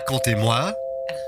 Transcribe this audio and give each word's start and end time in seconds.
Racontez-moi. 0.00 0.72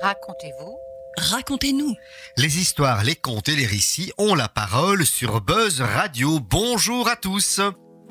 Racontez-vous. 0.00 0.78
Racontez-nous. 1.18 1.94
Les 2.38 2.58
histoires, 2.58 3.04
les 3.04 3.14
contes 3.14 3.50
et 3.50 3.54
les 3.54 3.66
récits 3.66 4.12
ont 4.16 4.34
la 4.34 4.48
parole 4.48 5.04
sur 5.04 5.42
Buzz 5.42 5.82
Radio. 5.82 6.40
Bonjour 6.40 7.06
à 7.06 7.16
tous. 7.16 7.60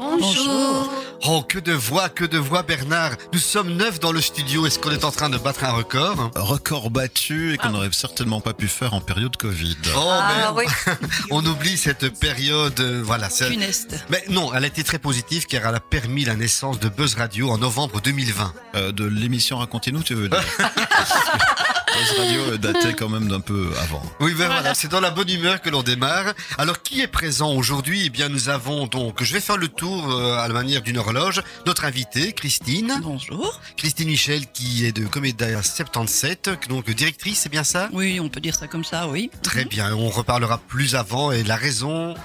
Bonjour. 0.02 0.90
Oh, 1.28 1.44
que 1.48 1.60
de 1.60 1.74
voix, 1.74 2.10
que 2.10 2.26
de 2.26 2.40
voix, 2.40 2.63
Bernard. 2.63 3.12
Nous 3.34 3.40
sommes 3.40 3.74
neuf 3.74 4.00
dans 4.00 4.12
le 4.12 4.20
studio. 4.20 4.65
Est-ce 4.65 4.79
qu'on 4.79 4.90
est 4.90 5.06
en 5.06 5.12
train 5.12 5.29
de 5.29 5.38
battre 5.38 5.63
un 5.63 5.74
record? 5.74 6.31
Record 6.36 6.90
battu 6.90 7.54
et 7.54 7.58
qu'on 7.58 7.70
n'aurait 7.70 7.90
certainement 7.92 8.42
pas 8.42 8.54
pu 8.54 8.68
faire 8.68 8.96
en 8.96 9.01
période 9.01 9.37
Covid. 9.37 9.78
Oh, 9.96 10.00
Ah 10.04 10.54
mais 10.56 10.64
oui. 10.65 10.97
on 11.29 11.46
oublie 11.46 11.78
cette 11.78 12.18
période. 12.19 12.79
euh, 12.79 13.04
Voilà. 13.06 13.29
Funeste. 13.29 14.04
Mais 14.10 14.24
non, 14.29 14.51
elle 14.56 14.64
a 14.64 14.68
été 14.68 14.83
très 14.83 14.97
positive 14.97 15.46
car 15.46 15.68
elle 15.68 15.76
a 15.76 15.79
permis 15.79 16.26
la 16.26 16.36
naissance 16.36 16.80
de 16.80 16.90
Buzz 16.90 17.13
Radio 17.13 17.52
en 17.52 17.59
novembre 17.59 18.02
2020. 18.02 18.54
Euh, 18.73 18.91
de 18.91 19.05
l'émission 19.05 19.59
Racontez-nous, 19.59 20.02
tu 20.02 20.16
veux 20.16 20.30
dire? 20.30 20.44
Buzz 21.94 22.20
Radio 22.20 22.41
euh, 22.41 22.58
datait 22.58 22.94
quand 22.94 23.09
même 23.09 23.27
d'un 23.27 23.40
peu 23.40 23.70
avant. 23.81 24.02
Oui, 24.20 24.34
ben 24.38 24.48
voilà, 24.48 24.73
c'est 24.73 24.88
dans 24.88 24.99
la 25.02 25.12
bonne 25.12 25.30
humeur 25.30 25.62
que 25.62 25.70
l'on 25.70 25.84
démarre. 25.84 26.34
Alors, 26.58 26.82
qui 26.82 27.02
est 27.02 27.08
présent 27.08 27.54
aujourd'hui? 27.54 28.04
Eh 28.05 28.09
bien, 28.09 28.30
nous 28.30 28.49
avons 28.49 28.88
donc, 28.88 29.23
je 29.23 29.34
vais 29.34 29.40
faire 29.40 29.58
le 29.58 29.68
tour 29.68 30.12
euh, 30.12 30.38
à 30.38 30.48
la 30.48 30.54
manière 30.54 30.82
d'une 30.82 30.98
horloge. 30.98 31.41
Notre 31.66 31.85
invitée, 31.85 32.34
Christine. 32.34 32.99
Bonjour. 33.04 33.59
Christine 33.77 34.08
Michel, 34.08 34.48
qui 34.52 34.85
est 34.85 34.91
de 34.91 35.05
Comédia 35.05 35.62
77, 35.62 36.68
donc 36.70 36.90
directrice, 36.90 37.40
c'est 37.41 37.49
bien 37.49 37.63
ça? 37.63 37.90
Oui, 37.94 38.20
on 38.20 38.30
peut 38.30 38.41
dire 38.41 38.55
ça 38.55 38.68
comme 38.68 38.84
ça, 38.84 39.08
oui. 39.08 39.30
Très 39.44 39.66
bien, 39.66 39.94
on 39.94 40.10
reparlera 40.10 40.58
plus 40.60 40.96
avant 40.96 41.32
et 41.32 41.44
la 41.44 41.55
raison? 41.55 42.16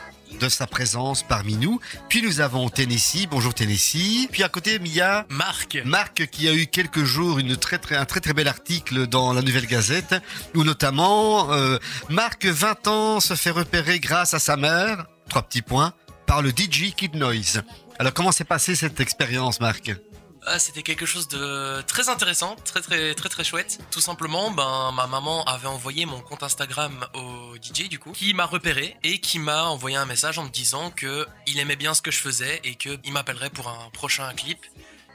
De 0.40 0.48
sa 0.48 0.66
présence 0.66 1.22
parmi 1.22 1.56
nous. 1.56 1.80
Puis 2.08 2.22
nous 2.22 2.40
avons 2.40 2.68
Tennessee, 2.68 3.26
bonjour 3.30 3.54
Tennessee. 3.54 4.28
Puis 4.30 4.42
à 4.42 4.48
côté, 4.48 4.78
Mia, 4.78 5.26
Marc. 5.28 5.78
Marc 5.84 6.26
qui 6.26 6.48
a 6.48 6.54
eu 6.54 6.66
quelques 6.66 7.04
jours 7.04 7.38
une 7.38 7.56
très, 7.56 7.78
très, 7.78 7.96
un 7.96 8.04
très 8.04 8.20
très 8.20 8.32
bel 8.32 8.48
article 8.48 9.06
dans 9.06 9.32
la 9.32 9.42
Nouvelle 9.42 9.66
Gazette 9.66 10.14
où 10.54 10.64
notamment 10.64 11.52
euh, 11.52 11.78
Marc, 12.08 12.46
20 12.46 12.88
ans, 12.88 13.20
se 13.20 13.34
fait 13.34 13.50
repérer 13.50 13.98
grâce 13.98 14.34
à 14.34 14.38
sa 14.38 14.56
mère, 14.56 15.06
trois 15.28 15.42
petits 15.42 15.62
points, 15.62 15.92
par 16.26 16.42
le 16.42 16.50
DJ 16.50 16.94
Kid 16.96 17.14
Noise. 17.14 17.62
Alors 17.98 18.12
comment 18.12 18.32
s'est 18.32 18.44
passée 18.44 18.74
cette 18.74 19.00
expérience 19.00 19.60
Marc? 19.60 19.92
Ah, 20.48 20.60
C'était 20.60 20.84
quelque 20.84 21.06
chose 21.06 21.26
de 21.26 21.82
très 21.88 22.08
intéressant, 22.08 22.54
très 22.64 22.80
très 22.80 23.14
très 23.16 23.28
très 23.28 23.42
chouette. 23.42 23.80
Tout 23.90 24.00
simplement, 24.00 24.52
ben 24.52 24.92
ma 24.92 25.08
maman 25.08 25.44
avait 25.44 25.66
envoyé 25.66 26.06
mon 26.06 26.20
compte 26.20 26.44
Instagram 26.44 27.04
au 27.14 27.56
DJ 27.56 27.88
du 27.88 27.98
coup, 27.98 28.12
qui 28.12 28.32
m'a 28.32 28.46
repéré 28.46 28.96
et 29.02 29.18
qui 29.18 29.40
m'a 29.40 29.64
envoyé 29.64 29.96
un 29.96 30.04
message 30.06 30.38
en 30.38 30.44
me 30.44 30.48
disant 30.48 30.92
que 30.92 31.26
il 31.48 31.58
aimait 31.58 31.74
bien 31.74 31.94
ce 31.94 32.00
que 32.00 32.12
je 32.12 32.20
faisais 32.20 32.60
et 32.62 32.76
que 32.76 32.96
il 33.02 33.12
m'appellerait 33.12 33.50
pour 33.50 33.66
un 33.68 33.90
prochain 33.90 34.32
clip. 34.34 34.58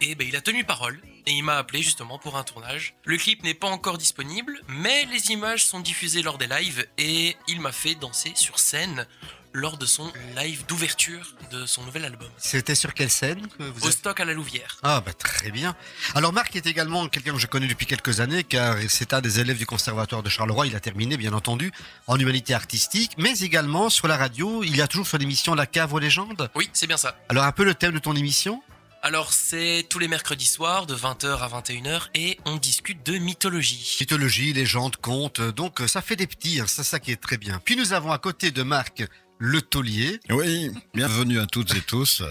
Et 0.02 0.16
ben 0.16 0.28
il 0.28 0.36
a 0.36 0.42
tenu 0.42 0.66
parole 0.66 1.00
et 1.26 1.32
il 1.32 1.44
m'a 1.44 1.58
appelé 1.58 1.82
justement 1.82 2.20
pour 2.20 2.36
un 2.36 2.44
tournage. 2.44 2.96
Le 3.06 3.16
clip 3.16 3.42
n'est 3.44 3.54
pas 3.54 3.70
encore 3.70 3.98
disponible, 3.98 4.60
mais 4.68 5.06
les 5.06 5.32
images 5.32 5.64
sont 5.64 5.80
diffusées 5.80 6.24
lors 6.24 6.40
des 6.40 6.48
lives 6.48 6.86
et 6.98 7.38
il 7.48 7.62
m'a 7.62 7.72
fait 7.72 7.96
danser 7.96 8.34
sur 8.36 8.60
scène 8.60 9.08
lors 9.54 9.78
de 9.78 9.86
son 9.86 10.12
live 10.36 10.66
d'ouverture 10.68 11.36
de 11.52 11.66
son 11.66 11.84
nouvel 11.84 12.06
album. 12.06 12.30
C'était 12.38 12.76
sur 12.76 12.94
quelle 12.94 13.10
scène 13.10 13.48
que 13.58 13.64
vous 13.64 13.88
Au 13.88 13.92
stock 13.92 14.20
à 14.20 14.26
la 14.26 14.34
Louvière. 14.34 14.78
Ah 14.84 15.02
bah 15.02 15.14
très 15.14 15.52
bien. 15.52 15.76
Alors 16.16 16.34
Marc 16.34 16.56
est 16.56 16.66
également 16.66 17.08
quelqu'un 17.08 17.34
que 17.34 17.40
je 17.40 17.48
connais 17.48 17.68
depuis 17.68 17.86
quelques 17.86 18.20
années 18.20 18.44
car 18.44 18.78
c'est 18.90 19.14
un 19.14 19.22
des 19.22 19.40
élèves 19.40 19.58
du 19.58 19.66
conservatoire 19.66 20.24
de 20.24 20.30
Charleroi. 20.30 20.68
Il 20.68 20.76
a 20.76 20.80
terminé 20.80 21.18
bien 21.18 21.34
entendu 21.34 21.72
en 22.08 22.18
humanité 22.20 22.54
artistique, 22.54 23.14
mais 23.18 23.38
également 23.40 23.90
sur 23.90 24.08
la 24.08 24.18
radio. 24.18 24.64
Il 24.64 24.76
y 24.76 24.82
a 24.82 24.88
toujours 24.88 25.08
son 25.08 25.18
émission 25.18 25.56
La 25.56 25.66
Cave 25.66 25.94
aux 25.94 26.00
légendes. 26.00 26.50
Oui, 26.56 26.70
c'est 26.74 26.88
bien 26.88 26.98
ça. 26.98 27.18
Alors 27.30 27.44
un 27.44 27.52
peu 27.52 27.64
le 27.64 27.76
thème 27.76 27.94
de 27.94 28.00
ton 28.00 28.16
émission? 28.16 28.62
Alors 29.04 29.34
c'est 29.34 29.88
tous 29.90 29.98
les 29.98 30.08
mercredis 30.08 30.46
soirs 30.46 30.86
de 30.86 30.96
20h 30.96 31.40
à 31.40 31.48
21h 31.48 32.10
et 32.14 32.38
on 32.46 32.58
discute 32.58 33.04
de 33.04 33.18
mythologie. 33.18 33.98
Mythologie, 34.00 34.54
légendes, 34.54 34.96
contes. 34.98 35.42
Donc 35.42 35.82
ça 35.88 36.04
fait 36.04 36.16
des 36.16 36.28
petits, 36.28 36.60
hein, 36.60 36.66
c'est 36.68 36.84
ça 36.84 37.00
qui 37.00 37.12
est 37.12 37.20
très 37.20 37.38
bien. 37.38 37.60
Puis 37.66 37.76
nous 37.76 37.94
avons 37.94 38.12
à 38.12 38.20
côté 38.20 38.52
de 38.52 38.62
Marc 38.62 39.04
le 39.42 39.60
taulier. 39.60 40.20
Oui, 40.30 40.70
bienvenue 40.94 41.40
à 41.40 41.48
toutes 41.48 41.76
et 41.76 41.82
tous. 41.82 42.22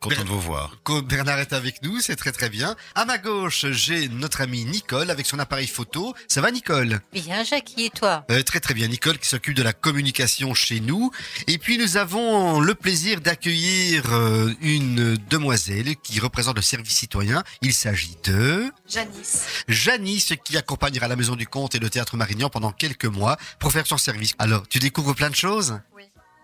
Content 0.00 0.24
de 0.24 0.28
vous 0.28 0.40
voir. 0.40 0.76
Bernard 1.08 1.38
est 1.38 1.52
avec 1.52 1.82
nous, 1.82 2.00
c'est 2.00 2.16
très 2.16 2.32
très 2.32 2.50
bien. 2.50 2.74
À 2.96 3.04
ma 3.04 3.18
gauche, 3.18 3.66
j'ai 3.70 4.08
notre 4.08 4.40
amie 4.40 4.64
Nicole 4.64 5.10
avec 5.10 5.26
son 5.26 5.38
appareil 5.38 5.68
photo. 5.68 6.14
Ça 6.28 6.40
va 6.40 6.50
Nicole? 6.50 7.00
Bien, 7.12 7.44
Jackie, 7.44 7.86
et 7.86 7.90
toi? 7.90 8.26
Euh, 8.30 8.42
très 8.42 8.58
très 8.58 8.74
bien, 8.74 8.88
Nicole 8.88 9.16
qui 9.18 9.28
s'occupe 9.28 9.54
de 9.54 9.62
la 9.62 9.72
communication 9.72 10.54
chez 10.54 10.80
nous. 10.80 11.12
Et 11.46 11.58
puis 11.58 11.78
nous 11.78 11.96
avons 11.96 12.60
le 12.60 12.74
plaisir 12.74 13.20
d'accueillir 13.20 14.12
euh, 14.12 14.52
une 14.60 15.16
demoiselle 15.30 15.94
qui 16.02 16.18
représente 16.18 16.56
le 16.56 16.62
service 16.62 16.96
citoyen. 16.96 17.44
Il 17.62 17.72
s'agit 17.72 18.16
de 18.24 18.70
Janice. 18.88 19.46
Janice 19.68 20.34
qui 20.44 20.56
accompagnera 20.58 21.06
la 21.06 21.14
Maison 21.14 21.36
du 21.36 21.46
Comte 21.46 21.76
et 21.76 21.78
le 21.78 21.90
Théâtre 21.90 22.16
Marignan 22.16 22.50
pendant 22.50 22.72
quelques 22.72 23.06
mois 23.06 23.36
pour 23.60 23.70
faire 23.70 23.86
son 23.86 23.98
service. 23.98 24.34
Alors, 24.40 24.68
tu 24.68 24.80
découvres 24.80 25.14
plein 25.14 25.30
de 25.30 25.36
choses? 25.36 25.78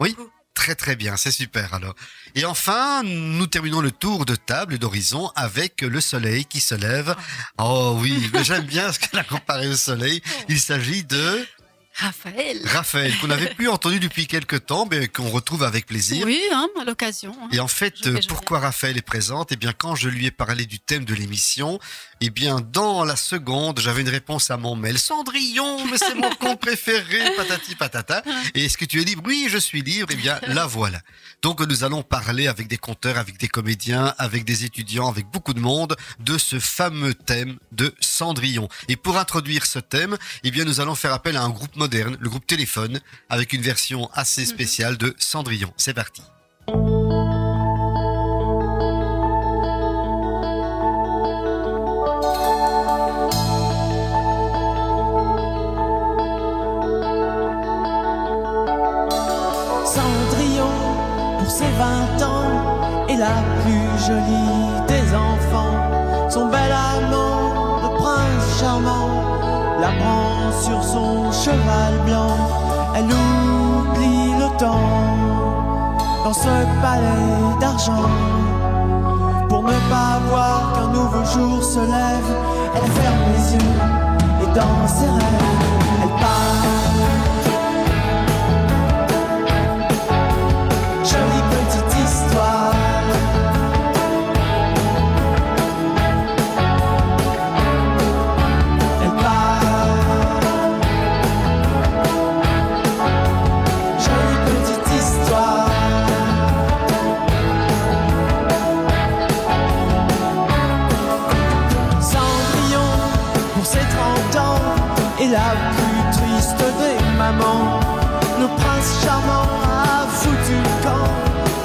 Oui. 0.03 0.17
Très 0.55 0.75
très 0.75 0.97
bien, 0.97 1.17
c'est 1.17 1.31
super 1.31 1.73
alors. 1.73 1.95
Et 2.35 2.45
enfin, 2.45 3.03
nous 3.05 3.47
terminons 3.47 3.81
le 3.81 3.91
tour 3.91 4.27
de 4.27 4.35
table 4.37 4.79
d'horizon 4.79 5.31
avec 5.35 5.81
le 5.81 6.01
soleil 6.01 6.45
qui 6.45 6.61
se 6.61 6.75
lève. 6.75 7.17
Oh 7.59 7.97
oui, 8.01 8.31
j'aime 8.43 8.67
bien 8.67 8.93
ce 8.93 8.99
qu'elle 8.99 9.21
a 9.21 9.25
comparé 9.25 9.67
au 9.69 9.77
soleil. 9.77 10.21
Il 10.51 10.61
s'agit 10.61 11.05
de 11.05 11.47
Raphaël. 11.95 12.61
Raphaël, 12.65 13.13
qu'on 13.19 13.27
n'avait 13.27 13.55
plus 13.55 13.69
entendu 13.69 14.01
depuis 14.01 14.27
quelques 14.27 14.65
temps, 14.67 14.87
mais 14.91 15.09
qu'on 15.09 15.29
retrouve 15.31 15.63
avec 15.63 15.87
plaisir. 15.87 16.25
Oui, 16.27 16.41
hein, 16.53 16.69
à 16.81 16.85
l'occasion. 16.85 17.37
hein. 17.43 17.49
Et 17.53 17.61
en 17.61 17.69
fait, 17.69 18.07
euh, 18.07 18.19
pourquoi 18.29 18.61
Raphaël 18.61 18.97
est 18.97 19.03
présente? 19.03 19.53
Eh 19.53 19.57
bien, 19.57 19.73
quand 19.77 19.95
je 19.95 20.09
lui 20.09 20.25
ai 20.27 20.31
parlé 20.31 20.65
du 20.65 20.81
thème 20.81 21.05
de 21.05 21.15
l'émission, 21.15 21.79
eh 22.25 22.31
bien, 22.31 22.61
dans 22.61 23.05
la 23.05 23.17
seconde, 23.17 23.81
j'avais 23.81 24.03
une 24.03 24.09
réponse 24.09 24.53
à 24.53 24.57
mon 24.57 24.77
mail. 24.77 24.97
Cendrillon, 24.97 25.85
mais 25.87 25.99
c'est 25.99 26.15
mon 26.15 26.31
compte 26.31 26.61
préféré, 26.61 27.19
patati 27.37 27.75
patata. 27.75 28.23
Et 28.55 28.67
est-ce 28.67 28.79
que 28.79 28.85
tu 28.85 29.01
es 29.01 29.05
libre? 29.05 29.25
Oui, 29.27 29.49
je 29.51 29.59
suis 29.59 29.83
libre. 29.83 30.07
Eh 30.13 30.15
bien, 30.15 30.39
la 30.47 30.65
voilà. 30.65 31.01
Donc, 31.43 31.61
nous 31.61 31.83
allons 31.83 32.05
parler 32.05 32.47
avec 32.47 32.69
des 32.69 32.79
conteurs, 32.79 33.19
avec 33.19 33.39
des 33.39 33.49
comédiens, 33.49 34.15
avec 34.19 34.45
des 34.45 34.65
étudiants, 34.65 35.09
avec 35.09 35.27
beaucoup 35.33 35.53
de 35.53 35.59
monde, 35.59 35.97
de 36.21 36.39
ce 36.39 36.61
fameux 36.61 37.15
thème 37.15 37.59
de 37.73 37.93
Cendrillon. 37.99 38.69
Et 38.87 38.95
pour 38.95 39.19
introduire 39.19 39.67
ce 39.67 39.81
thème, 39.81 40.17
eh 40.45 40.53
bien, 40.53 40.65
nous 40.65 40.81
allons 40.81 40.95
faire 40.95 41.13
appel 41.13 41.37
à 41.37 41.43
un 41.43 41.51
groupe 41.51 41.75
moderne, 41.75 42.17
le 42.21 42.29
groupe 42.29 42.47
Téléphone, 42.47 43.01
avec 43.31 43.53
une 43.53 43.63
version 43.63 44.09
assez 44.15 44.47
spéciale 44.47 44.97
de 44.97 45.13
Cendrillon. 45.19 45.73
C'est 45.77 45.95
parti. 45.95 46.23
Est 63.13 63.17
la 63.17 63.43
plus 63.63 64.07
jolie 64.07 64.69
des 64.89 65.15
enfants. 65.15 65.77
Son 66.31 66.47
bel 66.47 66.73
amant, 66.73 67.83
le 67.83 67.91
prince 67.97 68.61
charmant, 68.61 69.11
la 69.81 69.91
prend 70.01 70.53
sur 70.65 70.83
son 70.83 71.33
cheval 71.33 71.93
blanc. 72.07 72.37
Elle 72.97 73.05
oublie 73.05 74.33
le 74.43 74.49
temps 74.59 74.91
dans 76.25 76.33
ce 76.33 76.55
palais 76.83 77.61
d'argent. 77.61 78.09
Pour 79.49 79.63
ne 79.63 79.79
pas 79.93 80.15
voir 80.31 80.73
qu'un 80.75 80.89
nouveau 80.99 81.25
jour 81.25 81.63
se 81.63 81.81
lève, 81.81 82.31
elle 82.77 82.91
ferme 82.99 83.23
les 83.35 83.55
yeux 83.55 83.75
et 84.43 84.47
dans 84.59 84.87
ses 84.87 85.07
rêves, 85.07 86.03
elle 86.03 86.21
part. 86.21 86.82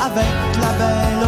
Avec 0.08 0.62
la 0.62 0.72
belle 0.80 1.27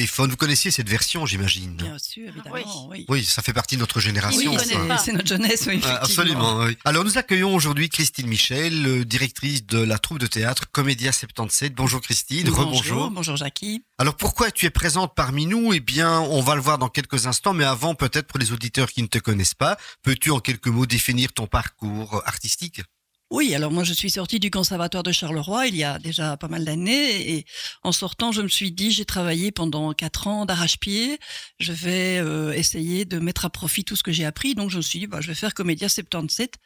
Téléphone. 0.00 0.30
Vous 0.30 0.36
connaissiez 0.38 0.70
cette 0.70 0.88
version, 0.88 1.26
j'imagine 1.26 1.76
Bien 1.76 1.98
sûr, 1.98 2.26
évidemment, 2.28 2.88
oui. 2.88 3.04
Oui, 3.10 3.22
ça 3.22 3.42
fait 3.42 3.52
partie 3.52 3.74
de 3.74 3.80
notre 3.80 4.00
génération. 4.00 4.50
Oui, 4.54 4.58
c'est 5.04 5.12
notre 5.12 5.26
jeunesse, 5.26 5.64
oui, 5.66 5.78
Ah, 5.84 6.00
effectivement. 6.02 6.22
Absolument, 6.22 6.58
oui. 6.60 6.78
Alors 6.86 7.04
nous 7.04 7.18
accueillons 7.18 7.54
aujourd'hui 7.54 7.90
Christine 7.90 8.26
Michel, 8.26 8.86
euh, 8.86 9.04
directrice 9.04 9.66
de 9.66 9.78
la 9.78 9.98
troupe 9.98 10.18
de 10.18 10.26
théâtre 10.26 10.64
Comédia 10.72 11.12
77. 11.12 11.74
Bonjour 11.74 12.00
Christine, 12.00 12.48
Bonjour, 12.48 12.64
rebonjour. 12.64 13.10
bonjour 13.10 13.36
Jackie. 13.36 13.84
Alors 13.98 14.16
pourquoi 14.16 14.50
tu 14.50 14.64
es 14.64 14.70
présente 14.70 15.14
parmi 15.14 15.44
nous? 15.44 15.74
Eh 15.74 15.80
bien, 15.80 16.18
on 16.20 16.40
va 16.40 16.54
le 16.54 16.62
voir 16.62 16.78
dans 16.78 16.88
quelques 16.88 17.26
instants, 17.26 17.52
mais 17.52 17.64
avant, 17.64 17.94
peut-être 17.94 18.26
pour 18.26 18.38
les 18.38 18.52
auditeurs 18.52 18.90
qui 18.90 19.02
ne 19.02 19.06
te 19.08 19.18
connaissent 19.18 19.52
pas, 19.52 19.76
peux-tu 20.02 20.30
en 20.30 20.40
quelques 20.40 20.68
mots 20.68 20.86
définir 20.86 21.30
ton 21.34 21.46
parcours 21.46 22.22
artistique? 22.24 22.80
Oui, 23.32 23.54
alors 23.54 23.70
moi 23.70 23.84
je 23.84 23.92
suis 23.92 24.10
sortie 24.10 24.40
du 24.40 24.50
conservatoire 24.50 25.04
de 25.04 25.12
Charleroi 25.12 25.68
il 25.68 25.76
y 25.76 25.84
a 25.84 26.00
déjà 26.00 26.36
pas 26.36 26.48
mal 26.48 26.64
d'années 26.64 27.30
et 27.30 27.46
en 27.84 27.92
sortant 27.92 28.32
je 28.32 28.42
me 28.42 28.48
suis 28.48 28.72
dit 28.72 28.90
j'ai 28.90 29.04
travaillé 29.04 29.52
pendant 29.52 29.92
quatre 29.92 30.26
ans 30.26 30.46
d'arrache-pied, 30.46 31.16
je 31.60 31.72
vais 31.72 32.18
euh, 32.18 32.50
essayer 32.50 33.04
de 33.04 33.20
mettre 33.20 33.44
à 33.44 33.50
profit 33.50 33.84
tout 33.84 33.94
ce 33.94 34.02
que 34.02 34.10
j'ai 34.10 34.24
appris 34.24 34.56
donc 34.56 34.70
je 34.70 34.78
me 34.78 34.82
suis 34.82 34.98
dit 34.98 35.06
bah, 35.06 35.20
je 35.20 35.28
vais 35.28 35.36
faire 35.36 35.54
Comédia 35.54 35.88
77. 35.88 36.56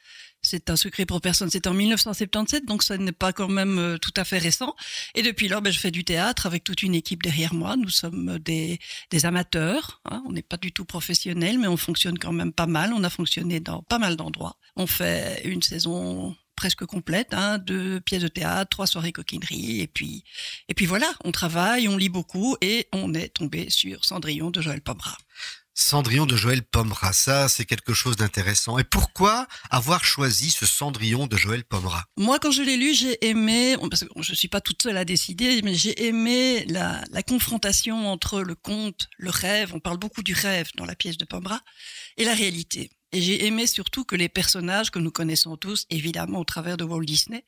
C'est 0.41 0.71
un 0.71 0.77
secret 0.77 1.05
pour 1.05 1.21
personne, 1.21 1.51
c'est 1.51 1.67
en 1.67 1.75
1977 1.75 2.65
donc 2.65 2.83
ça 2.83 2.97
n'est 2.97 3.13
pas 3.13 3.35
quand 3.35 3.49
même 3.49 3.79
euh, 3.79 3.99
tout 3.99 4.15
à 4.17 4.25
fait 4.25 4.39
récent 4.39 4.75
et 5.15 5.21
depuis 5.21 5.49
lors 5.49 5.61
ben, 5.61 5.71
je 5.71 5.79
fais 5.79 5.91
du 5.91 6.03
théâtre 6.03 6.47
avec 6.47 6.65
toute 6.65 6.83
une 6.83 6.95
équipe 6.95 7.23
derrière 7.23 7.53
moi, 7.53 7.77
nous 7.77 7.91
sommes 7.91 8.39
des, 8.39 8.79
des 9.11 9.27
amateurs, 9.27 10.01
hein. 10.07 10.23
on 10.27 10.33
n'est 10.33 10.43
pas 10.43 10.57
du 10.57 10.73
tout 10.73 10.87
professionnels 10.87 11.59
mais 11.59 11.69
on 11.69 11.77
fonctionne 11.77 12.19
quand 12.19 12.33
même 12.33 12.55
pas 12.55 12.67
mal, 12.67 12.95
on 12.95 13.05
a 13.05 13.11
fonctionné 13.11 13.61
dans 13.61 13.83
pas 13.83 13.99
mal 13.99 14.17
d'endroits. 14.17 14.57
On 14.77 14.87
fait 14.87 15.43
une 15.45 15.63
saison 15.63 16.35
presque 16.65 16.87
complète, 16.87 17.35
hein, 17.35 17.59
deux 17.59 18.01
pièces 18.01 18.23
de 18.23 18.29
théâtre, 18.29 18.71
trois 18.71 18.87
soirées 18.87 19.13
coquinerie, 19.13 19.83
et 19.83 19.87
puis, 19.87 20.25
et 20.71 20.73
puis 20.73 20.87
voilà, 20.87 21.13
on 21.23 21.31
travaille, 21.31 21.89
on 21.89 21.99
lit 21.99 22.09
beaucoup, 22.09 22.57
et 22.63 22.89
on 22.95 23.13
est 23.13 23.29
tombé 23.29 23.69
sur 23.69 24.03
Cendrillon 24.07 24.51
de 24.51 24.63
Joël 24.63 24.81
Pomera. 24.81 25.19
Cendrillon 25.75 26.25
de 26.25 26.37
Joël 26.37 26.63
Pomera, 26.63 27.13
ça 27.13 27.51
c'est 27.51 27.67
quelque 27.67 27.93
chose 27.93 28.17
d'intéressant. 28.17 28.79
Et 28.79 28.85
pourquoi 28.85 29.47
avoir 29.69 30.07
choisi 30.07 30.49
ce 30.51 30.65
Cendrillon 30.65 31.27
de 31.27 31.37
Joël 31.37 31.65
Pomera 31.65 32.07
Moi, 32.17 32.39
quand 32.39 32.51
je 32.51 32.63
l'ai 32.63 32.79
lu, 32.79 32.95
j'ai 32.95 33.23
aimé, 33.27 33.77
parce 33.91 34.05
que 34.05 34.23
je 34.23 34.35
suis 34.35 34.49
pas 34.49 34.63
toute 34.63 34.81
seule 34.81 34.97
à 34.97 35.05
décider, 35.05 35.61
mais 35.61 35.75
j'ai 35.75 36.06
aimé 36.06 36.65
la, 36.71 37.05
la 37.11 37.23
confrontation 37.23 38.11
entre 38.11 38.41
le 38.41 38.55
conte, 38.55 39.11
le 39.19 39.29
rêve, 39.29 39.75
on 39.75 39.81
parle 39.81 39.99
beaucoup 39.99 40.23
du 40.23 40.33
rêve 40.33 40.71
dans 40.77 40.87
la 40.87 40.94
pièce 40.94 41.19
de 41.19 41.27
Pomera, 41.27 41.61
et 42.17 42.25
la 42.25 42.33
réalité. 42.33 42.91
Et 43.15 43.21
j'ai 43.21 43.47
aimé 43.47 43.69
surtout 43.69 44.05
que 44.05 44.17
les 44.17 44.29
personnages 44.29 44.91
que 44.91 44.99
nous 44.99 45.13
connaissons 45.13 45.56
tous, 45.56 45.87
évidemment 45.89 46.41
au 46.41 46.44
travers 46.44 46.77
de 46.77 46.83
Walt 46.83 47.05
Disney, 47.05 47.44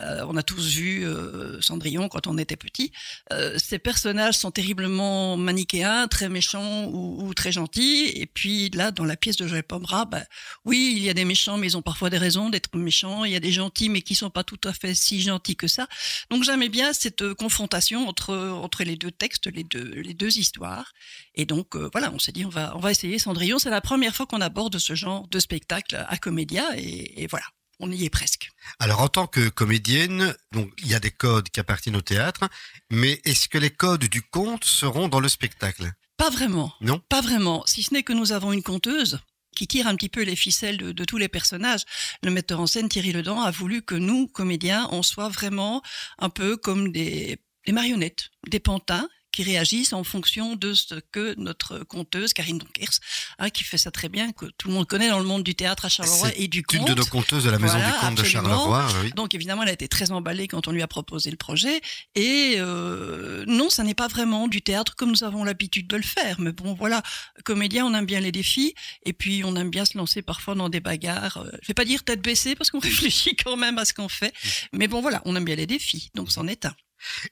euh, 0.00 0.24
on 0.28 0.36
a 0.36 0.44
tous 0.44 0.68
vu 0.68 1.04
euh, 1.04 1.60
Cendrillon 1.60 2.08
quand 2.08 2.28
on 2.28 2.38
était 2.38 2.54
petit, 2.54 2.92
euh, 3.32 3.58
ces 3.58 3.80
personnages 3.80 4.38
sont 4.38 4.52
terriblement 4.52 5.36
manichéens, 5.36 6.06
très 6.06 6.28
méchants 6.28 6.86
ou, 6.86 7.34
très 7.34 7.50
gentils. 7.50 8.06
Et 8.14 8.26
puis 8.26 8.70
là, 8.70 8.92
dans 8.92 9.04
la 9.04 9.16
pièce 9.16 9.36
de 9.36 9.48
Joël 9.48 9.64
Pomera, 9.64 10.04
bah, 10.04 10.22
oui, 10.64 10.94
il 10.96 11.02
y 11.02 11.10
a 11.10 11.14
des 11.14 11.24
méchants, 11.24 11.58
mais 11.58 11.66
ils 11.66 11.76
ont 11.76 11.82
parfois 11.82 12.08
des 12.08 12.18
raisons 12.18 12.48
d'être 12.48 12.76
méchants. 12.76 13.24
Il 13.24 13.32
y 13.32 13.36
a 13.36 13.40
des 13.40 13.50
gentils, 13.50 13.88
mais 13.88 14.02
qui 14.02 14.14
sont 14.14 14.30
pas 14.30 14.44
tout 14.44 14.60
à 14.62 14.72
fait 14.72 14.94
si 14.94 15.20
gentils 15.20 15.56
que 15.56 15.66
ça. 15.66 15.88
Donc 16.30 16.44
j'aimais 16.44 16.68
bien 16.68 16.92
cette 16.92 17.34
confrontation 17.34 18.06
entre 18.06 18.36
entre 18.36 18.84
les 18.84 18.94
deux 18.94 19.10
textes, 19.10 19.48
les 19.48 19.64
deux 19.64 19.90
les 19.90 20.14
deux 20.14 20.38
histoires. 20.38 20.92
Et 21.34 21.46
donc 21.46 21.74
voilà, 21.74 22.12
on 22.14 22.20
s'est 22.20 22.32
dit 22.32 22.44
on 22.44 22.48
va 22.48 22.76
on 22.76 22.78
va 22.78 22.92
essayer 22.92 23.18
Cendrillon. 23.18 23.58
C'est 23.58 23.70
la 23.70 23.80
première 23.80 24.14
fois 24.14 24.26
qu'on 24.26 24.40
aborde 24.40 24.78
ce 24.78 24.94
genre 25.00 25.28
de 25.28 25.38
spectacle 25.38 26.04
à 26.08 26.16
Comédia, 26.16 26.64
et, 26.76 27.22
et 27.22 27.26
voilà 27.26 27.46
on 27.80 27.90
y 27.90 28.04
est 28.04 28.10
presque. 28.10 28.50
Alors 28.78 29.00
en 29.00 29.08
tant 29.08 29.26
que 29.26 29.48
comédienne, 29.48 30.34
donc 30.52 30.70
il 30.82 30.88
y 30.88 30.94
a 30.94 31.00
des 31.00 31.10
codes 31.10 31.48
qui 31.48 31.60
appartiennent 31.60 31.96
au 31.96 32.02
théâtre, 32.02 32.48
mais 32.90 33.20
est-ce 33.24 33.48
que 33.48 33.58
les 33.58 33.70
codes 33.70 34.04
du 34.04 34.22
conte 34.22 34.64
seront 34.64 35.08
dans 35.08 35.20
le 35.20 35.28
spectacle? 35.28 35.90
Pas 36.16 36.30
vraiment. 36.30 36.72
Non? 36.82 37.00
Pas 37.08 37.22
vraiment. 37.22 37.64
Si 37.66 37.82
ce 37.82 37.94
n'est 37.94 38.02
que 38.02 38.12
nous 38.12 38.32
avons 38.32 38.52
une 38.52 38.62
conteuse 38.62 39.18
qui 39.56 39.66
tire 39.66 39.88
un 39.88 39.96
petit 39.96 40.08
peu 40.08 40.22
les 40.22 40.36
ficelles 40.36 40.76
de, 40.76 40.92
de, 40.92 41.04
tous 41.04 41.18
les 41.18 41.28
personnages. 41.28 41.82
Le 42.22 42.30
metteur 42.30 42.60
en 42.60 42.68
scène 42.68 42.88
Thierry 42.88 43.12
Ledan 43.12 43.40
a 43.40 43.50
voulu 43.50 43.82
que 43.82 43.96
nous, 43.96 44.28
comédiens, 44.28 44.88
on 44.92 45.02
soit 45.02 45.28
vraiment 45.28 45.82
un 46.18 46.30
peu 46.30 46.56
comme 46.56 46.92
des, 46.92 47.40
des 47.66 47.72
marionnettes, 47.72 48.30
des 48.46 48.60
pantins 48.60 49.08
qui 49.32 49.42
réagissent 49.42 49.92
en 49.92 50.04
fonction 50.04 50.56
de 50.56 50.74
ce 50.74 50.94
que 51.12 51.34
notre 51.38 51.80
conteuse, 51.80 52.32
Karine 52.32 52.58
Donkers, 52.58 52.98
hein, 53.38 53.50
qui 53.50 53.64
fait 53.64 53.78
ça 53.78 53.90
très 53.90 54.08
bien, 54.08 54.32
que 54.32 54.46
tout 54.58 54.68
le 54.68 54.74
monde 54.74 54.86
connaît 54.86 55.08
dans 55.08 55.18
le 55.18 55.24
monde 55.24 55.42
du 55.42 55.54
théâtre 55.54 55.84
à 55.84 55.88
Charleroi 55.88 56.30
et 56.36 56.48
du 56.48 56.62
conte. 56.62 56.80
une 56.80 56.84
de 56.86 56.94
nos 56.94 57.06
conteuses 57.06 57.44
de 57.44 57.50
la 57.50 57.58
Maison 57.58 57.78
voilà, 57.78 57.92
du 57.92 58.06
Conte 58.06 58.18
de. 58.18 58.24
Charleroi. 58.24 58.86
Oui. 59.02 59.12
Donc 59.14 59.34
évidemment, 59.34 59.62
elle 59.62 59.68
a 59.68 59.72
été 59.72 59.88
très 59.88 60.10
emballée 60.10 60.48
quand 60.48 60.68
on 60.68 60.72
lui 60.72 60.82
a 60.82 60.88
proposé 60.88 61.30
le 61.30 61.36
projet. 61.36 61.80
Et 62.14 62.56
euh, 62.58 63.44
non, 63.46 63.70
ça 63.70 63.82
n'est 63.84 63.94
pas 63.94 64.08
vraiment 64.08 64.48
du 64.48 64.62
théâtre 64.62 64.96
comme 64.96 65.10
nous 65.10 65.24
avons 65.24 65.44
l'habitude 65.44 65.86
de 65.86 65.96
le 65.96 66.02
faire. 66.02 66.40
Mais 66.40 66.52
bon, 66.52 66.74
voilà, 66.74 67.02
comédien, 67.44 67.86
on 67.86 67.94
aime 67.94 68.06
bien 68.06 68.20
les 68.20 68.32
défis. 68.32 68.74
Et 69.04 69.12
puis, 69.12 69.42
on 69.44 69.54
aime 69.56 69.70
bien 69.70 69.84
se 69.84 69.96
lancer 69.96 70.22
parfois 70.22 70.54
dans 70.54 70.68
des 70.68 70.80
bagarres. 70.80 71.44
Je 71.62 71.68
vais 71.68 71.74
pas 71.74 71.84
dire 71.84 72.02
tête 72.02 72.22
baissée 72.22 72.54
parce 72.54 72.70
qu'on 72.70 72.78
réfléchit 72.90 73.36
quand 73.36 73.56
même 73.56 73.78
à 73.78 73.84
ce 73.84 73.94
qu'on 73.94 74.08
fait. 74.08 74.32
Mais 74.72 74.88
bon, 74.88 75.00
voilà, 75.00 75.22
on 75.24 75.36
aime 75.36 75.44
bien 75.44 75.56
les 75.56 75.66
défis. 75.66 76.10
Donc, 76.14 76.30
c'en 76.30 76.46
est 76.46 76.64
un. 76.64 76.74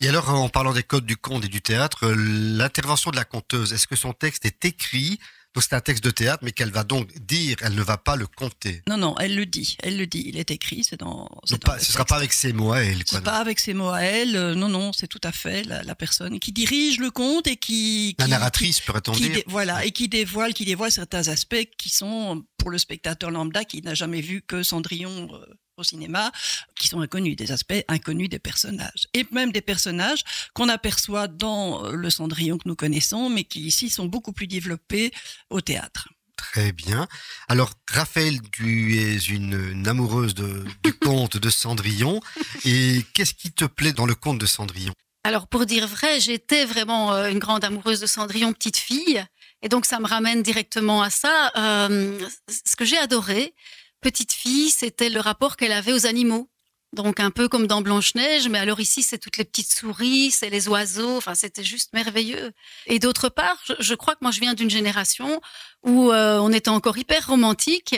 Et 0.01 0.09
alors, 0.09 0.29
en 0.31 0.49
parlant 0.49 0.73
des 0.73 0.83
codes 0.83 1.07
du 1.07 1.17
conte 1.17 1.45
et 1.45 1.49
du 1.49 1.61
théâtre, 1.61 2.05
euh, 2.05 2.15
l'intervention 2.17 3.11
de 3.11 3.17
la 3.17 3.25
conteuse, 3.25 3.73
est-ce 3.73 3.87
que 3.87 3.97
son 3.97 4.13
texte 4.13 4.45
est 4.45 4.65
écrit? 4.65 5.19
Donc 5.55 5.65
c'est 5.69 5.75
un 5.75 5.81
texte 5.81 6.05
de 6.05 6.11
théâtre, 6.11 6.45
mais 6.45 6.53
qu'elle 6.53 6.71
va 6.71 6.85
donc 6.85 7.11
dire, 7.19 7.57
elle 7.63 7.75
ne 7.75 7.83
va 7.83 7.97
pas 7.97 8.17
le 8.17 8.27
compter. 8.27 8.83
Non, 8.87 8.97
non, 8.97 9.17
elle 9.19 9.35
le 9.35 9.47
dit, 9.47 9.77
elle 9.83 9.97
le 9.97 10.07
dit. 10.07 10.25
Il 10.27 10.37
est 10.37 10.51
écrit, 10.51 10.85
c'est 10.85 11.01
dans. 11.01 11.29
Pas, 11.65 11.79
ce 11.79 11.91
sera 11.91 12.05
pas 12.05 12.17
avec 12.17 12.33
ses 12.33 12.53
mots 12.53 12.73
à 12.73 12.81
elle. 12.81 13.03
C'est 13.07 13.25
pas 13.25 13.39
avec 13.39 13.59
ses 13.59 13.75
mots 13.75 13.89
à 13.89 14.03
elle. 14.03 14.37
euh, 14.37 14.55
non, 14.55 14.69
non, 14.69 14.93
c'est 14.93 15.09
tout 15.09 15.21
à 15.25 15.33
fait 15.33 15.65
la, 15.65 15.83
la, 15.83 15.95
personne 15.95 16.39
qui 16.39 16.53
dirige 16.53 17.01
le 17.01 17.11
conte 17.11 17.47
et 17.47 17.57
qui. 17.57 18.15
La 18.19 18.27
narratrice, 18.29 18.81
pourrait-on 18.81 19.13
dire. 19.13 19.33
Dé, 19.33 19.45
voilà, 19.47 19.85
et 19.85 19.91
qui 19.91 20.09
dévoile, 20.09 20.53
qui 20.53 20.65
dévoile 20.65 20.93
certains 20.93 21.29
aspects 21.29 21.67
qui 21.79 21.89
sont 21.89 22.45
pour 22.59 22.71
le 22.71 22.79
spectateur 22.79 23.31
lambda 23.31 23.65
qui 23.65 23.81
n'a 23.83 23.95
jamais 23.95 24.21
vu 24.21 24.43
que 24.43 24.63
Cendrillon. 24.63 25.29
Euh, 25.33 25.47
au 25.79 25.85
cinéma, 25.85 26.33
qui 26.75 26.89
sont 26.89 27.01
inconnus, 27.01 27.37
des 27.37 27.53
aspects 27.53 27.85
inconnus 27.89 28.29
des 28.29 28.39
personnages. 28.39 29.09
Et 29.15 29.27
même 29.31 29.53
des 29.53 29.61
personnages 29.61 30.25
qu'on 30.55 30.69
aperçoit 30.69 31.29
dans 31.29 31.85
euh, 31.85 31.93
le 31.93 32.11
Cendrillon 32.11 32.59
que 32.59 32.69
nous 32.69 32.77
connaissons, 32.77 33.31
mais 33.31 33.45
qui 33.45 33.61
ici 33.61 33.91
sont 33.91 34.07
beaucoup 34.07 34.33
plus 34.33 34.47
développés 34.47 35.13
au 35.51 35.61
théâtre. 35.61 36.09
Très 36.37 36.73
bien. 36.73 37.09
Alors, 37.49 37.73
Raphaël, 37.91 38.41
tu 38.53 38.97
es 38.97 39.17
une, 39.17 39.71
une 39.73 39.89
amoureuse 39.89 40.35
de, 40.35 40.65
du 40.85 40.93
conte 40.99 41.37
de 41.37 41.51
Cendrillon. 41.51 42.21
Et 42.65 43.05
qu'est-ce 43.13 43.35
qui 43.35 43.51
te 43.51 43.65
plaît 43.65 43.93
dans 43.93 44.07
le 44.07 44.15
conte 44.15 44.39
de 44.39 44.47
Cendrillon? 44.47 44.93
Alors, 45.25 45.49
pour 45.49 45.67
dire 45.67 45.87
vrai, 45.87 46.21
j'étais 46.21 46.65
vraiment 46.65 47.13
euh, 47.13 47.29
une 47.29 47.41
grande 47.41 47.65
amoureuse 47.65 48.01
de 48.01 48.07
Cendrillon, 48.07 48.53
petite 48.53 48.77
fille. 48.77 49.25
Et 49.63 49.69
donc, 49.69 49.85
ça 49.85 49.99
me 49.99 50.07
ramène 50.07 50.43
directement 50.43 51.03
à 51.03 51.11
ça. 51.11 51.51
Euh, 51.57 52.19
ce 52.49 52.77
que 52.77 52.85
j'ai 52.85 52.99
adoré, 52.99 53.53
petite 54.01 54.33
fille, 54.33 54.71
c'était 54.71 55.09
le 55.09 55.21
rapport 55.21 55.57
qu'elle 55.57 55.73
avait 55.73 55.93
aux 55.93 56.07
animaux. 56.07 56.49
Donc 56.95 57.21
un 57.21 57.31
peu 57.31 57.49
comme 57.49 57.67
dans 57.67 57.83
Blanche-Neige, 57.83 58.49
mais 58.49 58.59
alors 58.59 58.81
ici 58.81 59.03
c'est 59.03 59.19
toutes 59.19 59.37
les 59.37 59.45
petites 59.45 59.73
souris, 59.73 60.31
c'est 60.31 60.49
les 60.49 60.69
oiseaux, 60.69 61.19
enfin 61.19 61.35
c'était 61.35 61.65
juste 61.65 61.93
merveilleux. 61.93 62.53
Et 62.87 62.99
d'autre 62.99 63.29
part, 63.29 63.63
je, 63.79 63.95
crois 63.95 64.15
que 64.15 64.21
moi 64.23 64.31
je 64.31 64.41
viens 64.41 64.55
d'une 64.55 64.71
génération 64.71 65.41
où 65.83 66.11
euh, 66.11 66.39
on 66.39 66.51
était 66.51 66.71
encore 66.71 66.97
hyper 66.97 67.27
romantique 67.27 67.95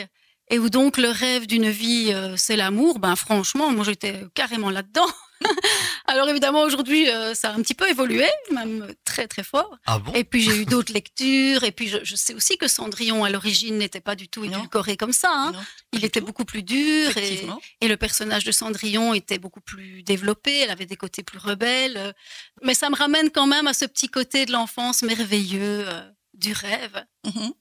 et 0.49 0.59
où 0.59 0.69
donc 0.69 0.97
le 0.97 1.07
rêve 1.07 1.47
d'une 1.47 1.69
vie 1.69 2.11
euh, 2.13 2.35
c'est 2.35 2.57
l'amour. 2.57 2.99
Ben 2.99 3.15
franchement, 3.15 3.71
moi 3.71 3.85
j'étais 3.85 4.25
carrément 4.33 4.69
là-dedans. 4.69 5.07
Alors 6.07 6.27
évidemment 6.27 6.63
aujourd'hui 6.63 7.09
euh, 7.09 7.33
ça 7.33 7.51
a 7.51 7.53
un 7.53 7.61
petit 7.61 7.75
peu 7.75 7.89
évolué, 7.89 8.27
même 8.51 8.93
très 9.05 9.29
très 9.29 9.43
fort. 9.43 9.77
Ah 9.85 9.99
bon? 9.99 10.11
Et 10.11 10.25
puis 10.25 10.41
j'ai 10.41 10.57
eu 10.57 10.65
d'autres 10.65 10.91
lectures 10.93 11.63
et 11.63 11.71
puis 11.71 11.87
je, 11.87 11.99
je, 12.03 12.17
sais 12.17 12.33
aussi 12.33 12.57
que 12.57 12.67
Cendrillon 12.67 13.23
à 13.23 13.29
l'origine 13.29 13.77
n'était 13.77 14.01
pas 14.01 14.17
du 14.17 14.27
tout 14.27 14.43
édulcoré 14.43 14.97
comme 14.97 15.13
ça. 15.13 15.31
Hein. 15.33 15.53
Il 15.93 16.05
était 16.05 16.21
beaucoup 16.21 16.45
plus 16.45 16.63
dur 16.63 17.11
et, 17.17 17.87
le 17.87 17.97
personnage 17.97 18.45
de 18.45 18.51
Cendrillon 18.51 19.13
était 19.13 19.39
beaucoup 19.39 19.59
plus 19.61 20.03
développé. 20.03 20.59
Elle 20.59 20.69
avait 20.69 20.85
des 20.85 20.95
côtés 20.95 21.23
plus 21.23 21.37
rebelles, 21.37 22.13
mais 22.61 22.73
ça 22.73 22.89
me 22.89 22.95
ramène 22.95 23.29
quand 23.29 23.47
même 23.47 23.67
à 23.67 23.73
ce 23.73 23.85
petit 23.85 24.07
côté 24.07 24.45
de 24.45 24.51
l'enfance 24.51 25.03
merveilleux 25.03 25.85
euh, 25.87 26.09
du 26.33 26.53
rêve. 26.53 27.05
Oui. 27.25 27.53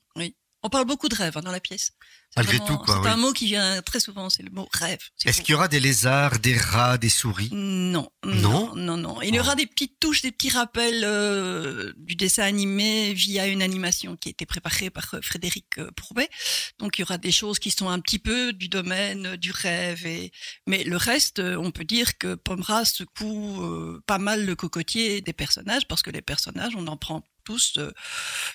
On 0.62 0.68
parle 0.68 0.84
beaucoup 0.84 1.08
de 1.08 1.14
rêve 1.14 1.36
hein, 1.36 1.40
dans 1.40 1.50
la 1.52 1.60
pièce. 1.60 1.92
C'est 2.32 2.36
Malgré 2.42 2.58
vraiment- 2.58 2.76
tout, 2.78 2.84
quoi, 2.84 2.94
C'est 2.96 3.08
oui. 3.08 3.14
un 3.14 3.16
mot 3.16 3.32
qui 3.32 3.46
vient 3.46 3.82
très 3.82 3.98
souvent, 3.98 4.28
c'est 4.30 4.42
le 4.44 4.50
mot 4.50 4.68
rêve. 4.72 4.98
Est-ce 5.24 5.40
qu'il 5.42 5.52
y 5.52 5.54
aura 5.54 5.66
des 5.68 5.80
lézards, 5.80 6.38
des 6.38 6.56
rats, 6.56 6.96
des 6.98 7.08
souris? 7.08 7.48
Non, 7.52 8.08
Non? 8.24 8.74
non, 8.76 8.76
non, 8.76 8.96
non. 8.96 9.22
Il 9.22 9.34
y 9.34 9.40
aura 9.40 9.52
Oh. 9.52 9.56
des 9.56 9.66
petites 9.66 9.98
touches, 9.98 10.22
des 10.22 10.30
petits 10.30 10.50
rappels 10.50 11.02
euh, 11.04 11.92
du 11.96 12.14
dessin 12.14 12.44
animé 12.44 13.12
via 13.14 13.46
une 13.48 13.62
animation 13.62 14.16
qui 14.16 14.28
a 14.28 14.30
été 14.30 14.46
préparée 14.46 14.90
par 14.90 15.08
euh, 15.14 15.20
Frédéric 15.22 15.78
euh, 15.78 15.90
Pourbet. 15.96 16.28
Donc 16.78 16.98
il 16.98 17.00
y 17.00 17.04
aura 17.04 17.18
des 17.18 17.32
choses 17.32 17.58
qui 17.58 17.70
sont 17.70 17.88
un 17.88 17.98
petit 17.98 18.18
peu 18.20 18.52
du 18.52 18.68
domaine 18.68 19.26
euh, 19.26 19.36
du 19.36 19.50
rêve. 19.50 20.06
Et... 20.06 20.30
Mais 20.68 20.84
le 20.84 20.96
reste, 20.98 21.40
on 21.40 21.70
peut 21.72 21.84
dire 21.84 22.16
que 22.18 22.34
Pomera 22.36 22.84
secoue 22.84 23.98
pas 24.06 24.18
mal 24.18 24.44
le 24.44 24.54
cocotier 24.54 25.20
des 25.20 25.32
personnages 25.32 25.88
parce 25.88 26.02
que 26.02 26.10
les 26.10 26.22
personnages, 26.22 26.74
on 26.76 26.86
en 26.86 26.96
prend 26.96 27.24
tous 27.40 27.74
euh, 27.78 27.92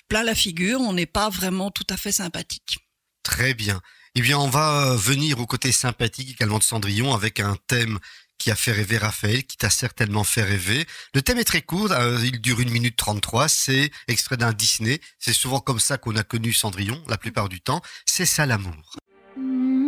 plein 0.08 0.22
la 0.22 0.34
figure. 0.34 0.80
On 0.80 0.92
n'est 0.92 1.06
pas 1.06 1.28
vraiment 1.28 1.70
tout 1.70 1.86
à 1.90 1.96
fait 1.96 2.12
sympathique. 2.12 2.78
Très 3.22 3.54
bien. 3.54 3.80
Eh 4.14 4.22
bien, 4.22 4.38
on 4.38 4.48
va 4.48 4.92
euh, 4.92 4.96
venir 4.96 5.40
au 5.40 5.46
côté 5.46 5.72
sympathique 5.72 6.30
également 6.30 6.58
de 6.58 6.64
Cendrillon 6.64 7.12
avec 7.14 7.40
un 7.40 7.56
thème 7.66 7.98
qui 8.38 8.50
a 8.50 8.56
fait 8.56 8.72
rêver 8.72 8.98
Raphaël, 8.98 9.44
qui 9.44 9.56
t'a 9.56 9.70
certainement 9.70 10.24
fait 10.24 10.42
rêver. 10.42 10.86
Le 11.14 11.22
thème 11.22 11.38
est 11.38 11.44
très 11.44 11.62
court, 11.62 11.92
euh, 11.92 12.18
il 12.22 12.40
dure 12.40 12.60
une 12.60 12.70
minute 12.70 12.96
33, 12.96 13.48
c'est 13.48 13.90
extrait 14.08 14.36
d'un 14.36 14.52
Disney. 14.52 15.00
C'est 15.18 15.32
souvent 15.32 15.60
comme 15.60 15.80
ça 15.80 15.98
qu'on 15.98 16.16
a 16.16 16.22
connu 16.22 16.52
Cendrillon, 16.52 17.02
la 17.08 17.18
plupart 17.18 17.48
du 17.48 17.60
temps. 17.60 17.82
C'est 18.06 18.26
ça 18.26 18.46
l'amour. 18.46 18.96
C'est 19.34 19.85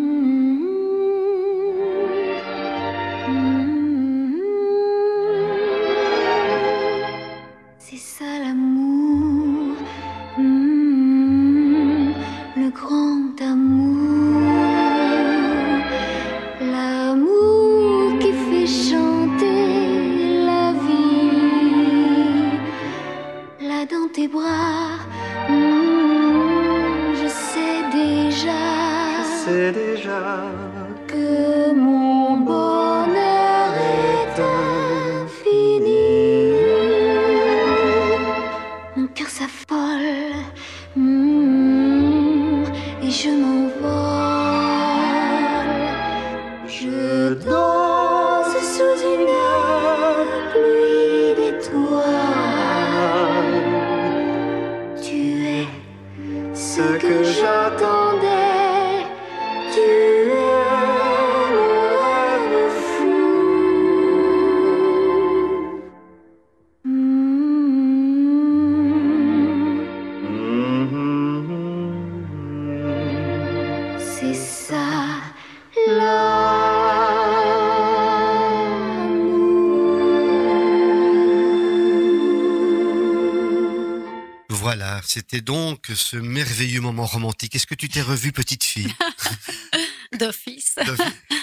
c'était 85.18 85.40
donc 85.40 85.86
ce 85.96 86.16
merveilleux 86.16 86.80
moment 86.80 87.04
romantique. 87.04 87.56
Est-ce 87.56 87.66
que 87.66 87.74
tu 87.74 87.88
t'es 87.88 88.02
revue, 88.02 88.30
petite 88.30 88.62
fille 88.62 88.92
D'office. 90.18 90.76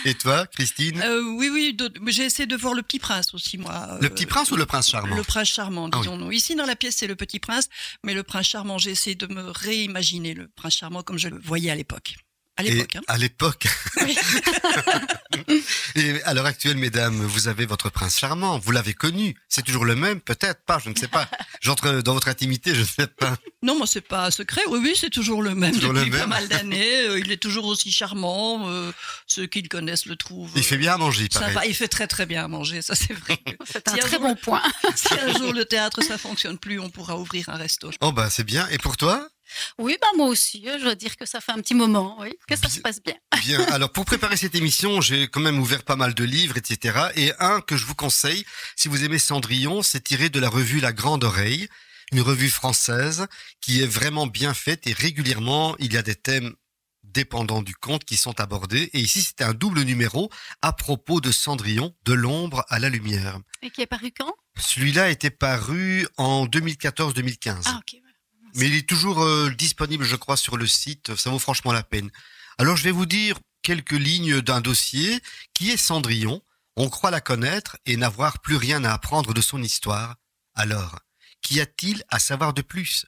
Et 0.05 0.13
toi, 0.13 0.48
Christine 0.48 1.01
Euh, 1.01 1.22
oui, 1.38 1.50
oui, 1.51 1.77
j'ai 2.08 2.24
essayé 2.24 2.48
de 2.48 2.55
voir 2.55 2.74
le 2.74 2.82
petit 2.84 3.00
prince 3.00 3.34
aussi, 3.34 3.58
moi. 3.58 3.98
Le 4.01 4.08
Euh, 4.08 4.10
petit 4.10 4.25
prince 4.25 4.50
ou 4.51 4.55
le 4.55 4.65
prince 4.65 4.89
charmant 4.89 5.15
Le 5.15 5.24
prince 5.24 5.50
charmant, 5.50 5.89
Ah 5.91 5.98
oui. 5.98 6.03
disons-nous. 6.03 6.32
Ici, 6.32 6.55
dans 6.55 6.65
la 6.65 6.75
pièce, 6.77 6.96
c'est 6.98 7.08
le 7.08 7.15
petit 7.17 7.39
prince, 7.39 7.67
mais 8.03 8.13
le 8.13 8.24
prince 8.24 8.48
charmant, 8.48 8.77
j'ai 8.77 8.91
essayé 8.91 9.15
de 9.15 9.27
me 9.27 9.44
réimaginer 9.51 10.34
le 10.34 10.48
prince 10.48 10.77
charmant 10.77 11.03
comme 11.03 11.17
je 11.20 11.27
le 11.27 11.38
voyais 11.39 11.70
à 11.70 11.75
l'époque. 11.75 12.15
À 12.57 12.63
Et 12.63 12.71
l'époque, 12.71 12.95
hein. 12.95 13.01
à 13.07 13.17
l'époque. 13.17 13.67
Oui. 14.01 14.17
Et 15.95 16.21
à 16.24 16.33
l'heure 16.33 16.45
actuelle, 16.45 16.77
mesdames, 16.77 17.15
vous 17.15 17.47
avez 17.47 17.65
votre 17.65 17.89
prince 17.89 18.17
charmant. 18.19 18.57
Vous 18.59 18.71
l'avez 18.71 18.93
connu. 18.93 19.35
C'est 19.50 19.63
toujours 19.63 19.85
le 19.85 19.95
même, 19.95 20.21
peut-être 20.21 20.63
pas, 20.65 20.79
je 20.83 20.89
ne 20.89 20.95
sais 20.95 21.07
pas. 21.07 21.29
J'entre 21.62 22.01
dans 22.01 22.13
votre 22.13 22.27
intimité, 22.29 22.74
je 22.75 22.81
ne 22.81 22.85
sais 22.85 23.07
pas. 23.07 23.35
Non, 23.62 23.77
moi, 23.77 23.88
c'est 23.88 24.01
pas 24.01 24.25
un 24.27 24.31
secret. 24.31 24.62
Oui, 24.69 24.79
oui, 24.81 24.93
c'est 24.95 25.09
toujours 25.09 25.41
le 25.41 25.53
même 25.55 25.74
Toujours 25.74 25.93
le 25.93 26.00
depuis 26.00 26.12
pas 26.12 26.17
même. 26.19 26.29
mal 26.29 26.47
d'années. 26.47 26.85
Euh, 27.05 27.19
il 27.19 27.31
est 27.31 27.38
toujours 27.41 27.65
aussi 27.65 27.91
charmant. 27.91 28.67
euh, 28.69 28.91
ceux 29.27 29.45
qui 29.47 29.62
le 29.62 29.67
connaissent 29.67 30.05
le 30.05 30.15
trouvent. 30.15 30.51
Il 30.55 30.63
fait 30.63 30.77
bien 30.77 30.93
à 30.93 30.97
manger, 30.97 31.27
sympa. 31.31 31.65
Il 31.65 31.75
fait 31.75 31.88
très 31.88 32.07
très 32.07 32.25
bien 32.25 32.43
à 32.45 32.47
manger, 32.47 32.81
ça 32.81 32.95
c'est 32.95 33.13
vrai. 33.13 33.38
C'est 33.69 33.88
un 33.89 33.93
Si 33.93 34.00
un 34.00 34.03
très 34.03 34.17
bon 34.19 34.35
point. 34.35 34.62
si 34.95 35.13
un 35.13 35.33
jour 35.38 35.51
le 35.53 35.65
théâtre 35.65 36.01
ça 36.03 36.17
fonctionne 36.17 36.57
plus, 36.57 36.79
on 36.79 36.89
pourra 36.89 37.17
ouvrir 37.17 37.50
un 37.50 37.57
resto. 37.57 37.91
Oh 38.01 38.12
bah 38.12 38.29
c'est 38.29 38.43
bien. 38.43 38.67
Et 38.69 38.77
pour 38.77 38.97
toi? 38.97 39.27
Oui, 39.78 39.98
bah 40.02 40.08
moi 40.16 40.28
aussi, 40.28 40.68
euh, 40.68 40.78
je 40.80 40.84
dois 40.84 40.96
dire 40.96 41.16
que 41.16 41.25
ça 41.25 41.42
fait 41.42 41.52
un 41.52 41.62
petit 41.62 41.74
moment, 41.74 42.18
oui, 42.20 42.34
que 42.48 42.56
ça 42.56 42.70
se 42.70 42.80
passe 42.80 43.02
bien. 43.02 43.16
Bien. 43.42 43.62
Alors 43.66 43.92
pour 43.92 44.06
préparer 44.06 44.38
cette 44.38 44.56
émission, 44.56 45.02
j'ai 45.02 45.28
quand 45.28 45.40
même 45.40 45.60
ouvert 45.60 45.84
pas 45.84 45.96
mal 45.96 46.14
de 46.14 46.24
livres, 46.24 46.58
etc. 46.58 47.10
Et 47.16 47.32
un 47.40 47.62
que 47.62 47.78
je 47.78 47.86
vous 47.86 47.96
conseille, 47.96 48.46
si 48.75 48.88
vous 48.88 49.04
aimez 49.04 49.20
Cendrillon, 49.20 49.84
c'est 49.84 50.04
tiré 50.04 50.30
de 50.30 50.40
la 50.40 50.50
revue 50.50 50.80
La 50.80 50.94
Grande 50.94 51.24
Oreille, 51.24 51.68
une 52.12 52.22
revue 52.22 52.50
française 52.50 53.28
qui 53.62 53.82
est 53.82 53.88
vraiment 53.88 54.28
bien 54.28 54.54
faite 54.54 54.88
et 54.88 54.94
régulièrement 54.94 55.75
il 55.80 55.94
y 55.94 55.98
a 55.98 56.02
des 56.02 56.16
thèmes 56.16 56.56
dépendants 57.04 57.62
du 57.62 57.75
conte 57.75 58.04
qui 58.04 58.18
sont 58.18 58.40
abordés. 58.40 58.90
Et 58.94 59.00
ici 59.00 59.22
c'est 59.22 59.44
un 59.44 59.54
double 59.54 59.82
numéro 59.82 60.30
à 60.62 60.74
propos 60.74 61.22
de 61.22 61.32
Cendrillon, 61.32 61.94
de 62.06 62.14
l'ombre 62.14 62.66
à 62.70 62.80
la 62.80 62.90
lumière. 62.90 63.40
Et 63.62 63.70
qui 63.70 63.82
est 63.82 63.88
paru 63.88 64.12
quand? 64.18 64.34
Celui-là 64.58 65.10
était 65.10 65.30
paru 65.30 66.08
en 66.18 66.46
2014-2015. 66.46 67.64
Ah, 67.66 67.80
ok. 67.80 68.02
Mais 68.55 68.67
il 68.67 68.75
est 68.75 68.88
toujours 68.88 69.21
euh, 69.21 69.50
disponible, 69.50 70.05
je 70.05 70.15
crois, 70.15 70.38
sur 70.38 70.57
le 70.57 70.65
site. 70.65 71.15
Ça 71.15 71.29
vaut 71.29 71.39
franchement 71.39 71.74
la 71.74 71.83
peine. 71.83 72.09
Alors, 72.57 72.77
je 72.77 72.83
vais 72.83 72.91
vous 72.91 73.05
dire 73.05 73.38
quelques 73.62 73.91
lignes 73.91 74.41
d'un 74.41 74.62
dossier 74.62 75.19
qui 75.53 75.71
est 75.71 75.77
Cendrillon. 75.77 76.41
On 76.77 76.89
croit 76.89 77.12
la 77.12 77.21
connaître 77.21 77.77
et 77.85 77.97
n'avoir 77.97 78.39
plus 78.39 78.55
rien 78.55 78.83
à 78.85 78.93
apprendre 78.93 79.33
de 79.33 79.41
son 79.41 79.62
histoire. 79.62 80.15
Alors, 80.53 81.00
qu'y 81.41 81.59
a-t-il 81.59 82.03
à 82.09 82.19
savoir 82.19 82.53
de 82.53 82.62
plus? 82.62 83.05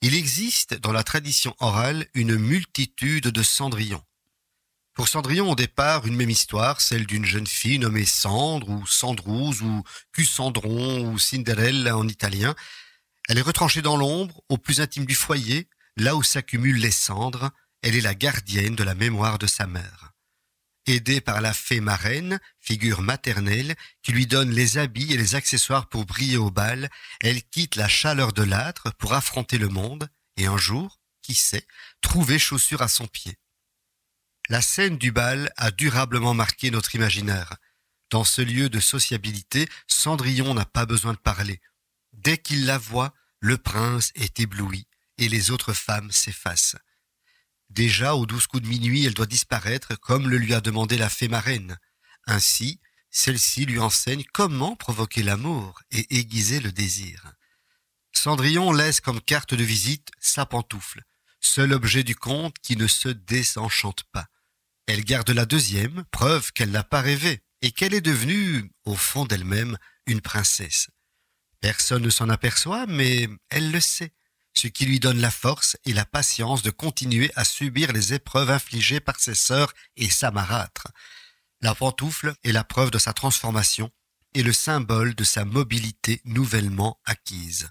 Il 0.00 0.14
existe 0.14 0.74
dans 0.74 0.92
la 0.92 1.02
tradition 1.02 1.54
orale 1.60 2.06
une 2.14 2.36
multitude 2.36 3.28
de 3.28 3.42
Cendrillons. 3.42 4.02
Pour 4.94 5.08
Cendrillon, 5.08 5.50
au 5.50 5.56
départ, 5.56 6.06
une 6.06 6.14
même 6.14 6.30
histoire, 6.30 6.80
celle 6.80 7.04
d'une 7.04 7.24
jeune 7.24 7.46
fille 7.46 7.80
nommée 7.80 8.04
Cendre 8.04 8.68
ou 8.68 8.86
Cendrouse 8.86 9.60
ou 9.60 9.82
Cucendron 10.12 11.10
ou 11.10 11.18
Cinderella 11.18 11.96
en 11.96 12.06
italien, 12.06 12.54
elle 13.28 13.38
est 13.38 13.42
retranchée 13.42 13.82
dans 13.82 13.96
l'ombre, 13.96 14.42
au 14.48 14.58
plus 14.58 14.80
intime 14.80 15.06
du 15.06 15.14
foyer, 15.14 15.68
là 15.96 16.16
où 16.16 16.22
s'accumulent 16.22 16.80
les 16.80 16.90
cendres. 16.90 17.50
Elle 17.82 17.96
est 17.96 18.00
la 18.00 18.14
gardienne 18.14 18.74
de 18.74 18.84
la 18.84 18.94
mémoire 18.94 19.38
de 19.38 19.46
sa 19.46 19.66
mère. 19.66 20.12
Aidée 20.86 21.22
par 21.22 21.40
la 21.40 21.54
fée 21.54 21.80
marraine, 21.80 22.38
figure 22.60 23.00
maternelle, 23.00 23.74
qui 24.02 24.12
lui 24.12 24.26
donne 24.26 24.50
les 24.50 24.76
habits 24.76 25.12
et 25.14 25.16
les 25.16 25.34
accessoires 25.34 25.88
pour 25.88 26.04
briller 26.04 26.36
au 26.36 26.50
bal, 26.50 26.90
elle 27.20 27.42
quitte 27.42 27.76
la 27.76 27.88
chaleur 27.88 28.34
de 28.34 28.42
l'âtre 28.42 28.92
pour 28.98 29.14
affronter 29.14 29.56
le 29.56 29.68
monde, 29.68 30.08
et 30.36 30.46
un 30.46 30.58
jour, 30.58 31.00
qui 31.22 31.34
sait, 31.34 31.66
trouver 32.02 32.38
chaussure 32.38 32.82
à 32.82 32.88
son 32.88 33.06
pied. 33.06 33.38
La 34.50 34.60
scène 34.60 34.98
du 34.98 35.10
bal 35.10 35.50
a 35.56 35.70
durablement 35.70 36.34
marqué 36.34 36.70
notre 36.70 36.94
imaginaire. 36.94 37.56
Dans 38.10 38.24
ce 38.24 38.42
lieu 38.42 38.68
de 38.68 38.78
sociabilité, 38.78 39.66
Cendrillon 39.86 40.52
n'a 40.52 40.66
pas 40.66 40.84
besoin 40.84 41.14
de 41.14 41.18
parler. 41.18 41.62
Dès 42.14 42.38
qu'il 42.38 42.66
la 42.66 42.78
voit, 42.78 43.14
le 43.40 43.58
prince 43.58 44.10
est 44.14 44.40
ébloui 44.40 44.86
et 45.18 45.28
les 45.28 45.50
autres 45.50 45.74
femmes 45.74 46.10
s'effacent. 46.10 46.76
Déjà, 47.70 48.14
aux 48.14 48.26
douze 48.26 48.46
coups 48.46 48.62
de 48.62 48.68
minuit, 48.68 49.04
elle 49.04 49.14
doit 49.14 49.26
disparaître 49.26 49.96
comme 49.96 50.28
le 50.28 50.38
lui 50.38 50.54
a 50.54 50.60
demandé 50.60 50.96
la 50.96 51.08
fée 51.08 51.28
marraine. 51.28 51.78
Ainsi, 52.26 52.80
celle-ci 53.10 53.66
lui 53.66 53.78
enseigne 53.78 54.24
comment 54.32 54.76
provoquer 54.76 55.22
l'amour 55.22 55.80
et 55.90 56.18
aiguiser 56.18 56.60
le 56.60 56.72
désir. 56.72 57.32
Cendrillon 58.12 58.72
laisse 58.72 59.00
comme 59.00 59.20
carte 59.20 59.54
de 59.54 59.64
visite 59.64 60.10
sa 60.20 60.46
pantoufle, 60.46 61.02
seul 61.40 61.72
objet 61.72 62.04
du 62.04 62.14
conte 62.14 62.58
qui 62.60 62.76
ne 62.76 62.86
se 62.86 63.08
désenchante 63.08 64.04
pas. 64.12 64.28
Elle 64.86 65.04
garde 65.04 65.30
la 65.30 65.46
deuxième, 65.46 66.04
preuve 66.10 66.52
qu'elle 66.52 66.70
n'a 66.70 66.84
pas 66.84 67.00
rêvé 67.00 67.42
et 67.62 67.72
qu'elle 67.72 67.94
est 67.94 68.00
devenue, 68.00 68.70
au 68.84 68.94
fond 68.94 69.24
d'elle-même, 69.24 69.78
une 70.06 70.20
princesse. 70.20 70.88
Personne 71.64 72.02
ne 72.02 72.10
s'en 72.10 72.28
aperçoit, 72.28 72.84
mais 72.84 73.26
elle 73.48 73.70
le 73.70 73.80
sait. 73.80 74.12
ce 74.52 74.66
qui 74.66 74.84
lui 74.84 75.00
donne 75.00 75.18
la 75.18 75.30
force 75.30 75.78
et 75.86 75.94
la 75.94 76.04
patience 76.04 76.60
de 76.60 76.70
continuer 76.70 77.32
à 77.36 77.44
subir 77.44 77.90
les 77.90 78.12
épreuves 78.12 78.50
infligées 78.50 79.00
par 79.00 79.18
ses 79.18 79.34
sœurs 79.34 79.72
et 79.96 80.10
sa 80.10 80.30
marâtre. 80.30 80.88
La 81.62 81.74
pantoufle 81.74 82.34
est 82.44 82.52
la 82.52 82.64
preuve 82.64 82.90
de 82.90 82.98
sa 82.98 83.14
transformation 83.14 83.90
et 84.34 84.42
le 84.42 84.52
symbole 84.52 85.14
de 85.14 85.24
sa 85.24 85.46
mobilité 85.46 86.20
nouvellement 86.26 87.00
acquise. 87.06 87.70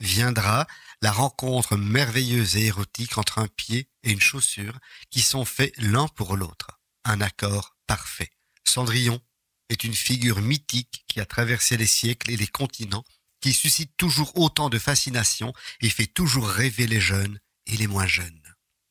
Viendra 0.00 0.66
la 1.00 1.12
rencontre 1.12 1.76
merveilleuse 1.76 2.56
et 2.56 2.66
érotique 2.66 3.16
entre 3.16 3.38
un 3.38 3.46
pied 3.46 3.88
et 4.02 4.10
une 4.10 4.20
chaussure 4.20 4.76
qui 5.08 5.22
sont 5.22 5.44
faits 5.44 5.72
l'un 5.78 6.08
pour 6.08 6.36
l'autre. 6.36 6.80
Un 7.04 7.20
accord 7.20 7.76
parfait. 7.86 8.32
Cendrillon 8.64 9.20
est 9.68 9.84
une 9.84 9.94
figure 9.94 10.40
mythique 10.40 11.04
qui 11.06 11.20
a 11.20 11.24
traversé 11.24 11.76
les 11.76 11.86
siècles 11.86 12.32
et 12.32 12.36
les 12.36 12.48
continents, 12.48 13.04
qui 13.40 13.52
suscite 13.52 13.92
toujours 13.96 14.36
autant 14.36 14.68
de 14.68 14.78
fascination 14.78 15.52
et 15.80 15.88
fait 15.90 16.06
toujours 16.06 16.48
rêver 16.48 16.86
les 16.86 17.00
jeunes 17.00 17.40
et 17.66 17.76
les 17.76 17.86
moins 17.86 18.06
jeunes. 18.06 18.42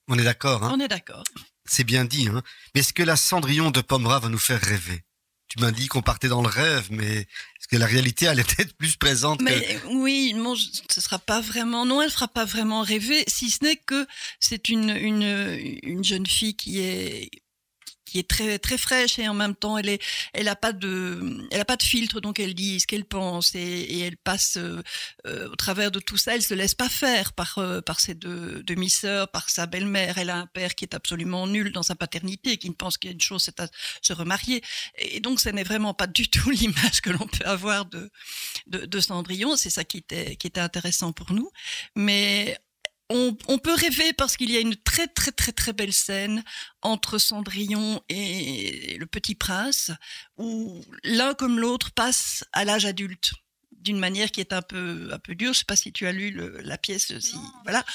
On 0.07 0.17
est 0.17 0.23
d'accord, 0.23 0.63
hein? 0.63 0.71
On 0.73 0.79
est 0.79 0.87
d'accord. 0.87 1.23
C'est 1.65 1.83
bien 1.83 2.05
dit, 2.05 2.27
hein? 2.27 2.41
Mais 2.73 2.81
est-ce 2.81 2.93
que 2.93 3.03
la 3.03 3.15
Cendrillon 3.15 3.69
de 3.71 3.81
Pommera 3.81 4.19
va 4.19 4.29
nous 4.29 4.39
faire 4.39 4.61
rêver? 4.61 5.03
Tu 5.49 5.59
m'as 5.59 5.71
dit 5.71 5.87
qu'on 5.87 6.03
partait 6.03 6.27
dans 6.27 6.43
le 6.43 6.47
rêve, 6.47 6.89
mais 6.91 7.21
est-ce 7.21 7.67
que 7.67 7.75
la 7.75 7.87
réalité 7.87 8.25
elle 8.25 8.39
est 8.39 8.55
peut-être 8.55 8.75
plus 8.77 8.97
présente 8.97 9.39
que... 9.39 9.45
Mais 9.45 9.79
oui, 9.87 10.33
non, 10.35 10.55
ce 10.55 11.01
sera 11.01 11.17
pas 11.17 11.41
vraiment. 11.41 11.87
Non, 11.87 12.03
elle 12.03 12.11
fera 12.11 12.27
pas 12.27 12.45
vraiment 12.45 12.83
rêver, 12.83 13.23
si 13.27 13.49
ce 13.49 13.63
n'est 13.63 13.75
que 13.75 14.07
c'est 14.39 14.69
une, 14.69 14.91
une 14.91 15.79
une 15.81 16.03
jeune 16.03 16.27
fille 16.27 16.55
qui 16.55 16.79
est 16.79 17.31
qui 18.09 18.19
est 18.19 18.29
très 18.29 18.59
très 18.59 18.77
fraîche 18.77 19.19
et 19.19 19.27
en 19.27 19.33
même 19.33 19.55
temps 19.55 19.77
elle 19.77 19.89
est 19.89 20.01
elle 20.33 20.47
a 20.47 20.55
pas 20.55 20.73
de 20.73 21.47
elle 21.51 21.61
a 21.61 21.65
pas 21.65 21.77
de 21.77 21.83
filtre 21.83 22.19
donc 22.21 22.39
elle 22.39 22.53
dit 22.53 22.79
ce 22.79 22.87
qu'elle 22.87 23.05
pense 23.05 23.55
et, 23.55 23.59
et 23.59 23.99
elle 23.99 24.17
passe 24.17 24.57
euh, 24.57 24.81
euh, 25.27 25.49
au 25.49 25.55
travers 25.55 25.91
de 25.91 25.99
tout 25.99 26.17
ça 26.17 26.35
elle 26.35 26.41
se 26.43 26.53
laisse 26.53 26.75
pas 26.75 26.89
faire 26.89 27.33
par 27.33 27.57
euh, 27.57 27.81
par 27.81 27.99
ses 27.99 28.15
deux 28.15 28.63
demi-sœurs 28.63 29.29
par 29.31 29.49
sa 29.49 29.65
belle-mère 29.65 30.17
elle 30.17 30.29
a 30.29 30.37
un 30.37 30.47
père 30.47 30.75
qui 30.75 30.85
est 30.85 30.95
absolument 30.95 31.47
nul 31.47 31.71
dans 31.71 31.83
sa 31.83 31.95
paternité 31.95 32.57
qui 32.57 32.69
ne 32.69 32.75
pense 32.75 32.97
qu'il 32.97 33.09
y 33.09 33.11
a 33.11 33.13
une 33.13 33.21
chose 33.21 33.43
c'est 33.43 33.59
à 33.59 33.67
se 34.01 34.13
remarier 34.13 34.61
et 34.97 35.19
donc 35.19 35.39
ce 35.39 35.49
n'est 35.49 35.63
vraiment 35.63 35.93
pas 35.93 36.07
du 36.07 36.29
tout 36.29 36.49
l'image 36.59 37.01
que 37.01 37.09
l'on 37.09 37.27
peut 37.27 37.45
avoir 37.45 37.85
de 37.85 38.09
de, 38.67 38.85
de 38.85 38.99
Cendrillon. 38.99 39.55
C'est 39.55 39.69
ça 39.69 39.83
qui 39.83 39.97
était, 39.97 40.35
qui 40.35 40.47
était 40.47 40.61
intéressant 40.61 41.11
pour 41.11 41.33
nous. 41.33 41.49
Mais 41.95 42.57
on, 43.09 43.57
peut 43.57 43.73
rêver 43.73 44.13
parce 44.13 44.37
qu'il 44.37 44.51
y 44.51 44.57
a 44.57 44.59
une 44.59 44.75
très 44.75 45.07
très 45.07 45.31
très 45.31 45.51
très 45.51 45.73
belle 45.73 45.93
scène 45.93 46.43
entre 46.81 47.17
Cendrillon 47.17 48.01
et 48.07 48.97
le 48.99 49.05
Petit 49.07 49.35
Prince 49.35 49.91
où 50.37 50.81
l'un 51.03 51.33
comme 51.33 51.59
l'autre 51.59 51.91
passe 51.91 52.43
à 52.53 52.65
l'âge 52.65 52.85
adulte 52.85 53.33
d'une 53.71 53.99
manière 53.99 54.31
qui 54.31 54.41
est 54.41 54.51
un 54.51 54.61
peu 54.61 55.09
un 55.13 55.19
peu 55.19 55.35
dure. 55.35 55.53
Je 55.53 55.59
sais 55.59 55.65
pas 55.65 55.75
si 55.77 55.91
tu 55.93 56.05
as 56.05 56.11
lu 56.11 56.31
le- 56.31 56.59
la 56.61 56.77
pièce. 56.77 57.17
Si 57.19 57.35
voilà, 57.63 57.85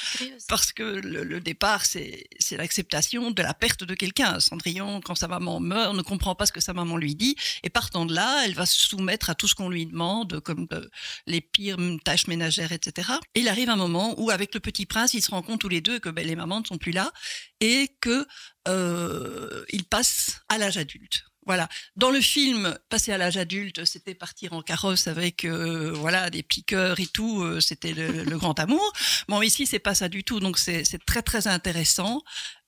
parce 0.48 0.72
que 0.72 0.82
le, 0.82 1.24
le 1.24 1.40
départ, 1.40 1.84
c'est 1.84 2.26
c'est 2.38 2.56
l'acceptation 2.56 3.30
de 3.30 3.42
la 3.42 3.52
perte 3.54 3.84
de 3.84 3.94
quelqu'un. 3.94 4.40
Cendrillon, 4.40 5.00
quand 5.02 5.14
sa 5.14 5.28
maman 5.28 5.60
meurt, 5.60 5.94
ne 5.94 6.02
comprend 6.02 6.34
pas 6.34 6.46
ce 6.46 6.52
que 6.52 6.60
sa 6.60 6.72
maman 6.72 6.96
lui 6.96 7.14
dit, 7.14 7.36
et 7.62 7.70
partant 7.70 8.06
de 8.06 8.14
là, 8.14 8.44
elle 8.46 8.54
va 8.54 8.64
se 8.66 8.80
soumettre 8.88 9.28
à 9.30 9.34
tout 9.34 9.46
ce 9.48 9.54
qu'on 9.54 9.68
lui 9.68 9.84
demande, 9.86 10.40
comme 10.40 10.66
de- 10.66 10.90
les 11.26 11.40
pires 11.40 11.76
tâches 12.04 12.28
ménagères, 12.28 12.72
etc. 12.72 13.10
Et 13.34 13.40
il 13.40 13.48
arrive 13.48 13.68
un 13.68 13.76
moment 13.76 14.14
où, 14.18 14.30
avec 14.30 14.54
le 14.54 14.60
petit 14.60 14.86
prince, 14.86 15.12
ils 15.14 15.22
se 15.22 15.30
rendent 15.30 15.44
compte 15.44 15.60
tous 15.60 15.68
les 15.68 15.80
deux 15.82 15.98
que 15.98 16.08
ben, 16.08 16.26
les 16.26 16.36
mamans 16.36 16.60
ne 16.60 16.66
sont 16.66 16.78
plus 16.78 16.92
là 16.92 17.12
et 17.60 17.90
que 18.00 18.26
euh, 18.68 19.64
ils 19.70 19.84
passent 19.84 20.40
à 20.48 20.58
l'âge 20.58 20.78
adulte. 20.78 21.24
Voilà. 21.46 21.68
Dans 21.96 22.10
le 22.10 22.20
film, 22.20 22.78
passer 22.88 23.12
à 23.12 23.18
l'âge 23.18 23.36
adulte, 23.36 23.84
c'était 23.84 24.14
partir 24.14 24.52
en 24.52 24.62
carrosse 24.62 25.06
avec 25.06 25.44
euh, 25.44 25.92
voilà 25.92 26.30
des 26.30 26.42
piqueurs 26.42 26.98
et 27.00 27.06
tout. 27.06 27.42
euh, 27.42 27.60
c'était 27.60 27.92
le, 27.92 28.38
grand 28.38 28.58
amour. 28.58 28.92
Bon, 29.28 29.42
ici, 29.42 29.66
c'est 29.66 29.78
pas 29.78 29.94
ça 29.94 30.08
du 30.08 30.24
tout. 30.24 30.40
Donc, 30.40 30.58
c'est 30.58 30.84
c'est 30.84 31.04
très 31.04 31.22
très 31.22 31.46
intéressant. 31.46 32.22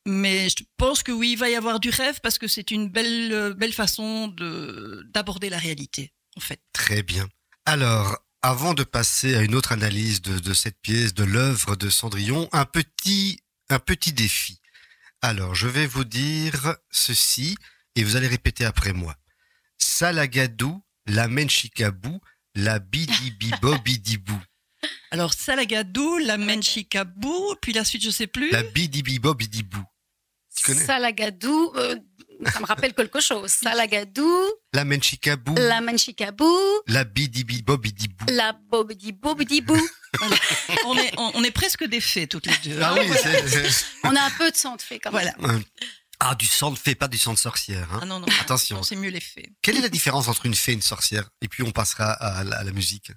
Mais 0.06 0.48
je 0.48 0.62
pense 0.76 1.02
que 1.02 1.10
oui, 1.10 1.32
il 1.32 1.38
va 1.38 1.50
y 1.50 1.56
avoir 1.56 1.80
du 1.80 1.90
rêve 1.90 2.20
parce 2.22 2.38
que 2.38 2.46
c'est 2.46 2.70
une 2.70 2.88
belle 2.88 3.32
euh, 3.32 3.54
belle 3.54 3.72
façon 3.72 4.28
de 4.28 5.04
d'aborder 5.12 5.50
la 5.50 5.58
réalité, 5.58 6.12
en 6.36 6.40
fait. 6.40 6.60
Très 6.72 7.02
bien. 7.02 7.28
Alors, 7.64 8.18
avant 8.42 8.74
de 8.74 8.84
passer 8.84 9.34
à 9.34 9.42
une 9.42 9.56
autre 9.56 9.72
analyse 9.72 10.22
de, 10.22 10.38
de 10.38 10.54
cette 10.54 10.80
pièce, 10.80 11.14
de 11.14 11.24
l'œuvre 11.24 11.74
de 11.74 11.90
Cendrillon, 11.90 12.48
un 12.52 12.64
petit, 12.64 13.40
un 13.70 13.80
petit 13.80 14.12
défi. 14.12 14.60
Alors, 15.22 15.56
je 15.56 15.66
vais 15.66 15.86
vous 15.86 16.04
dire 16.04 16.76
ceci 16.90 17.56
et 17.96 18.04
vous 18.04 18.16
allez 18.16 18.28
répéter 18.28 18.64
après 18.64 18.92
moi. 18.92 19.16
Salagadou, 19.78 20.82
la 21.06 21.26
menchikabou, 21.28 22.20
la 22.54 22.78
bidibibobidibou. 22.78 24.38
Alors, 25.10 25.32
Salagadou, 25.32 26.18
la 26.18 26.36
Menchikabou, 26.36 27.56
puis 27.60 27.72
la 27.72 27.84
suite, 27.84 28.04
je 28.04 28.10
sais 28.10 28.26
plus. 28.26 28.50
La 28.50 28.62
bidibibobidibou. 28.62 29.82
Tu 30.54 30.64
connais? 30.64 30.84
Salagadou, 30.84 31.72
euh, 31.76 31.96
ça 32.52 32.60
me 32.60 32.66
rappelle 32.66 32.94
quelque 32.94 33.20
chose. 33.20 33.50
Salagadou, 33.50 34.30
La 34.72 34.84
menchikabou, 34.84 35.54
la 35.54 35.80
manchikabou, 35.80 36.58
la 36.86 37.04
bidibibobidibou. 37.04 38.26
la 38.28 38.52
bobdi 38.52 39.12
bobdi 39.12 39.60
bou. 39.60 39.76
on, 40.86 40.96
est, 40.96 41.12
on, 41.18 41.30
on 41.34 41.44
est 41.44 41.50
presque 41.50 41.84
des 41.84 42.00
fées 42.00 42.26
toutes 42.26 42.46
les 42.46 42.56
deux. 42.64 42.80
Ah 42.80 42.94
hein. 42.94 42.96
oui, 43.00 43.16
On 44.04 44.14
a 44.16 44.22
un 44.22 44.30
peu 44.30 44.50
de 44.50 44.56
sang 44.56 44.76
de 44.76 44.82
fée 44.82 44.98
quand 44.98 45.12
même. 45.12 45.32
Voilà. 45.38 45.58
Ah, 46.20 46.34
du 46.34 46.46
sang 46.46 46.70
de 46.70 46.78
fée, 46.78 46.94
pas 46.94 47.08
du 47.08 47.18
sang 47.18 47.32
de 47.34 47.38
sorcière. 47.38 47.92
Hein. 47.92 48.00
Ah 48.02 48.06
non, 48.06 48.20
non. 48.20 48.26
Attention. 48.40 48.82
C'est 48.82 48.96
mieux 48.96 49.10
les 49.10 49.20
fées. 49.20 49.52
Quelle 49.62 49.76
est 49.76 49.82
la 49.82 49.88
différence 49.88 50.28
entre 50.28 50.46
une 50.46 50.54
fée 50.54 50.72
et 50.72 50.74
une 50.74 50.82
sorcière? 50.82 51.28
Et 51.42 51.48
puis 51.48 51.62
on 51.62 51.70
passera 51.72 52.12
à 52.12 52.42
la, 52.44 52.56
à 52.58 52.64
la 52.64 52.72
musique. 52.72 53.12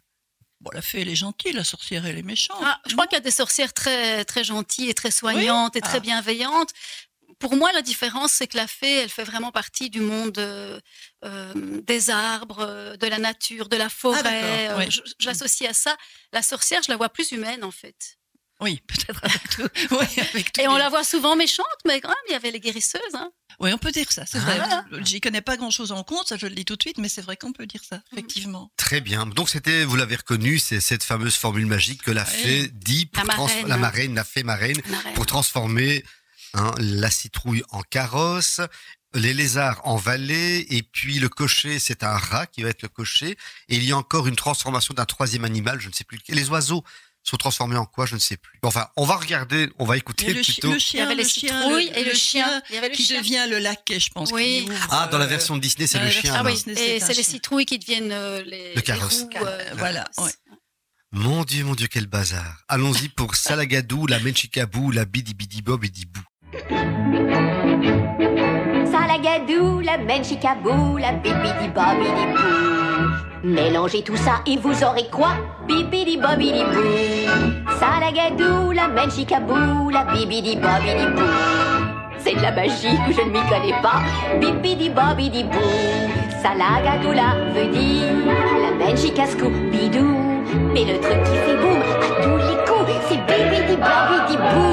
Bon, 0.59 0.71
la 0.73 0.81
fée, 0.81 1.01
elle 1.01 1.07
est 1.09 1.15
gentille, 1.15 1.53
la 1.53 1.63
sorcière, 1.63 2.05
elle 2.05 2.17
est 2.17 2.23
méchante. 2.23 2.57
Ah, 2.61 2.81
je 2.85 2.91
crois 2.93 3.07
qu'il 3.07 3.15
y 3.15 3.21
a 3.21 3.23
des 3.23 3.31
sorcières 3.31 3.73
très, 3.73 4.25
très 4.25 4.43
gentilles 4.43 4.89
et 4.89 4.93
très 4.93 5.11
soignantes 5.11 5.77
et 5.77 5.81
très 5.81 5.97
Ah. 5.97 6.01
bienveillantes. 6.01 6.71
Pour 7.39 7.55
moi, 7.55 7.71
la 7.71 7.81
différence, 7.81 8.33
c'est 8.33 8.47
que 8.47 8.57
la 8.57 8.67
fée, 8.67 8.95
elle 8.97 9.09
fait 9.09 9.23
vraiment 9.23 9.53
partie 9.53 9.89
du 9.89 10.01
monde 10.01 10.37
euh, 10.39 10.77
euh, 11.23 11.53
des 11.87 12.09
arbres, 12.09 12.59
euh, 12.59 12.97
de 12.97 13.07
la 13.07 13.17
nature, 13.19 13.69
de 13.69 13.77
la 13.77 13.87
forêt. 13.87 14.69
Euh, 14.71 14.77
oui. 14.77 14.91
je- 14.91 14.99
J'associe 15.19 15.69
à 15.69 15.73
ça. 15.73 15.95
La 16.33 16.41
sorcière, 16.41 16.81
je 16.83 16.91
la 16.91 16.97
vois 16.97 17.07
plus 17.07 17.31
humaine, 17.31 17.63
en 17.63 17.71
fait. 17.71 18.17
Oui, 18.61 18.81
peut-être 18.87 19.23
avec 19.23 19.49
tout. 19.49 19.67
Oui, 19.91 20.05
avec 20.33 20.51
tous 20.53 20.61
Et 20.61 20.67
on 20.67 20.73
les- 20.73 20.79
la 20.79 20.89
voit 20.89 21.03
souvent 21.03 21.35
méchante, 21.35 21.65
mais 21.85 22.01
quand 22.01 22.09
même, 22.09 22.17
il 22.27 22.33
y 22.33 22.35
avait 22.35 22.51
les 22.51 22.59
guérisseuses. 22.59 23.01
Hein. 23.13 23.31
Oui, 23.59 23.71
on 23.73 23.77
peut 23.77 23.91
dire 23.91 24.11
ça, 24.11 24.25
c'est 24.25 24.39
Ah. 24.39 24.85
vrai. 24.91 25.01
J'y 25.03 25.19
connais 25.21 25.41
pas 25.41 25.57
grand-chose 25.57 25.91
en 25.91 26.03
compte, 26.03 26.27
ça 26.27 26.37
je 26.37 26.47
le 26.47 26.55
dis 26.55 26.65
tout 26.65 26.75
de 26.75 26.81
suite, 26.81 26.97
mais 26.97 27.09
c'est 27.09 27.21
vrai 27.21 27.35
qu'on 27.37 27.51
peut 27.53 27.65
dire 27.65 27.81
ça, 27.87 28.01
effectivement. 28.13 28.71
Très 28.77 29.01
bien. 29.01 29.25
Donc 29.25 29.49
c'était, 29.49 29.83
vous 29.83 29.95
l'avez 29.95 30.15
reconnu, 30.17 30.59
c'est 30.59 30.79
cette 30.79 31.03
fameuse 31.03 31.35
formule 31.35 31.65
magique 31.65 32.01
que 32.03 32.11
la 32.11 32.23
Oui. 32.23 32.29
fée 32.29 32.67
dit 32.73 33.05
pour 33.07 33.23
La 33.25 33.33
trans- 33.33 33.47
marraine. 33.47 33.67
la 33.67 33.77
marraine, 33.77 34.15
la 34.15 34.23
fée 34.23 34.43
marraine, 34.43 34.81
pour 35.15 35.25
transformer 35.25 36.03
hein, 36.53 36.71
la 36.79 37.09
citrouille 37.11 37.63
en 37.71 37.81
carrosse, 37.81 38.61
les 39.13 39.33
lézards 39.33 39.81
en 39.85 39.95
valet, 39.97 40.65
et 40.69 40.83
puis 40.83 41.19
le 41.19 41.29
cocher, 41.29 41.79
c'est 41.79 42.03
un 42.03 42.15
rat 42.17 42.45
qui 42.45 42.61
va 42.63 42.69
être 42.69 42.83
le 42.83 42.89
cocher. 42.89 43.37
Et 43.67 43.75
il 43.75 43.83
y 43.83 43.91
a 43.91 43.97
encore 43.97 44.27
une 44.27 44.35
transformation 44.35 44.93
d'un 44.93 45.05
troisième 45.05 45.45
animal, 45.45 45.79
je 45.81 45.87
ne 45.89 45.93
sais 45.93 46.03
plus. 46.03 46.17
lequel. 46.17 46.35
Les 46.35 46.49
oiseaux 46.49 46.83
sont 47.29 47.37
transformés 47.37 47.75
en 47.77 47.85
quoi, 47.85 48.05
je 48.05 48.15
ne 48.15 48.19
sais 48.19 48.37
plus. 48.37 48.59
Enfin, 48.63 48.87
on 48.97 49.05
va 49.05 49.15
regarder, 49.15 49.69
on 49.79 49.85
va 49.85 49.97
écouter 49.97 50.33
le, 50.33 50.41
chi- 50.43 50.53
plutôt. 50.53 50.69
le 50.69 50.73
Il 50.73 50.77
y 50.77 50.81
chien, 50.81 51.05
avait 51.05 51.15
les 51.15 51.23
le 51.23 51.29
chien, 51.29 51.61
citrouilles 51.61 51.89
le- 51.89 51.97
et 51.97 52.03
le, 52.03 52.13
chien. 52.13 52.61
Qui 52.93 53.03
chien. 53.03 53.19
devient 53.21 53.45
le 53.49 53.59
laquais, 53.59 53.99
je 53.99 54.09
pense. 54.09 54.31
Oui. 54.31 54.65
ouvre, 54.69 54.87
Ah, 54.91 55.07
dans 55.11 55.17
la 55.17 55.25
euh, 55.25 55.27
version 55.27 55.55
de 55.55 55.61
Disney, 55.61 55.87
c'est 55.87 55.99
le 55.99 56.09
chien. 56.09 56.33
Ah 56.35 56.43
oui, 56.43 56.53
et 56.67 56.99
c'est 56.99 57.07
les 57.09 57.13
chien. 57.15 57.23
citrouilles 57.23 57.65
qui 57.65 57.77
deviennent 57.79 58.11
euh, 58.11 58.43
les, 58.43 58.73
Le 58.75 58.81
carrosse. 58.81 59.25
les 59.31 59.39
roues, 59.39 59.45
euh, 59.45 59.63
Voilà, 59.77 60.05
ouais. 60.17 60.31
Mon 61.11 61.43
Dieu, 61.43 61.63
mon 61.63 61.73
Dieu, 61.75 61.87
quel 61.89 62.05
bazar. 62.07 62.63
Allons-y 62.67 63.09
pour 63.09 63.35
Salagadou, 63.35 64.05
la 64.07 64.19
Menchikabou, 64.19 64.91
la 64.91 65.05
Bidibidibobidibou. 65.05 66.21
Salagadou, 69.09 69.81
la 69.81 69.97
menchikabou, 69.97 70.99
la 70.99 71.13
bibidi-bobidi-bou. 71.13 73.09
Mélangez 73.43 74.03
tout 74.03 74.15
ça 74.15 74.41
et 74.45 74.55
vous 74.57 74.83
aurez 74.83 75.07
quoi? 75.11 75.29
Bibidi-bobidi-bou. 75.67 76.83
Salagadou, 77.79 78.71
la 78.71 78.87
menchikabou, 78.87 79.89
la 79.89 80.03
bibidi-bobidi-bou. 80.13 81.23
C'est 82.19 82.35
de 82.35 82.41
la 82.43 82.51
magie 82.51 82.99
ou 83.07 83.11
je 83.11 83.21
ne 83.21 83.31
m'y 83.31 83.41
connais 83.49 83.73
pas. 83.81 84.03
Bibidi-bobidi-bou. 84.39 85.57
Salagadoula 86.43 87.33
veut 87.55 87.71
dire 87.71 88.13
la 88.61 88.69
menchikascou 88.85 89.49
bidou. 89.71 90.19
Mais 90.71 90.85
le 90.85 90.99
truc 90.99 91.17
qui 91.23 91.35
fait 91.47 91.57
boum 91.57 91.81
à 91.81 91.83
tous 92.21 92.37
les 92.37 92.57
coups, 92.63 92.93
c'est 93.09 93.17
bibidi-bobidi-bou. 93.25 94.69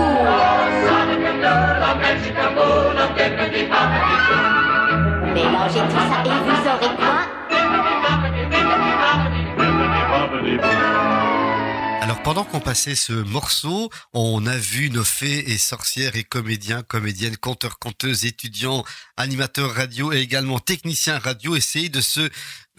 Alors 12.03 12.23
pendant 12.23 12.45
qu'on 12.45 12.61
passait 12.61 12.95
ce 12.95 13.13
morceau, 13.13 13.91
on 14.13 14.47
a 14.47 14.57
vu 14.57 14.91
nos 14.91 15.05
fées 15.05 15.51
et 15.51 15.59
sorcières 15.59 16.17
et 16.17 16.25
comédiens, 16.25 16.83
comédiennes, 16.83 17.37
conteurs, 17.37 17.79
conteuses, 17.79 18.25
étudiants, 18.25 18.85
animateurs 19.17 19.73
radio 19.73 20.13
et 20.13 20.19
également 20.19 20.59
techniciens 20.59 21.19
radio 21.19 21.57
essayer 21.57 21.89
de 21.89 22.01
se 22.01 22.31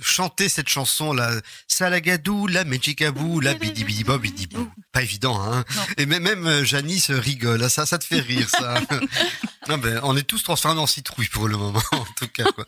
chanter 0.02 0.50
cette 0.50 0.70
chanson 0.70 1.14
là, 1.14 1.32
Salagadou, 1.68 2.48
la 2.48 2.64
Mechikabou, 2.64 3.40
la 3.40 3.54
Bidi 3.54 3.84
Bidi 3.84 4.04
Bob 4.04 4.22
Bidi 4.22 4.48
Bou. 4.48 4.72
Pas 4.92 5.04
évident, 5.04 5.42
hein. 5.42 5.64
Non. 5.76 5.82
Et 5.98 6.06
même, 6.06 6.24
même 6.24 6.48
euh, 6.48 6.64
Janice 6.64 7.12
rigole, 7.12 7.64
hein, 7.64 7.70
ça, 7.70 7.86
ça 7.86 7.98
te 7.98 8.06
fait 8.06 8.20
rire, 8.20 8.50
ça. 8.50 8.80
non, 9.70 9.78
ben, 9.78 10.00
on 10.04 10.16
est 10.16 10.24
tous 10.24 10.44
transformés 10.44 10.80
en 10.80 10.88
citrouille 10.88 11.30
pour 11.30 11.48
le 11.48 11.58
moment, 11.58 11.82
en 11.92 12.06
tout 12.18 12.28
cas, 12.28 12.46
quoi. 12.52 12.66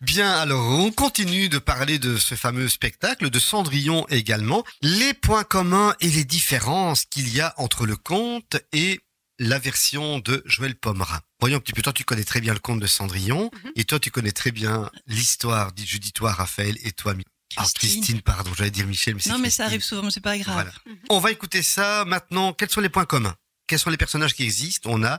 Bien, 0.00 0.32
alors, 0.32 0.66
on 0.66 0.90
continue 0.92 1.50
de 1.50 1.58
parler 1.58 1.98
de 1.98 2.16
ce 2.16 2.34
fameux 2.34 2.70
spectacle, 2.70 3.28
de 3.28 3.38
Cendrillon 3.38 4.06
également. 4.08 4.64
Les 4.80 5.12
points 5.12 5.44
communs 5.44 5.94
et 6.00 6.08
les 6.08 6.24
différences 6.24 7.04
qu'il 7.04 7.28
y 7.34 7.42
a 7.42 7.52
entre 7.58 7.84
le 7.84 7.96
conte 7.96 8.56
et 8.72 9.00
la 9.38 9.58
version 9.58 10.18
de 10.18 10.42
Joël 10.46 10.74
Pomerin. 10.74 11.20
Voyons 11.40 11.56
un 11.56 11.60
petit 11.60 11.72
peu, 11.72 11.82
toi 11.82 11.92
tu 11.92 12.04
connais 12.04 12.24
très 12.24 12.40
bien 12.40 12.52
le 12.52 12.58
conte 12.60 12.80
de 12.80 12.86
Cendrillon, 12.86 13.50
Mhm. 13.64 13.72
et 13.76 13.84
toi 13.84 13.98
tu 13.98 14.10
connais 14.10 14.32
très 14.32 14.50
bien 14.52 14.90
l'histoire, 15.06 15.72
dit- 15.72 15.86
je 15.86 15.98
dis 15.98 16.12
toi 16.12 16.32
Raphaël, 16.32 16.76
et 16.82 16.92
toi 16.92 17.14
Mi- 17.14 17.24
ah, 17.56 17.62
Christine. 17.62 17.90
Christine, 18.02 18.22
pardon, 18.22 18.52
j'allais 18.54 18.70
dire 18.70 18.86
Michel, 18.86 19.14
mais 19.14 19.20
c'est 19.22 19.30
Non, 19.30 19.36
mais 19.38 19.44
Christine. 19.44 19.56
ça 19.64 19.66
arrive 19.66 19.82
souvent, 19.82 20.02
mais 20.02 20.10
c'est 20.10 20.20
pas 20.20 20.36
grave. 20.38 20.54
Voilà. 20.54 20.72
On 21.08 21.18
va 21.18 21.30
écouter 21.30 21.62
ça 21.62 22.04
maintenant. 22.06 22.52
Quels 22.52 22.70
sont 22.70 22.80
les 22.80 22.88
points 22.90 23.06
communs? 23.06 23.34
Quels 23.66 23.78
sont 23.78 23.90
les 23.90 23.96
personnages 23.96 24.34
qui 24.34 24.42
existent? 24.44 24.90
On 24.92 25.02
a 25.04 25.18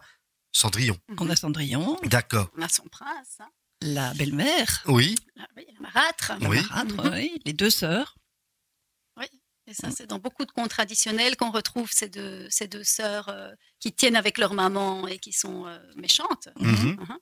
Cendrillon. 0.53 0.97
On 1.17 1.29
a 1.29 1.35
Cendrillon, 1.35 1.97
D'accord. 2.03 2.49
On 2.57 2.61
a 2.61 2.67
son 2.69 2.83
prince, 2.83 3.37
hein. 3.39 3.47
la 3.81 4.13
belle-mère, 4.13 4.83
Oui. 4.87 5.15
la, 5.35 5.47
oui, 5.57 5.65
la 5.73 5.79
marâtre. 5.79 6.33
la 6.39 6.49
Oui. 6.49 6.61
marâtre, 6.61 6.95
Mhm. 7.05 7.13
oui, 7.13 7.31
les 7.45 7.53
deux 7.53 7.69
sœurs. 7.69 8.15
Et 9.71 9.73
ça, 9.73 9.89
c'est 9.89 10.05
dans 10.05 10.19
beaucoup 10.19 10.43
de 10.45 10.51
contes 10.51 10.69
traditionnels 10.69 11.37
qu'on 11.37 11.49
retrouve 11.51 11.89
ces 11.93 12.09
deux, 12.09 12.45
ces 12.49 12.67
deux 12.67 12.83
sœurs 12.83 13.29
euh, 13.29 13.51
qui 13.79 13.93
tiennent 13.93 14.17
avec 14.17 14.37
leur 14.37 14.53
maman 14.53 15.07
et 15.07 15.17
qui 15.17 15.31
sont 15.31 15.65
euh, 15.65 15.79
méchantes. 15.95 16.49
Mhm. 16.59 16.97
Mhm. 16.99 17.17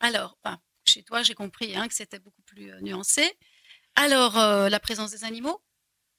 Alors, 0.00 0.36
ben, 0.44 0.58
chez 0.86 1.02
toi, 1.02 1.22
j'ai 1.22 1.32
compris 1.34 1.74
hein, 1.74 1.88
que 1.88 1.94
c'était 1.94 2.18
beaucoup 2.18 2.42
plus 2.42 2.70
euh, 2.70 2.80
nuancé. 2.82 3.32
Alors, 3.96 4.38
euh, 4.38 4.68
la 4.68 4.80
présence 4.80 5.12
des 5.12 5.24
animaux? 5.24 5.62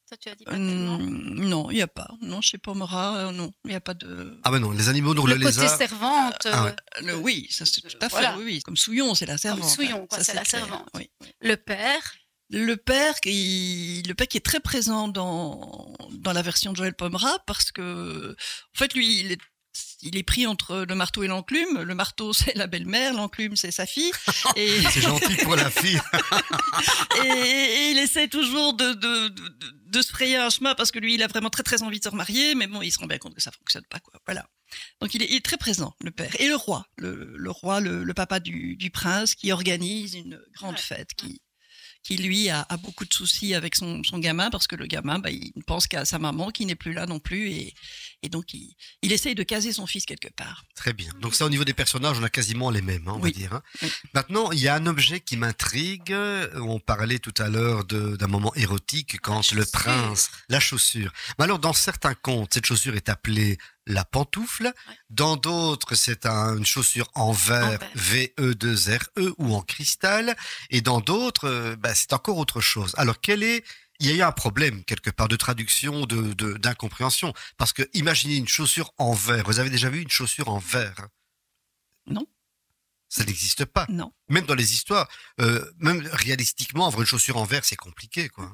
Ça, 0.10 0.18
tu 0.18 0.28
as 0.30 0.36
dit 0.36 0.44
pas 0.44 0.52
tellement. 0.54 0.98
Non, 0.98 1.70
il 1.72 1.76
n'y 1.76 1.82
a 1.84 1.88
pas. 1.88 2.10
Non, 2.22 2.42
chez 2.42 2.58
Pomera, 2.58 3.18
euh, 3.28 3.32
non, 3.32 3.52
il 3.66 3.70
n'y 3.70 3.76
a 3.76 3.80
pas 3.82 3.94
de. 3.94 4.40
Ah 4.44 4.50
ben 4.52 4.60
non, 4.60 4.72
les 4.72 4.90
animaux, 4.90 5.14
donc 5.14 5.28
Le, 5.30 5.36
le, 5.36 5.46
côté 5.46 5.62
lézard. 5.62 5.78
servante, 5.78 6.48
Ah 6.52 6.64
ouais. 6.66 6.76
Le- 7.02 7.16
oui, 7.18 7.48
ça 7.52 7.66
c'est 7.66 7.82
tout 7.82 7.88
à 8.02 8.10
fait. 8.10 8.16
Voilà. 8.16 8.38
Oui, 8.38 8.44
oui. 8.44 8.62
Comme 8.62 8.76
Souillon, 8.76 9.14
c'est 9.16 9.26
la 9.28 9.38
servante. 9.38 9.70
Souillon, 9.70 10.04
hein. 10.04 10.08
quoi, 10.10 10.18
Ça, 10.18 10.24
c'est 10.24 10.34
la 10.34 10.44
clair, 10.44 10.62
servante. 10.66 10.90
Oui. 10.96 11.10
le 11.42 11.56
père. 11.58 12.16
Le 12.54 12.78
père, 12.78 13.20
qui, 13.20 14.04
le 14.08 14.14
père 14.14 14.28
qui 14.28 14.38
est 14.38 14.46
très 14.46 14.60
présent 14.60 15.08
dans, 15.08 15.92
dans 16.12 16.34
la 16.34 16.44
version 16.44 16.72
de 16.72 16.78
Joël 16.78 16.94
Pomera 16.94 17.40
parce 17.48 17.72
que, 17.72 18.32
en 18.32 18.78
fait, 18.78 18.94
lui, 18.94 19.22
il 19.22 19.32
est, 19.32 19.40
il 20.04 20.18
est 20.18 20.24
pris 20.24 20.46
entre 20.46 20.86
le 20.88 20.94
marteau 20.94 21.24
et 21.24 21.28
l'enclume. 21.28 21.82
Le 21.82 21.96
marteau, 21.96 22.32
c'est 22.34 22.56
la 22.56 22.68
belle-mère, 22.68 23.14
l'enclume, 23.14 23.56
c'est 23.56 23.72
sa 23.72 23.88
fille. 23.88 24.12
Et, 24.56 24.70
C'est 24.92 25.02
gentil 25.02 25.36
pour 25.38 25.56
la 25.56 25.72
fille. 25.72 26.00
et, 27.26 27.28
et 27.28 27.92
il 27.92 27.98
essaie 27.98 28.28
toujours 28.28 28.76
de, 28.76 28.94
de, 28.94 29.30
de, 29.30 29.44
de 29.88 30.02
se 30.04 30.10
frayer 30.10 30.38
un 30.38 30.52
chemin 30.52 30.76
parce 30.76 30.92
que 30.92 31.00
lui, 31.00 31.16
il 31.16 31.24
a 31.24 31.28
vraiment 31.28 31.50
très 31.50 31.64
très 31.64 31.82
envie 31.82 31.98
de 31.98 32.04
se 32.04 32.10
remarier, 32.10 32.54
mais 32.54 32.68
bon, 32.68 32.84
il 32.84 32.92
se 32.92 33.00
rend 33.00 33.08
bien 33.08 33.18
compte 33.18 33.34
que 33.34 33.42
ça 33.42 33.52
fonctionne 33.52 33.86
pas, 33.90 34.00
quoi. 34.00 34.14
Voilà. 34.28 34.48
Donc 35.02 35.16
il 35.16 35.24
est, 35.24 35.28
il 35.28 35.38
est 35.38 35.46
très 35.46 35.58
présent, 35.58 35.96
le 36.02 36.12
père. 36.12 36.40
Et 36.40 36.48
le 36.48 36.56
roi, 36.56 36.86
le, 36.98 37.34
le 37.36 37.50
roi, 37.50 37.80
le, 37.80 38.04
le 38.04 38.14
papa 38.14 38.40
du, 38.40 38.76
du 38.76 38.92
prince, 38.92 39.34
qui 39.34 39.52
organise 39.52 40.14
une 40.14 40.40
grande 40.54 40.78
fête, 40.78 41.16
qui, 41.16 41.42
qui 42.04 42.18
lui 42.18 42.50
a, 42.50 42.66
a 42.70 42.78
beaucoup 42.78 43.06
de 43.06 43.14
soucis 43.14 43.54
avec 43.56 43.76
son, 43.76 44.04
son 44.04 44.20
gamin 44.20 44.50
parce 44.50 44.68
que 44.68 44.76
le 44.76 44.86
gamin, 44.88 45.20
bah, 45.20 45.32
il 45.32 45.52
ne 45.56 45.62
pense 45.64 45.88
qu'à 45.88 46.06
sa 46.06 46.20
maman 46.20 46.52
qui 46.52 46.66
n'est 46.66 46.76
plus 46.76 46.94
là 46.94 47.06
non 47.06 47.20
plus 47.20 47.50
et, 47.50 47.74
et 48.22 48.30
donc 48.30 48.54
il, 48.54 48.76
il 49.02 49.12
essaye 49.14 49.36
de 49.36 49.44
caser 49.44 49.72
son 49.74 49.88
fils 49.88 50.06
quelque 50.06 50.28
part. 50.36 50.64
Très 50.76 50.94
bien. 50.94 51.10
Donc 51.22 51.34
ça, 51.36 51.46
au 51.46 51.50
niveau 51.50 51.64
des 51.64 51.74
personnages, 51.74 52.18
on 52.20 52.24
a 52.24 52.30
quasiment 52.30 52.70
les 52.70 52.82
mêmes, 52.82 53.08
hein, 53.08 53.14
on 53.16 53.22
Oui. 53.22 53.32
va 53.32 53.40
dire. 53.40 53.54
hein. 53.54 53.62
Oui. 53.82 53.92
Maintenant, 54.14 54.52
il 54.52 54.60
y 54.60 54.68
a 54.68 54.76
un 54.76 54.86
objet 54.86 55.20
qui 55.22 55.38
m'intrigue. 55.38 56.14
On 56.56 56.80
parlait 56.80 57.20
tout 57.20 57.34
à 57.38 57.50
l'heure 57.50 57.86
d'un 57.86 58.28
moment 58.28 58.54
érotique 58.56 59.20
quand 59.22 59.52
le 59.54 59.66
prince, 59.66 60.30
la 60.50 60.60
chaussure. 60.60 61.12
Mais 61.38 61.46
alors, 61.46 61.60
dans 61.60 61.74
certains 61.74 62.14
contes, 62.16 62.54
cette 62.54 62.66
chaussure 62.66 62.96
est 62.96 63.10
appelée 63.10 63.58
la 63.86 64.06
pantoufle. 64.06 64.72
Dans 65.10 65.36
d'autres, 65.36 65.96
c'est 65.96 66.26
un- 66.26 66.58
une 66.58 66.66
chaussure 66.66 67.10
en 67.16 67.32
verre, 67.32 67.80
En 67.82 67.88
V-E-2-R-E 67.96 69.10
E 69.30 69.34
ou 69.38 69.54
en 69.56 69.62
cristal. 69.62 70.36
Et 70.70 70.82
dans 70.82 71.02
d'autres, 71.02 71.48
euh, 71.48 71.76
bah, 71.76 71.94
c'est 71.96 72.14
encore 72.14 72.38
autre 72.38 72.62
chose. 72.62 72.94
Alors, 72.98 73.20
quel 73.22 73.44
est 73.44 73.64
il 74.00 74.08
y 74.08 74.12
a 74.12 74.16
eu 74.16 74.22
un 74.22 74.32
problème 74.32 74.84
quelque 74.84 75.12
part 75.12 75.28
de 75.28 75.36
traduction, 75.36 76.06
de 76.06 76.34
de- 76.34 76.54
d'incompréhension. 76.54 77.34
Parce 77.58 77.74
que 77.74 77.84
imaginez 77.94 78.36
une 78.38 78.48
chaussure 78.48 78.92
en 78.98 79.14
verre. 79.14 79.44
Vous 79.46 79.60
avez 79.60 79.70
déjà 79.70 79.90
vu 79.90 80.02
une 80.02 80.10
chaussure 80.10 80.50
en 80.50 80.58
verre? 80.60 81.08
Non. 82.08 82.26
Ça 83.08 83.24
n'existe 83.24 83.66
pas. 83.66 83.86
Non. 83.90 84.12
Même 84.30 84.46
dans 84.48 84.56
les 84.56 84.74
histoires, 84.74 85.08
euh, 85.40 85.64
même 85.78 86.02
réalistiquement, 86.12 86.88
avoir 86.88 87.02
une 87.02 87.08
chaussure 87.08 87.38
en 87.38 87.46
verre, 87.46 87.64
c'est 87.64 87.76
compliqué, 87.76 88.28
quoi. 88.30 88.52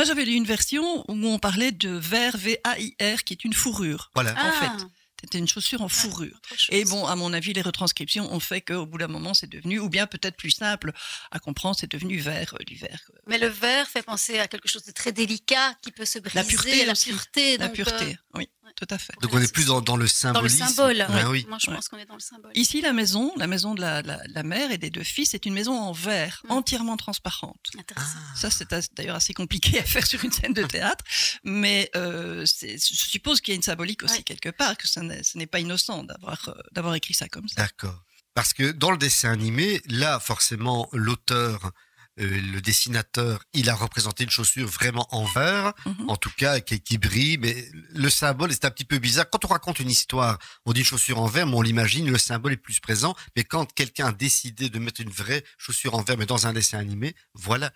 Moi, 0.00 0.06
j'avais 0.06 0.24
lu 0.24 0.32
une 0.32 0.46
version 0.46 1.04
où 1.08 1.26
on 1.26 1.38
parlait 1.38 1.72
de 1.72 1.90
verre, 1.90 2.34
V-A-I-R, 2.38 3.22
qui 3.22 3.34
est 3.34 3.44
une 3.44 3.52
fourrure. 3.52 4.10
Voilà. 4.14 4.30
En 4.32 4.50
fait, 4.52 4.66
Ah, 4.70 4.76
C'était 5.20 5.36
une 5.36 5.46
chaussure 5.46 5.82
en 5.82 5.90
fourrure. 5.90 6.40
autre 6.50 6.58
chose. 6.58 6.68
Et 6.70 6.86
bon, 6.86 7.04
à 7.06 7.14
mon 7.16 7.34
avis, 7.34 7.52
les 7.52 7.60
retranscriptions 7.60 8.32
ont 8.32 8.40
fait 8.40 8.62
qu'au 8.62 8.86
bout 8.86 8.96
d'un 8.96 9.08
moment, 9.08 9.34
c'est 9.34 9.46
devenu, 9.50 9.78
ou 9.78 9.90
bien 9.90 10.06
peut-être 10.06 10.38
plus 10.38 10.52
simple 10.52 10.92
à 11.30 11.38
comprendre, 11.38 11.76
c'est 11.78 11.90
devenu 11.90 12.16
vert, 12.16 12.54
euh, 12.58 12.64
du 12.64 12.76
vert. 12.76 13.02
euh, 13.10 13.18
Mais 13.26 13.36
le 13.36 13.48
verre 13.48 13.86
fait 13.86 14.00
penser 14.02 14.38
à 14.38 14.48
quelque 14.48 14.66
chose 14.70 14.84
de 14.84 14.92
très 14.92 15.12
délicat 15.12 15.74
qui 15.82 15.92
peut 15.92 16.06
se 16.06 16.18
briser. 16.18 16.36
La 16.38 16.44
pureté 16.44 16.86
la 16.86 16.92
aussi. 16.92 17.10
pureté. 17.10 17.58
La 17.58 17.66
donc, 17.66 17.74
pureté, 17.76 18.04
euh, 18.06 18.38
oui. 18.38 18.48
Tout 18.76 18.86
à 18.90 18.98
fait. 18.98 19.12
Donc 19.22 19.32
on 19.34 19.38
est 19.40 19.52
plus 19.52 19.66
dans, 19.66 19.80
dans 19.80 19.96
le 19.96 20.00
dans 20.00 20.40
le 20.42 20.48
symbolisme. 20.48 20.66
symbole. 20.66 20.98
Ben 21.08 21.14
ouais. 21.16 21.24
oui. 21.30 21.46
Moi, 21.48 21.58
je 21.60 21.68
Ouais. 21.70 21.76
pense 21.76 21.88
qu'on 21.88 21.98
est 21.98 22.06
dans 22.06 22.14
le 22.14 22.20
symbole. 22.20 22.50
Ici, 22.54 22.80
la 22.80 22.92
maison, 22.92 23.32
la 23.36 23.46
maison 23.46 23.74
de 23.74 23.80
la, 23.80 24.02
la, 24.02 24.20
la 24.26 24.42
mère 24.42 24.70
et 24.70 24.78
des 24.78 24.90
deux 24.90 25.02
fils, 25.04 25.30
c'est 25.30 25.46
une 25.46 25.54
maison 25.54 25.72
en 25.78 25.92
verre, 25.92 26.40
Mm. 26.44 26.50
entièrement 26.52 26.96
transparente. 26.96 27.60
Intéressant. 27.78 28.16
Ah. 28.16 28.36
Ça, 28.36 28.50
c'est 28.50 28.70
d'ailleurs 28.96 29.16
assez 29.16 29.34
compliqué 29.34 29.78
à 29.80 29.84
faire 29.84 30.06
sur 30.06 30.24
une 30.24 30.32
scène 30.32 30.52
de 30.54 30.64
théâtre, 30.64 31.04
mais 31.44 31.90
euh, 31.96 32.44
je 32.46 32.76
suppose 32.78 33.40
qu'il 33.40 33.52
y 33.52 33.54
a 33.54 33.56
une 33.56 33.62
symbolique 33.62 34.02
aussi 34.02 34.18
Ouais. 34.18 34.22
quelque 34.22 34.48
part, 34.50 34.76
que 34.76 34.86
ce 34.88 35.00
n'est 35.38 35.46
pas 35.46 35.60
innocent 35.60 36.04
d'avoir 36.04 36.48
euh, 36.48 36.52
d'avoir 36.72 36.94
écrit 36.94 37.14
ça 37.14 37.28
comme 37.28 37.48
ça. 37.48 37.62
D'accord. 37.62 38.02
Parce 38.34 38.52
que 38.52 38.70
dans 38.70 38.90
le 38.92 38.96
dessin 38.98 39.30
animé, 39.32 39.80
là, 39.86 40.20
forcément, 40.20 40.88
l'auteur, 40.92 41.72
euh, 42.20 42.40
le 42.52 42.60
dessinateur, 42.60 43.42
il 43.52 43.68
a 43.70 43.74
représenté 43.74 44.24
une 44.24 44.30
chaussure 44.30 44.68
vraiment 44.68 45.06
en 45.14 45.24
verre, 45.24 45.72
Mhm. 45.86 46.08
en 46.10 46.16
tout 46.16 46.30
cas, 46.36 46.60
qui, 46.60 46.80
qui 46.80 46.98
brille, 46.98 47.38
mais 47.38 47.68
le 47.94 48.10
symbole, 48.10 48.52
c'est 48.52 48.64
un 48.64 48.70
petit 48.70 48.84
peu 48.84 48.98
bizarre. 48.98 49.28
Quand 49.30 49.44
on 49.44 49.48
raconte 49.48 49.80
une 49.80 49.90
histoire, 49.90 50.38
on 50.66 50.72
dit 50.72 50.80
une 50.80 50.86
chaussure 50.86 51.18
en 51.18 51.26
verre, 51.26 51.46
mais 51.46 51.54
on 51.54 51.62
l'imagine, 51.62 52.10
le 52.10 52.18
symbole 52.18 52.52
est 52.52 52.56
plus 52.56 52.80
présent. 52.80 53.14
Mais 53.36 53.44
quand 53.44 53.72
quelqu'un 53.72 54.08
a 54.08 54.12
décidé 54.12 54.68
de 54.68 54.78
mettre 54.78 55.00
une 55.00 55.10
vraie 55.10 55.44
chaussure 55.58 55.94
en 55.94 56.02
verre, 56.02 56.18
mais 56.18 56.26
dans 56.26 56.46
un 56.46 56.52
dessin 56.52 56.78
animé, 56.78 57.14
voilà. 57.34 57.72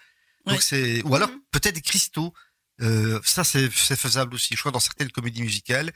Donc 0.47 0.61
c'est, 0.63 1.03
ou 1.05 1.15
alors 1.15 1.31
Mhm. 1.31 1.41
peut-être 1.51 1.75
des 1.75 1.81
cristaux. 1.81 2.33
Euh, 2.81 3.21
ça, 3.25 3.45
c'est 3.45 3.71
c'est 3.73 3.97
faisable 3.99 4.35
aussi. 4.35 4.55
Je 4.55 4.59
crois 4.61 4.73
dans 4.73 4.81
certaines 4.81 5.11
comédies 5.11 5.43
musicales, 5.43 5.93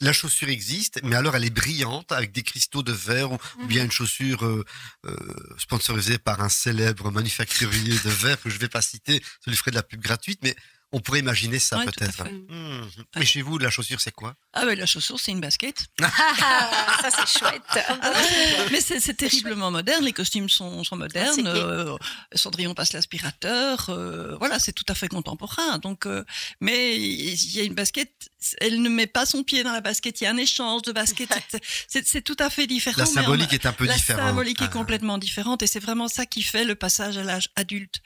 la 0.00 0.12
chaussure 0.12 0.48
existe, 0.48 1.00
mais 1.02 1.16
alors 1.16 1.36
elle 1.36 1.44
est 1.44 1.50
brillante 1.50 2.12
avec 2.12 2.32
des 2.32 2.42
cristaux 2.42 2.82
de 2.82 2.92
verre 2.92 3.32
ou, 3.32 3.38
bien 3.66 3.84
une 3.84 3.90
chaussure 3.90 4.44
euh, 4.44 4.64
euh, 5.06 5.16
sponsorisée 5.58 6.18
par 6.18 6.40
un 6.40 6.48
célèbre 6.48 7.10
manufacturier 7.10 7.98
de 8.04 8.10
verre 8.10 8.40
que 8.40 8.50
je 8.50 8.58
vais 8.58 8.68
pas 8.68 8.82
citer, 8.82 9.22
ça 9.44 9.50
lui 9.50 9.56
ferait 9.56 9.70
de 9.70 9.76
la 9.76 9.82
pub 9.82 10.00
gratuite, 10.00 10.40
mais 10.42 10.56
on 10.92 11.00
pourrait 11.00 11.20
imaginer 11.20 11.58
ça 11.58 11.78
Ouais, 11.78 11.84
peut-être. 11.84 12.24
Hmm. 12.24 12.88
Mais 13.16 13.24
chez 13.24 13.42
vous, 13.42 13.58
la 13.58 13.70
chaussure, 13.70 14.00
c'est 14.00 14.12
quoi? 14.12 14.34
Ah 14.52 14.64
ben 14.66 14.76
la 14.76 14.86
chaussure, 14.86 15.20
c'est 15.20 15.30
une 15.30 15.40
basket. 15.40 15.86
Ah, 16.02 16.10
ça, 17.02 17.10
c'est 17.26 17.38
chouette. 17.38 17.62
Mais 18.72 18.80
c'est 18.80 18.98
c'est 18.98 19.14
terriblement 19.14 19.70
moderne, 19.70 20.04
les 20.04 20.12
costumes 20.12 20.48
sont, 20.48 20.82
sont 20.82 20.96
Ah, 20.96 20.98
modernes, 20.98 21.46
euh, 21.46 21.96
Cendrillon 22.34 22.74
passe 22.74 22.92
l'aspirateur, 22.92 23.88
euh, 23.90 24.36
voilà, 24.38 24.58
c'est 24.58 24.72
tout 24.72 24.84
à 24.88 24.94
fait 24.94 25.08
contemporain. 25.08 25.78
Donc, 25.78 26.06
euh, 26.06 26.24
mais 26.60 26.96
il 26.96 27.56
y 27.56 27.60
a 27.60 27.62
une 27.62 27.74
basket, 27.74 28.29
elle 28.60 28.80
ne 28.82 28.88
met 28.88 29.06
pas 29.06 29.26
son 29.26 29.42
pied 29.44 29.62
dans 29.62 29.72
la 29.72 29.80
basket, 29.80 30.20
il 30.20 30.24
y 30.24 30.26
a 30.26 30.30
un 30.30 30.36
échange 30.36 30.82
de 30.82 30.92
baskets, 30.92 31.28
c'est- 31.88 32.22
tout 32.22 32.36
à 32.38 32.50
fait 32.50 32.66
différent. 32.66 32.96
La 32.98 33.04
mais 33.04 33.10
on 33.10 33.14
symbolique 33.14 33.52
est 33.52 33.66
un 33.66 33.72
peu 33.72 33.84
la 33.86 33.94
différente. 33.94 34.22
symbolique 34.26 34.58
Ah. 34.60 34.64
est 34.66 34.70
complètement 34.72 35.18
différente 35.18 35.62
et 35.62 35.66
c'est 35.66 35.80
vraiment 35.80 36.08
ça 36.08 36.26
qui 36.26 36.42
fait 36.42 36.64
le 36.64 36.74
passage 36.74 37.16
à 37.18 37.22
l'âge 37.22 37.48
adulte. 37.56 38.00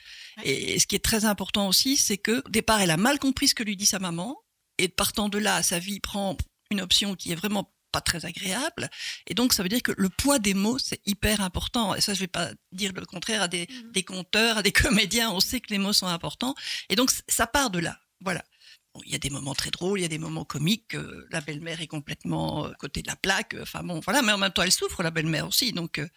Et 0.44 0.78
ce 0.78 0.86
qui 0.86 0.94
est 0.96 1.04
très 1.04 1.24
important 1.24 1.68
aussi, 1.68 1.96
c'est 1.96 2.18
que 2.18 2.42
au 2.44 2.48
départ, 2.50 2.80
elle 2.80 2.90
a 2.90 2.96
mal 2.96 3.18
compris 3.18 3.48
ce 3.48 3.54
que 3.54 3.62
lui 3.62 3.76
dit 3.76 3.86
sa 3.86 3.98
maman 3.98 4.36
et 4.78 4.88
partant 4.88 5.28
de 5.28 5.38
là, 5.38 5.62
sa 5.62 5.78
vie 5.78 6.00
prend 6.00 6.36
une 6.70 6.80
option 6.80 7.14
qui 7.14 7.32
est 7.32 7.36
vraiment 7.36 7.70
pas 7.92 8.00
très 8.00 8.24
agréable. 8.24 8.90
Et 9.28 9.34
donc, 9.34 9.52
ça 9.52 9.62
veut 9.62 9.68
dire 9.68 9.82
que 9.82 9.92
le 9.96 10.08
poids 10.08 10.40
des 10.40 10.52
mots, 10.54 10.78
c'est 10.78 11.00
hyper 11.06 11.40
important. 11.40 11.94
Et 11.94 12.00
ça, 12.00 12.12
je 12.12 12.18
vais 12.18 12.26
pas 12.26 12.50
dire 12.72 12.90
le 12.92 13.06
contraire 13.06 13.40
à 13.42 13.46
des, 13.46 13.68
Mhm. 13.70 13.92
des 13.92 14.02
conteurs, 14.02 14.58
à 14.58 14.62
des 14.64 14.72
comédiens. 15.12 15.30
On 15.30 15.38
sait 15.38 15.60
que 15.60 15.68
les 15.70 15.78
mots 15.78 15.92
sont 15.92 16.08
importants. 16.08 16.56
Et 16.88 16.96
donc, 16.96 17.12
ça 17.28 17.46
part 17.46 17.70
de 17.70 17.78
là. 17.78 17.96
Voilà. 18.20 18.42
Il 19.04 19.10
y 19.10 19.14
a 19.14 19.18
des 19.18 19.30
moments 19.30 19.54
très 19.54 19.70
drôles, 19.70 19.98
il 19.98 20.02
y 20.02 20.06
a 20.06 20.08
des 20.08 20.18
moments 20.18 20.44
comiques. 20.44 20.94
euh, 20.94 21.26
la 21.30 21.40
belle-mère 21.40 21.80
est 21.80 21.88
complètement 21.88 22.66
euh, 22.66 22.72
côté 22.78 23.02
de 23.02 23.08
la 23.08 23.16
plaque. 23.16 23.56
Enfin 23.60 23.82
bon, 23.82 24.00
voilà. 24.00 24.22
Mais 24.22 24.32
en 24.32 24.38
même 24.38 24.52
temps, 24.52 24.62
elle 24.62 24.72
souffre, 24.72 25.02
la 25.02 25.10
belle-mère 25.10 25.48
aussi. 25.48 25.72
Donc, 25.72 25.98
euh, 25.98 26.08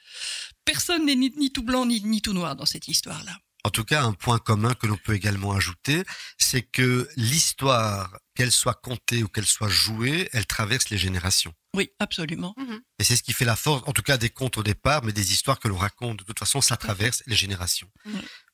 personne 0.63 1.05
n'est 1.05 1.15
ni, 1.15 1.31
ni 1.37 1.51
tout 1.51 1.63
blanc 1.63 1.85
ni, 1.85 2.01
ni 2.01 2.21
tout 2.21 2.33
noir 2.33 2.55
dans 2.55 2.65
cette 2.65 2.87
histoire-là. 2.87 3.35
En 3.63 3.69
tout 3.69 3.83
cas, 3.83 4.03
un 4.03 4.13
point 4.13 4.39
commun 4.39 4.75
que 4.75 4.87
l'on 4.87 4.95
peut 4.95 5.13
également 5.13 5.51
ajouter, 5.51 6.03
c'est 6.37 6.61
que 6.61 7.09
l'histoire, 7.17 8.17
qu'elle 8.33 8.51
soit 8.51 8.75
contée 8.75 9.23
ou 9.23 9.27
qu'elle 9.27 9.45
soit 9.45 9.67
jouée, 9.67 10.29
elle 10.31 10.45
traverse 10.45 10.89
les 10.89 10.97
générations. 10.97 11.53
Oui, 11.75 11.89
absolument. 11.99 12.55
Et 12.97 13.03
c'est 13.03 13.17
ce 13.17 13.23
qui 13.23 13.33
fait 13.33 13.43
la 13.43 13.57
force, 13.57 13.83
en 13.85 13.91
tout 13.91 14.03
cas 14.03 14.17
des 14.17 14.29
contes 14.29 14.57
au 14.57 14.63
départ, 14.63 15.03
mais 15.03 15.11
des 15.11 15.33
histoires 15.33 15.59
que 15.59 15.67
l'on 15.67 15.75
raconte. 15.75 16.19
De 16.19 16.23
toute 16.23 16.39
façon, 16.39 16.61
ça 16.61 16.77
traverse 16.77 17.23
les 17.27 17.35
générations. 17.35 17.89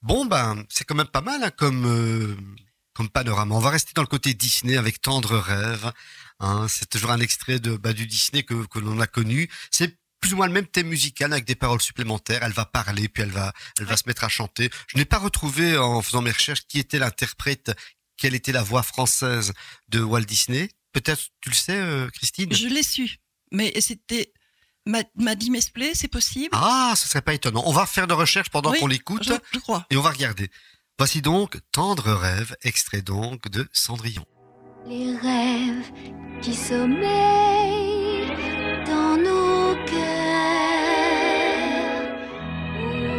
Bon, 0.01 0.25
ben, 0.25 0.63
c'est 0.69 0.83
quand 0.83 0.95
même 0.95 1.07
pas 1.07 1.21
mal 1.21 1.43
hein, 1.43 1.51
comme, 1.51 1.85
euh, 1.85 2.35
comme 2.93 3.09
panorama. 3.09 3.55
On 3.55 3.59
va 3.59 3.69
rester 3.71 3.91
dans 3.95 4.01
le 4.01 4.07
côté 4.07 4.33
Disney 4.33 4.77
avec 4.77 5.01
Tendre 5.01 5.37
Rêve. 5.37 5.91
Hein, 6.39 6.67
c'est 6.67 6.89
toujours 6.89 7.11
un 7.11 7.19
extrait 7.19 7.59
de, 7.59 7.75
bah, 7.77 7.93
du 7.93 8.05
Disney 8.07 8.43
que, 8.43 8.65
que 8.67 8.79
l'on 8.79 8.99
a 8.99 9.07
connu. 9.07 9.49
C'est 9.71 9.97
plus 10.19 10.33
ou 10.33 10.37
moins 10.37 10.47
le 10.47 10.53
même 10.53 10.67
thème 10.67 10.87
musical 10.87 11.31
avec 11.33 11.45
des 11.45 11.55
paroles 11.55 11.81
supplémentaires. 11.81 12.43
Elle 12.43 12.53
va 12.53 12.65
parler, 12.65 13.09
puis 13.09 13.23
elle 13.23 13.31
va, 13.31 13.51
elle 13.79 13.85
va 13.85 13.97
se 13.97 14.03
mettre 14.07 14.23
à 14.23 14.29
chanter. 14.29 14.69
Je 14.87 14.97
n'ai 14.97 15.05
pas 15.05 15.17
retrouvé 15.17 15.77
en 15.77 16.01
faisant 16.01 16.21
mes 16.21 16.31
recherches 16.31 16.65
qui 16.67 16.79
était 16.79 16.99
l'interprète, 16.99 17.71
quelle 18.17 18.35
était 18.35 18.51
la 18.53 18.63
voix 18.63 18.83
française 18.83 19.53
de 19.89 19.99
Walt 20.01 20.21
Disney. 20.21 20.69
Peut-être, 20.93 21.23
tu 21.41 21.49
le 21.49 21.55
sais, 21.55 21.75
euh, 21.75 22.07
Christine? 22.11 22.53
Je 22.53 22.67
l'ai 22.67 22.83
su, 22.83 23.17
mais 23.51 23.73
c'était 23.81 24.31
m'a 24.85 25.01
m'a 25.15 25.35
dit 25.35 25.49
Mesplay, 25.49 25.93
c'est 25.95 26.07
possible? 26.07 26.49
Ah, 26.53 26.93
ce 26.95 27.07
serait 27.07 27.21
pas 27.21 27.33
étonnant. 27.33 27.63
On 27.65 27.71
va 27.73 27.85
faire 27.85 28.05
de 28.07 28.13
recherches 28.13 28.49
pendant 28.49 28.71
Oui, 28.71 28.79
qu'on 28.79 28.87
l'écoute 28.87 29.23
je, 29.23 29.33
je 29.53 29.59
crois. 29.59 29.85
et 29.89 29.97
on 29.97 30.01
va 30.01 30.11
regarder. 30.11 30.49
Voici 30.99 31.23
donc 31.23 31.57
Tendre 31.71 32.11
rêve, 32.13 32.55
extrait 32.61 33.01
donc 33.01 33.49
de 33.49 33.67
Cendrillon. 33.73 34.25
Les 34.87 35.15
rêves 35.17 35.91
qui 36.41 36.53
sommeillent 36.53 38.27
dans 38.85 39.17
nos 39.17 39.73
cœurs 39.87 40.03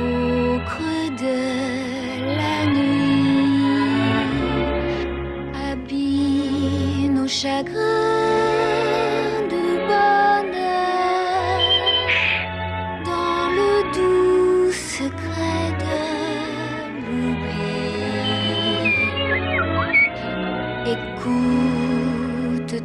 au 0.00 0.60
creux 0.66 1.10
de 1.18 2.36
la 2.36 2.66
nuit 2.66 3.90
habillent 5.68 7.08
nos 7.08 7.26
chagrins 7.26 7.93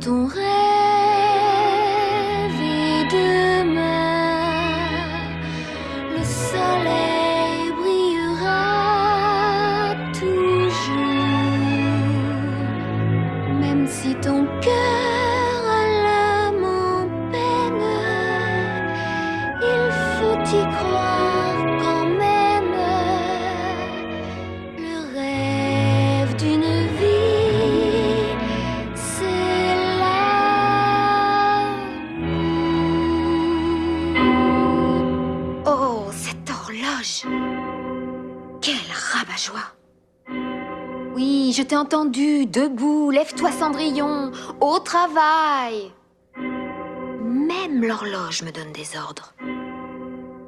ton 0.09 0.48
Oui, 41.15 41.53
je 41.55 41.63
t'ai 41.63 41.75
entendu, 41.75 42.45
debout, 42.45 43.09
lève-toi 43.11 43.51
Cendrillon, 43.51 44.31
au 44.59 44.79
travail 44.79 45.91
Même 46.37 47.83
l'horloge 47.83 48.41
me 48.43 48.51
donne 48.51 48.71
des 48.73 48.97
ordres. 48.97 49.33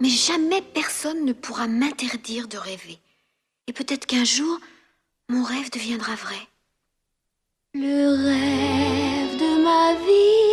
Mais 0.01 0.09
jamais 0.09 0.61
personne 0.61 1.25
ne 1.25 1.33
pourra 1.33 1.67
m'interdire 1.67 2.47
de 2.47 2.57
rêver. 2.57 2.99
Et 3.67 3.73
peut-être 3.73 4.05
qu'un 4.05 4.25
jour, 4.25 4.59
mon 5.29 5.43
rêve 5.43 5.71
deviendra 5.71 6.15
vrai. 6.15 6.47
Le 7.73 8.09
rêve 8.25 9.37
de 9.39 9.63
ma 9.63 9.93
vie, 10.05 10.50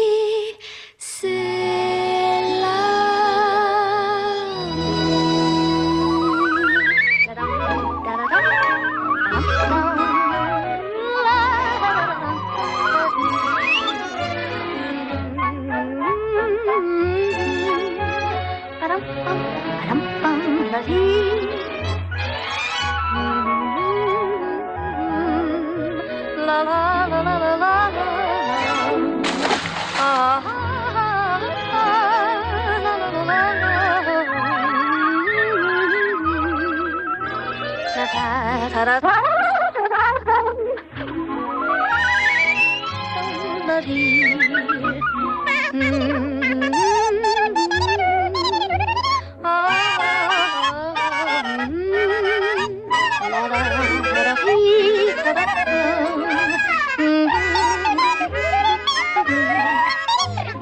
La. 43.88 44.04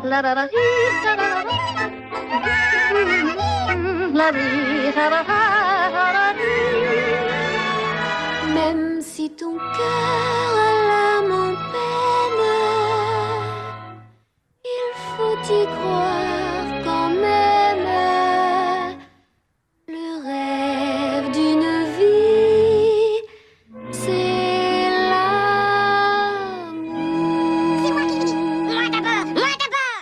La 0.02 0.22
la 0.22 0.34
la 0.34 0.48
la 6.12 6.32
Même 8.54 9.00
si 9.02 9.30
ton 9.30 9.58
cœur 9.58 10.52
a 10.56 10.70
l'âme 10.88 11.56
croire 15.46 16.82
quand 16.84 17.10
même. 17.10 17.86
Le 19.88 20.08
rêve 20.26 21.30
d'une 21.32 21.84
vie, 21.98 23.22
c'est 23.92 24.90
l'amour. 24.90 25.46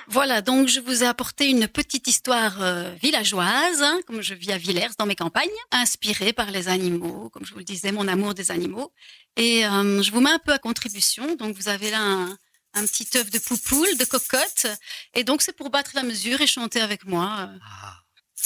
Voilà, 0.09 0.41
donc 0.41 0.69
je 0.69 0.81
vous 0.81 1.05
ai 1.05 1.07
apporté 1.07 1.51
une 1.51 1.69
petite 1.69 2.07
histoire 2.09 2.63
euh, 2.63 2.91
villageoise, 3.03 3.83
hein, 3.83 4.01
comme 4.07 4.23
je 4.23 4.33
vis 4.33 4.53
à 4.53 4.57
Villers 4.57 4.89
dans 4.99 5.07
mes 5.07 5.17
campagnes, 5.17 5.49
inspirée 5.73 6.33
par 6.33 6.51
les 6.51 6.69
animaux, 6.69 7.29
comme 7.31 7.45
je 7.45 7.53
vous 7.53 7.59
le 7.59 7.65
disais, 7.65 7.93
mon 7.93 8.09
amour 8.09 8.33
des 8.33 8.51
animaux. 8.51 8.93
Et 9.37 9.67
euh, 9.67 10.03
je 10.03 10.11
vous 10.11 10.21
mets 10.21 10.31
un 10.31 10.39
peu 10.39 10.53
à 10.53 10.59
contribution. 10.59 11.35
Donc 11.35 11.55
vous 11.55 11.69
avez 11.69 11.91
là 11.91 12.01
un, 12.01 12.39
un 12.75 12.85
petit 12.87 13.09
œuf 13.17 13.31
de 13.31 13.39
poupoule, 13.39 13.97
de 13.97 14.05
cocotte. 14.05 14.67
Et 15.15 15.25
donc 15.25 15.43
c'est 15.43 15.53
pour 15.57 15.71
battre 15.71 15.93
la 15.95 16.03
mesure 16.03 16.41
et 16.41 16.47
chanter 16.47 16.81
avec 16.81 17.07
moi. 17.07 17.49
euh, 17.49 17.59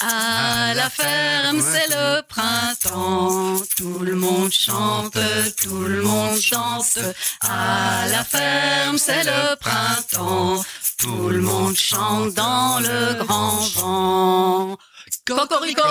À 0.07 0.75
la 0.75 0.89
ferme, 0.91 1.61
c'est 1.61 1.89
le 1.89 2.23
printemps. 2.23 3.61
Tout 3.77 3.99
le 4.01 4.15
monde 4.15 4.53
chante, 4.53 5.19
tout 5.63 5.83
le 5.85 6.03
monde 6.03 6.41
chante. 6.41 6.99
À 7.41 8.07
la 8.09 8.23
ferme, 8.25 8.99
c'est 8.99 9.25
le 9.25 9.57
printemps. 9.57 10.63
Tout 10.99 11.29
le 11.31 11.41
monde 11.41 11.77
chante 11.77 12.35
dans 12.35 12.81
le 12.81 13.15
grand 13.25 13.57
vent. 13.77 14.79
Cocorico 15.27 15.83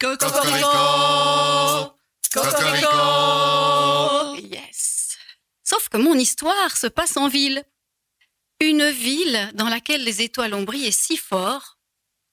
Cocorico 0.00 0.68
Cocorico 2.32 2.98
Yes. 4.54 4.93
Sauf 5.64 5.88
que 5.88 5.96
mon 5.96 6.14
histoire 6.14 6.76
se 6.76 6.86
passe 6.86 7.16
en 7.16 7.28
ville. 7.28 7.64
Une 8.60 8.90
ville 8.90 9.50
dans 9.54 9.68
laquelle 9.68 10.04
les 10.04 10.22
étoiles 10.22 10.54
ont 10.54 10.62
brillé 10.62 10.92
si 10.92 11.16
fort 11.16 11.78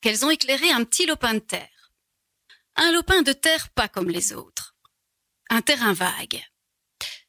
qu'elles 0.02 0.26
ont 0.26 0.30
éclairé 0.30 0.70
un 0.72 0.84
petit 0.84 1.06
lopin 1.06 1.34
de 1.34 1.40
terre. 1.40 1.94
Un 2.76 2.92
lopin 2.92 3.22
de 3.22 3.34
terre 3.34 3.70
pas 3.70 3.88
comme 3.88 4.10
les 4.10 4.34
autres. 4.34 4.76
Un 5.50 5.62
terrain 5.62 5.94
vague. 5.94 6.44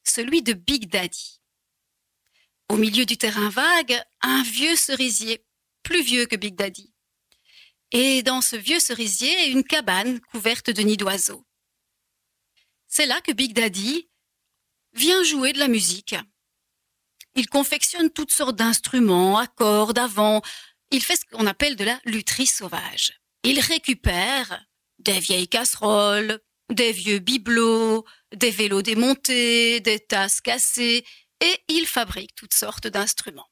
Celui 0.02 0.42
de 0.42 0.52
Big 0.52 0.88
Daddy. 0.88 1.40
Au 2.68 2.76
milieu 2.76 3.04
du 3.04 3.16
terrain 3.16 3.50
vague, 3.50 4.02
un 4.22 4.42
vieux 4.42 4.76
cerisier, 4.76 5.44
plus 5.82 6.02
vieux 6.02 6.26
que 6.26 6.36
Big 6.36 6.54
Daddy. 6.54 6.92
Et 7.90 8.22
dans 8.22 8.40
ce 8.40 8.56
vieux 8.56 8.80
cerisier, 8.80 9.50
une 9.50 9.64
cabane 9.64 10.20
couverte 10.20 10.70
de 10.70 10.82
nids 10.82 10.96
d'oiseaux. 10.96 11.46
C'est 12.88 13.06
là 13.06 13.20
que 13.20 13.32
Big 13.32 13.52
Daddy 13.52 14.08
vient 14.94 15.22
jouer 15.24 15.52
de 15.52 15.58
la 15.58 15.68
musique. 15.68 16.14
Il 17.34 17.48
confectionne 17.48 18.10
toutes 18.10 18.32
sortes 18.32 18.56
d'instruments, 18.56 19.38
à 19.38 19.46
vent. 20.06 20.42
Il 20.90 21.02
fait 21.02 21.16
ce 21.16 21.24
qu'on 21.24 21.46
appelle 21.46 21.76
de 21.76 21.84
la 21.84 21.98
lutherie 22.04 22.46
sauvage. 22.46 23.18
Il 23.44 23.58
récupère 23.60 24.64
des 24.98 25.18
vieilles 25.18 25.48
casseroles, 25.48 26.40
des 26.70 26.92
vieux 26.92 27.18
bibelots, 27.18 28.04
des 28.34 28.50
vélos 28.50 28.82
démontés, 28.82 29.80
des 29.80 30.00
tasses 30.00 30.40
cassées, 30.40 31.04
et 31.40 31.64
il 31.68 31.86
fabrique 31.86 32.34
toutes 32.34 32.54
sortes 32.54 32.86
d'instruments. 32.86 33.51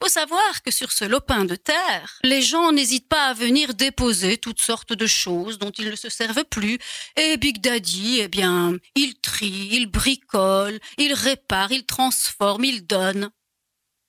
Faut 0.00 0.08
savoir 0.08 0.62
que 0.62 0.70
sur 0.70 0.92
ce 0.92 1.04
lopin 1.04 1.44
de 1.44 1.56
terre, 1.56 2.18
les 2.22 2.40
gens 2.40 2.70
n'hésitent 2.70 3.08
pas 3.08 3.26
à 3.26 3.34
venir 3.34 3.74
déposer 3.74 4.38
toutes 4.38 4.60
sortes 4.60 4.92
de 4.92 5.06
choses 5.06 5.58
dont 5.58 5.72
ils 5.72 5.90
ne 5.90 5.96
se 5.96 6.08
servent 6.08 6.44
plus, 6.44 6.78
et 7.16 7.36
Big 7.36 7.60
Daddy, 7.60 8.20
eh 8.20 8.28
bien, 8.28 8.76
il 8.94 9.18
trie, 9.20 9.70
il 9.72 9.86
bricole, 9.86 10.78
il 10.98 11.12
répare, 11.14 11.72
il 11.72 11.84
transforme, 11.84 12.64
il 12.64 12.86
donne. 12.86 13.30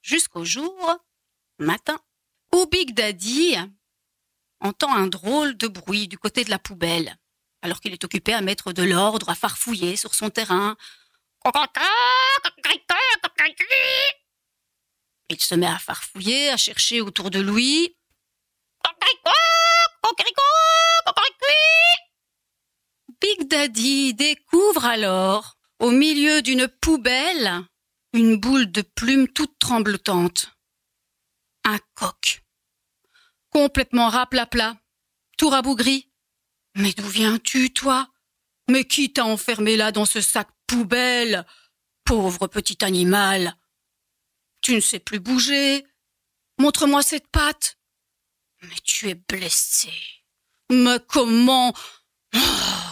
Jusqu'au 0.04 0.46
jour, 0.46 0.98
matin, 1.58 2.00
où 2.54 2.68
Big 2.68 2.94
Daddy 2.94 3.56
entend 4.60 4.94
un 4.94 5.08
drôle 5.08 5.58
de 5.58 5.68
bruit 5.68 6.08
du 6.08 6.20
côté 6.20 6.44
de 6.44 6.52
la 6.52 6.60
poubelle, 6.60 7.18
alors 7.64 7.82
qu'il 7.82 7.94
est 7.94 8.04
occupé 8.04 8.34
à 8.34 8.42
mettre 8.42 8.74
de 8.74 8.84
l'ordre, 8.84 9.30
à 9.30 9.36
farfouiller 9.36 9.96
sur 9.96 10.14
son 10.14 10.30
terrain. 10.30 10.78
Il 15.30 15.40
se 15.40 15.54
met 15.54 15.68
à 15.68 15.78
farfouiller, 15.78 16.50
à 16.50 16.58
chercher 16.58 17.02
autour 17.02 17.30
de 17.30 17.40
lui. 17.40 17.96
Big 23.22 23.48
Daddy 23.48 24.14
découvre 24.16 24.86
alors, 24.86 25.58
au 25.80 25.92
milieu 25.92 26.42
d'une 26.42 26.68
poubelle, 26.68 27.64
une 28.14 28.38
boule 28.38 28.72
de 28.72 28.82
plumes 28.82 29.28
toute 29.28 29.60
tremblotante. 29.60 30.52
Un 31.64 31.78
coq. 31.94 32.42
Complètement 33.50 34.10
raplapla, 34.10 34.78
tout 35.38 35.50
rabougri. 35.50 36.12
Mais 36.76 36.94
d'où 36.94 37.08
viens-tu, 37.08 37.72
toi? 37.72 38.08
Mais 38.70 38.86
qui 38.86 39.14
t'a 39.14 39.26
enfermé 39.26 39.76
là 39.76 39.92
dans 39.92 40.06
ce 40.06 40.22
sac 40.22 40.48
poubelle? 40.66 41.46
Pauvre 42.04 42.48
petit 42.48 42.84
animal 42.84 43.56
Tu 44.62 44.76
ne 44.76 44.80
sais 44.80 45.00
plus 45.00 45.20
bouger 45.20 45.86
Montre-moi 46.58 47.02
cette 47.04 47.28
patte 47.28 47.78
Mais 48.62 48.76
tu 48.84 49.10
es 49.10 49.16
blessé 49.16 49.92
Mais 50.72 51.00
comment? 51.08 51.74
Oh, 52.36 52.40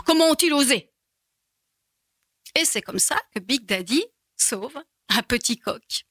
Comment 0.06 0.30
ont-ils 0.30 0.54
osé? 0.54 0.92
Et 2.56 2.66
c'est 2.66 2.82
comme 2.82 3.00
ça 3.00 3.22
que 3.36 3.40
Big 3.40 3.66
Daddy 3.66 4.04
sauve 4.38 4.82
un 5.10 5.22
petit 5.22 5.60
coq. 5.60 6.06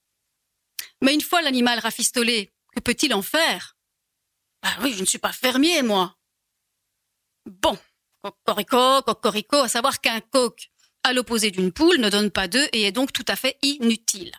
Mais 1.03 1.15
une 1.15 1.23
fois 1.23 1.43
l'animal 1.43 1.79
rafistolé, 1.79 2.53
que 2.75 2.81
peut-il 2.81 3.15
en 3.15 3.23
faire? 3.23 3.77
Ah 4.63 4.77
oui, 4.83 4.93
je 4.95 5.01
ne 5.01 5.07
suis 5.07 5.19
pas 5.19 5.33
fermier, 5.33 5.83
moi. 5.83 6.17
Bon, 7.47 7.79
cocorico, 8.23 9.03
cocorico, 9.03 9.57
à 9.57 9.69
savoir 9.69 10.01
qu'un 10.01 10.21
coq, 10.21 10.71
à 11.03 11.13
l'opposé 11.13 11.51
d'une 11.51 11.73
poule, 11.73 11.99
ne 11.99 12.11
donne 12.11 12.31
pas 12.31 12.49
d'œufs 12.49 12.69
et 12.73 12.83
est 12.83 12.93
donc 12.93 13.13
tout 13.13 13.25
à 13.29 13.37
fait 13.37 13.59
inutile. 13.63 14.33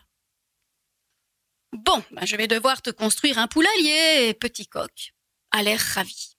Bon, 1.72 2.02
ben 2.12 2.26
je 2.26 2.36
vais 2.36 2.48
devoir 2.48 2.80
te 2.82 2.90
construire 2.90 3.38
un 3.38 3.46
poulailler, 3.46 4.34
petit 4.34 4.66
coq, 4.66 5.12
à 5.50 5.62
l'air 5.62 5.80
ravi. 5.80 6.36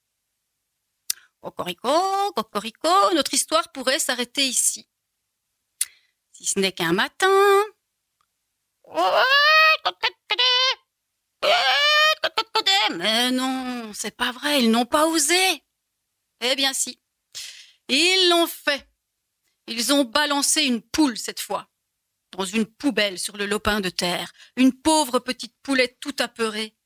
Cocorico, 1.40 2.32
cocorico, 2.32 3.14
notre 3.14 3.32
histoire 3.32 3.70
pourrait 3.72 3.98
s'arrêter 3.98 4.46
ici. 4.46 4.88
Si 6.32 6.44
ce 6.46 6.58
n'est 6.58 6.72
qu'un 6.72 6.92
matin. 6.92 7.28
Mais 12.96 13.30
non, 13.30 13.92
c'est 13.94 14.16
pas 14.16 14.32
vrai, 14.32 14.62
ils 14.62 14.70
n'ont 14.70 14.84
pas 14.84 15.06
osé. 15.06 15.64
Eh 16.40 16.56
bien 16.56 16.72
si. 16.72 17.00
Ils 17.88 18.28
l'ont 18.28 18.46
fait. 18.46 18.88
Ils 19.68 19.92
ont 19.92 20.04
balancé 20.04 20.64
une 20.64 20.82
poule 20.82 21.16
cette 21.16 21.40
fois, 21.40 21.69
dans 22.32 22.44
une 22.44 22.66
poubelle 22.66 23.18
sur 23.18 23.36
le 23.36 23.46
lopin 23.46 23.80
de 23.80 23.90
terre, 23.90 24.32
une 24.56 24.72
pauvre 24.72 25.18
petite 25.18 25.54
poulette 25.62 25.98
tout 26.00 26.14
apeurée. 26.18 26.76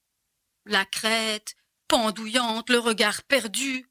La 0.65 0.85
crête, 0.85 1.57
pendouillante, 1.89 2.71
le 2.71 2.79
regard 2.79 3.23
perdu. 3.25 3.91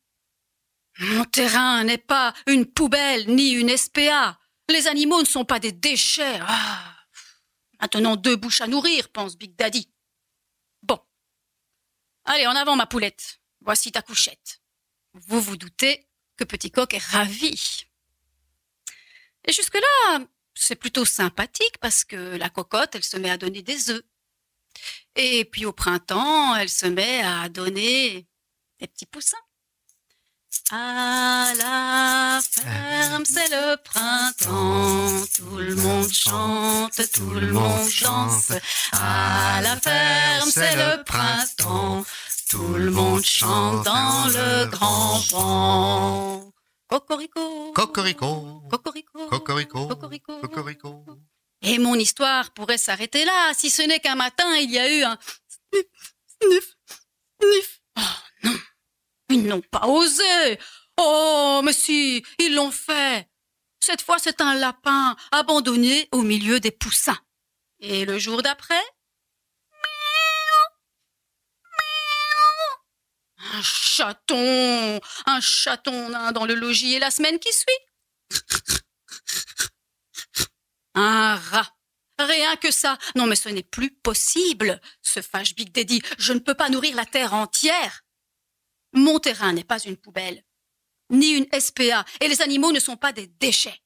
Mon 1.00 1.26
terrain 1.26 1.84
n'est 1.84 1.98
pas 1.98 2.34
une 2.48 2.66
poubelle 2.66 3.28
ni 3.34 3.52
une 3.52 3.76
SPA. 3.76 4.40
Les 4.70 4.88
animaux 4.88 5.22
ne 5.22 5.28
sont 5.28 5.46
pas 5.46 5.60
des 5.60 5.72
déchets. 5.72 6.40
Ah. 6.42 6.96
Maintenant 7.82 8.16
deux 8.16 8.36
bouches 8.36 8.62
à 8.62 8.68
nourrir, 8.68 9.10
pense 9.10 9.38
Big 9.38 9.56
Daddy. 9.56 9.92
Bon. 10.82 11.00
Allez, 12.26 12.48
en 12.48 12.56
avant, 12.56 12.76
ma 12.76 12.86
poulette. 12.86 13.40
Voici 13.62 13.92
ta 13.92 14.02
couchette. 14.02 14.62
Vous 15.14 15.42
vous 15.42 15.58
doutez 15.58 16.08
que 16.38 16.44
Petit 16.44 16.72
Coq 16.72 16.94
est 16.94 17.04
ravi. 17.04 17.86
Et 19.46 19.52
jusque-là, 19.52 20.26
c'est 20.64 20.76
plutôt 20.76 21.06
sympathique 21.06 21.78
parce 21.82 22.04
que 22.04 22.38
la 22.38 22.50
cocotte, 22.50 22.96
elle 22.96 23.04
se 23.04 23.18
met 23.18 23.30
à 23.30 23.38
donner 23.38 23.62
des 23.62 23.90
œufs. 23.90 24.04
Et 25.16 25.46
puis 25.46 25.66
au 25.66 25.74
printemps, 25.74 26.56
elle 26.56 26.70
se 26.70 26.88
met 26.88 27.22
à 27.24 27.50
donner 27.50 28.28
des 28.80 28.88
petits 28.88 29.06
poussins. 29.06 29.38
À 30.72 31.52
la 31.58 32.40
ferme, 32.42 33.26
c'est 33.26 33.50
le 33.50 33.76
printemps. 33.84 35.26
Tout 35.36 35.58
le 35.58 35.76
monde 35.76 36.12
chante, 36.12 37.12
tout 37.14 37.32
le 37.32 37.52
monde 37.52 37.90
danse. 38.02 38.52
À 38.94 39.62
la 39.62 39.76
ferme, 39.78 40.50
c'est 40.50 40.76
le 40.76 41.04
printemps. 41.04 42.06
Tout 42.50 42.76
le 42.76 42.92
monde 42.92 43.24
chante 43.24 43.84
dans 43.84 44.28
le 44.28 44.66
grand 44.68 45.20
vent. 45.30 46.53
Cocorico. 46.94 47.74
Cocorico. 47.74 48.62
Cocorico. 48.70 49.28
Cocorico. 49.28 49.88
Cocorico. 49.88 50.40
Cocorico. 50.42 51.06
Et 51.64 51.80
mon 51.80 51.96
histoire 51.96 52.52
pourrait 52.52 52.78
s'arrêter 52.78 53.26
là, 53.26 53.52
si 53.56 53.72
ce 53.72 53.82
n'est 53.82 54.00
qu'un 54.00 54.14
matin, 54.14 54.46
il 54.58 54.70
y 54.70 54.78
a 54.78 54.96
eu 54.96 55.02
un 55.02 55.18
sniff, 55.48 55.88
sniff, 56.28 56.76
sniff. 57.42 57.82
Oh 57.98 58.02
non, 58.44 58.60
ils 59.30 59.44
n'ont 59.44 59.62
pas 59.62 59.88
osé. 59.88 60.60
Oh, 60.98 61.62
mais 61.64 61.74
si, 61.74 62.24
ils 62.38 62.54
l'ont 62.54 62.70
fait. 62.70 63.28
Cette 63.80 64.04
fois, 64.04 64.20
c'est 64.20 64.40
un 64.40 64.54
lapin 64.54 65.16
abandonné 65.32 66.08
au 66.12 66.22
milieu 66.22 66.60
des 66.60 66.70
poussins. 66.70 67.20
Et 67.80 68.06
le 68.06 68.20
jour 68.20 68.44
d'après? 68.44 68.84
Un 73.54 73.62
chaton, 73.62 75.00
un 75.28 75.40
chaton 75.40 76.32
dans 76.32 76.46
le 76.46 76.56
logis 76.56 76.96
et 76.96 77.00
la 77.00 77.12
semaine 77.12 77.38
qui 77.38 77.54
suit. 77.54 78.40
Un 80.96 81.36
rat. 81.36 81.70
Rien 82.18 82.56
que 82.56 82.72
ça. 82.72 82.98
Non, 83.16 83.28
mais 83.28 83.36
ce 83.36 83.50
n'est 83.50 83.62
plus 83.62 83.92
possible, 83.92 84.82
se 85.04 85.22
fâche 85.22 85.54
Big 85.54 85.72
Daddy. 85.72 86.02
Je 86.18 86.34
ne 86.34 86.40
peux 86.40 86.56
pas 86.56 86.70
nourrir 86.70 86.96
la 86.96 87.06
terre 87.06 87.36
entière. 87.36 88.02
Mon 88.92 89.20
terrain 89.20 89.54
n'est 89.54 89.64
pas 89.64 89.80
une 89.80 89.98
poubelle, 89.98 90.44
ni 91.12 91.32
une 91.32 91.48
SPA, 91.60 92.06
et 92.22 92.28
les 92.28 92.42
animaux 92.42 92.72
ne 92.72 92.80
sont 92.80 92.98
pas 92.98 93.14
des 93.14 93.28
déchets. 93.28 93.82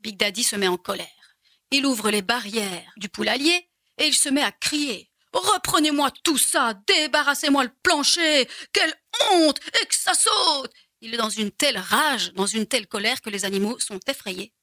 Big 0.00 0.16
Daddy 0.16 0.44
se 0.44 0.56
met 0.56 0.68
en 0.68 0.78
colère. 0.78 1.36
Il 1.70 1.84
ouvre 1.84 2.10
les 2.10 2.22
barrières 2.22 2.90
du 2.96 3.10
poulailler 3.10 3.70
et 3.98 4.06
il 4.06 4.14
se 4.14 4.30
met 4.30 4.42
à 4.42 4.52
crier. 4.52 5.10
Reprenez-moi 5.36 6.10
tout 6.22 6.38
ça, 6.38 6.72
débarrassez-moi 6.86 7.64
le 7.64 7.72
plancher, 7.82 8.48
quelle 8.72 8.94
honte, 9.30 9.60
et 9.82 9.86
que 9.86 9.94
ça 9.94 10.14
saute. 10.14 10.72
Il 11.02 11.12
est 11.12 11.18
dans 11.18 11.28
une 11.28 11.50
telle 11.50 11.78
rage, 11.78 12.32
dans 12.32 12.46
une 12.46 12.66
telle 12.66 12.86
colère 12.86 13.20
que 13.20 13.28
les 13.28 13.44
animaux 13.44 13.78
sont 13.78 14.00
effrayés. 14.06 14.54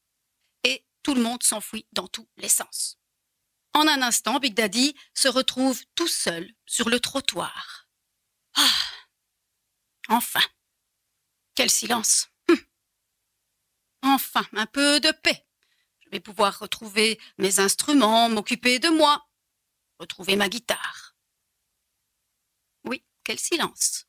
Et 0.64 0.84
tout 1.04 1.14
le 1.14 1.22
monde 1.22 1.42
s'enfuit 1.44 1.86
dans 1.92 2.08
tous 2.08 2.28
les 2.38 2.48
sens. 2.48 2.98
En 3.72 3.86
un 3.86 4.02
instant, 4.02 4.40
Big 4.40 4.54
Daddy 4.54 4.96
se 5.14 5.28
retrouve 5.28 5.80
tout 5.94 6.08
seul 6.08 6.50
sur 6.66 6.88
le 6.88 6.98
trottoir. 6.98 7.88
Ah 8.56 8.68
Enfin 10.08 10.42
Quel 11.54 11.70
silence 11.70 12.28
Hum. 12.48 12.58
Enfin, 14.02 14.44
un 14.54 14.66
peu 14.66 14.98
de 14.98 15.12
paix. 15.22 15.46
Je 16.00 16.10
vais 16.10 16.20
pouvoir 16.20 16.58
retrouver 16.58 17.18
mes 17.38 17.60
instruments, 17.60 18.28
m'occuper 18.28 18.80
de 18.80 18.88
moi, 18.88 19.24
retrouver 19.98 20.36
ma 20.36 20.48
guitare. 20.48 21.16
Oui, 22.84 23.04
quel 23.24 23.38
silence. 23.38 24.06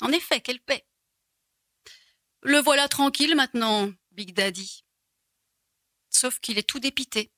En 0.00 0.12
effet, 0.12 0.40
quelle 0.40 0.60
paix. 0.60 0.86
Le 2.42 2.58
voilà 2.58 2.88
tranquille 2.88 3.34
maintenant, 3.36 3.92
Big 4.10 4.34
Daddy. 4.34 4.84
Sauf 6.10 6.40
qu'il 6.40 6.58
est 6.58 6.68
tout 6.68 6.80
dépité. 6.80 7.32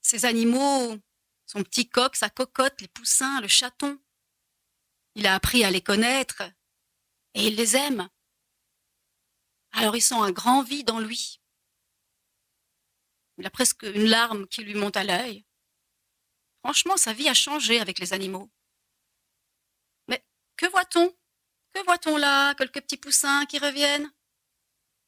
Ces 0.00 0.24
animaux, 0.24 0.98
son 1.46 1.62
petit 1.62 1.88
coq, 1.88 2.16
sa 2.16 2.30
cocotte, 2.30 2.80
les 2.80 2.88
poussins, 2.88 3.40
le 3.40 3.48
chaton, 3.48 4.00
il 5.14 5.26
a 5.26 5.34
appris 5.34 5.64
à 5.64 5.70
les 5.70 5.82
connaître 5.82 6.42
et 7.34 7.46
il 7.46 7.56
les 7.56 7.76
aime. 7.76 8.08
Alors 9.72 9.96
il 9.96 10.02
sent 10.02 10.14
un 10.14 10.30
grand 10.30 10.62
vide 10.62 10.90
en 10.90 11.00
lui. 11.00 11.40
Il 13.38 13.46
a 13.46 13.50
presque 13.50 13.82
une 13.82 14.06
larme 14.06 14.46
qui 14.46 14.62
lui 14.62 14.74
monte 14.74 14.96
à 14.96 15.04
l'œil. 15.04 15.44
Franchement, 16.64 16.96
sa 16.96 17.12
vie 17.12 17.28
a 17.28 17.34
changé 17.34 17.80
avec 17.80 17.98
les 17.98 18.12
animaux. 18.12 18.50
Mais 20.08 20.24
que 20.56 20.66
voit-on? 20.66 21.12
Que 21.74 21.84
voit-on 21.84 22.16
là? 22.16 22.54
Quelques 22.54 22.80
petits 22.80 22.96
poussins 22.96 23.46
qui 23.46 23.58
reviennent? 23.58 24.12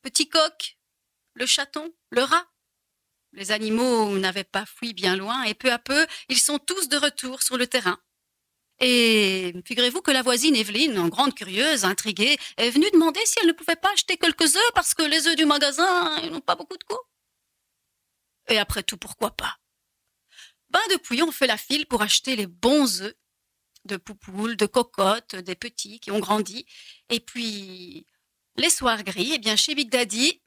Petit 0.03 0.29
coq, 0.29 0.79
le 1.35 1.47
chaton, 1.47 1.95
le 2.11 2.23
rat? 2.23 2.47
Les 3.33 3.51
animaux 3.51 4.17
n'avaient 4.19 4.45
pas 4.45 4.67
fui 4.67 4.95
bien 4.95 5.17
loin 5.17 5.43
et 5.45 5.55
peu 5.55 5.73
à 5.73 5.79
peu, 5.79 6.07
ils 6.29 6.39
sont 6.39 6.59
tous 6.59 6.89
de 6.89 6.97
retour 6.97 7.43
sur 7.43 7.57
le 7.57 7.67
terrain. 7.67 7.99
Et 8.81 9.55
figurez-vous 9.65 10.03
que 10.03 10.11
la 10.11 10.23
voisine 10.23 10.57
Evelyne, 10.57 10.99
en 10.99 11.09
grande 11.09 11.35
curieuse, 11.35 11.85
intriguée, 11.85 12.37
est 12.57 12.71
venue 12.71 12.91
demander 12.93 13.25
si 13.25 13.39
elle 13.41 13.49
ne 13.49 13.53
pouvait 13.53 13.77
pas 13.77 13.93
acheter 13.93 14.17
quelques 14.17 14.57
œufs 14.57 14.73
parce 14.75 14.95
que 14.95 15.03
les 15.03 15.27
œufs 15.29 15.37
du 15.37 15.47
magasin 15.47 16.21
n'ont 16.31 16.41
pas 16.41 16.57
beaucoup 16.57 16.77
de 16.77 16.85
goût. 16.85 17.01
Et 18.49 18.59
après 18.59 18.83
tout, 18.83 18.97
pourquoi 18.97 19.31
pas? 19.31 19.59
Ben 20.75 20.81
depuis, 20.91 21.23
on 21.23 21.31
fait 21.31 21.47
la 21.47 21.57
file 21.57 21.87
pour 21.87 22.03
acheter 22.03 22.35
les 22.35 22.49
bons 22.49 23.01
œufs 23.01 23.15
de 23.85 23.97
poupoules, 23.97 24.57
de 24.57 24.67
cocottes, 24.67 25.37
des 25.37 25.55
petits 25.55 26.01
qui 26.01 26.11
ont 26.11 26.19
grandi. 26.19 26.67
Et 27.11 27.21
puis, 27.21 28.07
les 28.57 28.71
soirs 28.71 29.05
gris, 29.05 29.31
eh 29.35 29.39
bien, 29.39 29.55
chez 29.55 29.77
Big 29.77 29.89
Daddy, 29.89 30.43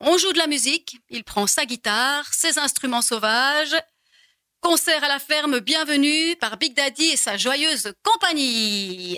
on 0.00 0.18
joue 0.18 0.34
de 0.34 0.38
la 0.38 0.48
musique, 0.48 0.98
il 1.08 1.24
prend 1.24 1.46
sa 1.46 1.64
guitare, 1.64 2.26
ses 2.34 2.58
instruments 2.58 3.00
sauvages. 3.00 3.74
Concert 4.60 5.02
à 5.02 5.08
la 5.08 5.18
ferme, 5.18 5.60
bienvenue 5.60 6.36
par 6.36 6.58
Big 6.58 6.74
Daddy 6.74 7.04
et 7.04 7.16
sa 7.16 7.38
joyeuse 7.38 7.94
compagnie. 8.02 9.16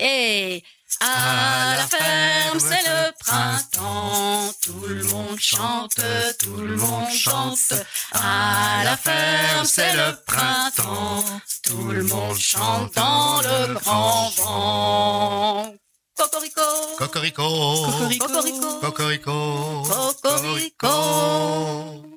À 1.00 1.76
la 1.76 1.86
ferme, 1.86 2.60
c'est 2.60 2.82
le 2.82 3.12
printemps, 3.18 4.52
tout 4.62 4.86
le 4.86 5.02
monde 5.04 5.38
chante, 5.38 6.00
tout 6.38 6.56
le 6.56 6.76
monde 6.76 7.10
chante. 7.10 7.72
À 8.12 8.82
la 8.84 8.96
ferme, 8.96 9.64
c'est 9.64 9.92
le 9.94 10.16
printemps, 10.24 11.24
tout 11.62 11.90
le 11.90 12.02
monde 12.02 12.38
chante 12.38 12.94
dans 12.94 13.40
le 13.42 13.74
grand 13.74 14.30
vent. 14.36 15.74
Cocorico, 16.16 16.62
Cocorico. 16.96 17.42
cocorico, 18.18 18.80
Cocorico. 18.80 19.82
cocorico. 20.22 22.15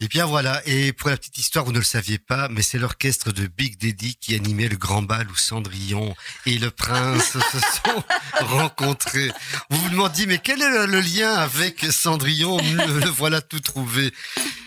Et 0.00 0.08
bien 0.08 0.26
voilà, 0.26 0.60
et 0.66 0.92
pour 0.92 1.08
la 1.08 1.16
petite 1.16 1.38
histoire, 1.38 1.64
vous 1.64 1.72
ne 1.72 1.78
le 1.78 1.84
saviez 1.84 2.18
pas, 2.18 2.48
mais 2.48 2.62
c'est 2.62 2.78
l'orchestre 2.78 3.32
de 3.32 3.46
Big 3.46 3.78
Daddy 3.78 4.16
qui 4.16 4.34
animait 4.34 4.68
le 4.68 4.76
grand 4.76 5.02
bal 5.02 5.30
où 5.30 5.36
Cendrillon 5.36 6.14
et 6.46 6.58
le 6.58 6.70
prince 6.70 7.32
se 7.32 7.58
sont 7.58 8.04
rencontrés. 8.40 9.30
Vous 9.70 9.80
vous 9.80 9.88
demandiez, 9.90 10.26
mais 10.26 10.38
quel 10.38 10.60
est 10.60 10.86
le 10.86 11.00
lien 11.00 11.32
avec 11.32 11.84
Cendrillon? 11.92 12.58
Le, 12.58 13.00
le 13.00 13.08
voilà 13.08 13.40
tout 13.40 13.60
trouvé. 13.60 14.12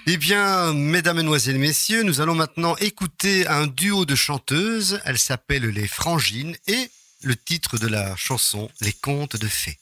Eh 0.08 0.16
bien, 0.16 0.74
mesdames, 0.74 1.18
mesdemoiselles, 1.18 1.60
messieurs, 1.60 2.04
nous 2.04 2.22
allons 2.22 2.36
maintenant 2.36 2.78
écouter 2.78 3.46
un 3.48 3.68
duo 3.68 4.06
de 4.06 4.16
chanteuses. 4.16 5.02
Elles 5.04 5.20
s'appellent 5.20 5.68
les 5.68 5.88
Frangines 5.88 6.56
et 6.68 6.90
le 7.24 7.36
titre 7.36 7.78
de 7.78 7.88
la 7.88 8.16
chanson, 8.16 8.70
Les 8.80 8.94
Contes 8.94 9.36
de 9.36 9.48
Fées. 9.48 9.78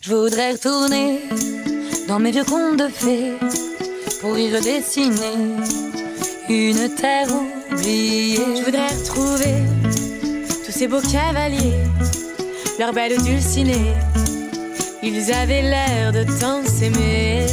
Je 0.00 0.14
voudrais 0.14 0.52
retourner 0.52 1.20
dans 2.08 2.18
mes 2.18 2.30
vieux 2.30 2.44
contes 2.44 2.78
de 2.78 2.88
fées 2.88 3.73
pour 4.24 4.38
y 4.38 4.50
redessiner 4.56 5.36
une 6.48 6.88
terre 6.94 7.28
oubliée. 7.70 8.38
Je 8.56 8.64
voudrais 8.64 8.88
retrouver 8.88 9.54
tous 10.64 10.72
ces 10.72 10.88
beaux 10.88 11.02
cavaliers, 11.02 11.82
leurs 12.78 12.94
belles 12.94 13.22
dulcinées. 13.22 13.92
Ils 15.02 15.30
avaient 15.30 15.60
l'air 15.60 16.10
de 16.12 16.24
tant 16.40 16.64
s'aimer. 16.64 17.44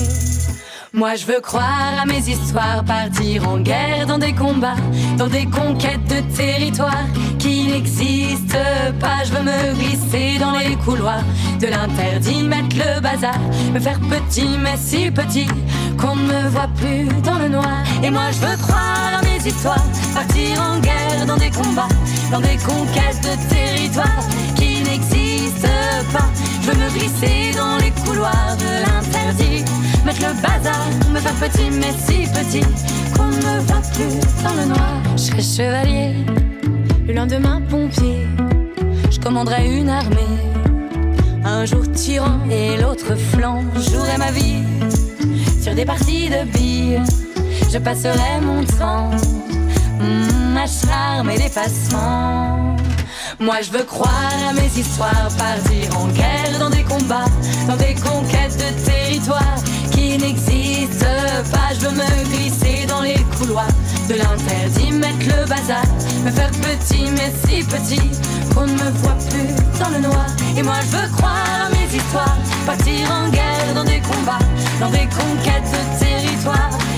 Moi 0.94 1.16
je 1.16 1.26
veux 1.26 1.42
croire 1.42 1.94
à 2.02 2.06
mes 2.06 2.20
histoires, 2.20 2.86
partir 2.86 3.50
en 3.50 3.60
guerre 3.60 4.08
dans 4.08 4.18
des 4.18 4.34
combats, 4.34 4.82
dans 5.18 5.28
des 5.28 5.48
conquêtes 5.48 6.06
de 6.06 6.22
territoires 6.34 7.08
qui 7.38 7.68
n'existent 7.68 8.58
pas. 8.98 9.26
Je 9.26 9.34
veux 9.34 9.44
me 9.44 9.74
glisser 9.76 10.38
dans 10.40 10.58
les 10.58 10.78
couloirs 10.78 11.24
de 11.60 11.68
l'interdit, 11.68 12.44
mettre 12.44 12.78
le 12.78 13.02
bazar, 13.02 13.38
me 13.74 13.80
faire 13.80 14.00
petit 14.00 14.58
mais 14.58 14.78
si 14.78 15.12
petit 15.12 15.48
qu'on 16.02 16.16
ne 16.16 16.24
me 16.24 16.50
voit 16.50 16.70
plus 16.76 17.06
dans 17.22 17.38
le 17.38 17.48
noir. 17.48 17.84
Et 18.04 18.10
moi 18.10 18.32
je 18.32 18.40
veux 18.40 18.58
croire 18.58 19.20
à 19.20 19.22
mes 19.22 19.48
histoires, 19.48 19.86
partir 20.14 20.62
en 20.62 20.80
guerre 20.80 21.26
dans 21.28 21.38
des 21.38 21.52
combats, 21.52 21.94
dans 22.32 22.42
des 22.42 22.58
conquêtes 22.58 23.22
de 23.22 23.54
territoires 23.54 24.26
qui 24.56 24.82
n'existent 24.84 25.68
pas. 26.12 26.30
Je 26.62 26.72
veux 26.72 26.78
me 26.78 26.90
glisser 26.90 27.52
dans 27.56 27.78
les 27.78 27.92
couloirs 28.04 28.56
de 28.58 28.72
l'interdit, 28.86 29.64
mettre 30.06 30.22
le 30.22 30.34
bazar, 30.42 30.86
me 31.14 31.20
faire 31.20 31.34
petit 31.34 31.70
mais 31.72 31.94
si 32.06 32.28
petit 32.32 32.66
qu'on 33.16 33.28
ne 33.28 33.36
me 33.36 33.60
voit 33.68 33.82
plus 33.94 34.44
dans 34.44 34.56
le 34.60 34.66
noir. 34.68 35.02
Je 35.16 35.22
serai 35.22 35.42
chevalier, 35.42 36.16
le 37.08 37.14
lendemain 37.14 37.62
pompier, 37.70 38.28
je 39.10 39.20
commanderai 39.20 39.68
une 39.78 39.90
armée. 39.90 40.18
Un 41.44 41.66
jour 41.66 41.82
tyran 41.92 42.40
et 42.52 42.78
l'autre 42.78 43.16
flanc, 43.16 43.64
jouerai 43.76 44.18
ma 44.20 44.32
vie 44.32 44.60
sur 45.62 45.76
des 45.76 45.86
parties 45.86 46.30
de 46.30 46.44
billes. 46.52 47.02
Je 47.72 47.78
passerai 47.78 48.42
mon 48.42 48.64
temps 48.64 49.12
mm, 50.00 50.58
à 50.58 50.66
charmer 50.66 51.38
les 51.38 51.50
passants. 51.50 52.76
Moi 53.40 53.58
je 53.62 53.72
veux 53.72 53.84
croire 53.84 54.32
à 54.50 54.54
mes 54.54 54.80
histoires, 54.80 55.30
partir 55.38 55.98
en 56.00 56.08
guerre 56.08 56.60
dans 56.60 56.70
des 56.70 56.84
combats, 56.84 57.30
dans 57.68 57.76
des 57.76 57.94
conquêtes 57.96 58.58
de 58.58 58.86
territoires 58.86 59.62
qui 59.92 60.18
n'existent 60.18 61.06
pas. 61.52 61.74
Je 61.76 61.86
veux 61.86 61.96
me 61.96 62.36
glisser 62.36 62.86
dans 62.88 63.02
les 63.02 63.20
couloirs 63.38 63.76
de 64.10 64.16
l'interdit, 64.16 64.92
mettre 64.92 65.26
le 65.28 65.46
bazar, 65.48 65.86
me 66.26 66.32
faire 66.32 66.52
petit 66.52 67.06
mais 67.12 67.32
si 67.46 67.64
petit 67.64 68.02
qu'on 68.54 68.66
ne 68.66 68.74
me 68.74 68.90
voit 69.02 69.18
plus 69.30 69.80
dans 69.80 69.90
le 69.90 70.00
noir. 70.00 70.26
Et 70.58 70.64
moi 70.64 70.76
je 70.82 70.98
veux 70.98 71.10
croire 71.18 71.68
à 71.68 71.70
mes 71.70 71.96
histoires, 71.96 72.38
partir 72.66 73.12
en 73.12 73.30
guerre 73.30 73.74
dans 73.76 73.84
des 73.84 74.02
combats, 74.02 74.46
dans 74.82 74.90
des 74.90 75.08
conquêtes 75.10 75.72
de 75.72 76.00
territoires 76.00 76.91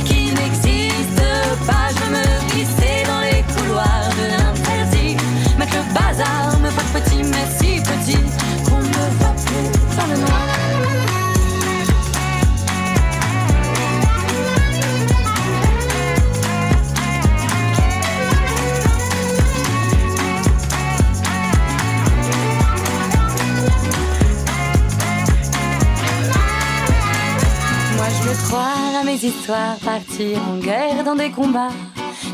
mes 29.14 29.28
histoires, 29.28 29.78
partir 29.84 30.40
en 30.50 30.58
guerre 30.58 31.04
dans 31.04 31.16
des 31.16 31.30
combats, 31.30 31.76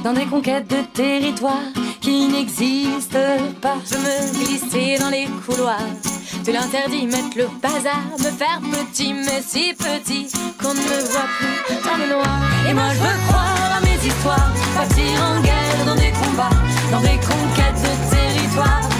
dans 0.03 0.13
des 0.13 0.25
conquêtes 0.25 0.67
de 0.69 0.81
territoires 0.93 1.71
qui 1.99 2.27
n'existent 2.27 3.37
pas. 3.61 3.75
Je 3.89 3.97
me 3.97 4.45
glisser 4.45 4.97
dans 4.97 5.09
les 5.09 5.27
couloirs 5.45 5.93
de 6.45 6.51
l'interdit, 6.51 7.05
mettre 7.05 7.37
le 7.37 7.47
bazar, 7.61 8.01
me 8.19 8.31
faire 8.31 8.61
petit 8.61 9.13
mais 9.13 9.41
si 9.45 9.73
petit 9.73 10.31
qu'on 10.61 10.73
ne 10.73 10.79
me 10.79 10.99
voit 11.11 11.29
plus 11.37 11.75
dans 11.85 11.97
le 11.97 12.07
noir. 12.13 12.39
Et 12.69 12.73
moi 12.73 12.89
je 12.93 12.99
veux 12.99 13.19
croire 13.27 13.77
à 13.77 13.81
mes 13.81 13.99
histoires, 14.07 14.49
partir 14.73 15.11
en 15.29 15.41
guerre 15.41 15.85
dans 15.85 15.95
des 15.95 16.11
combats, 16.11 16.57
dans 16.91 17.01
des 17.01 17.19
conquêtes 17.31 17.81
de 17.87 18.15
territoires 18.15 18.98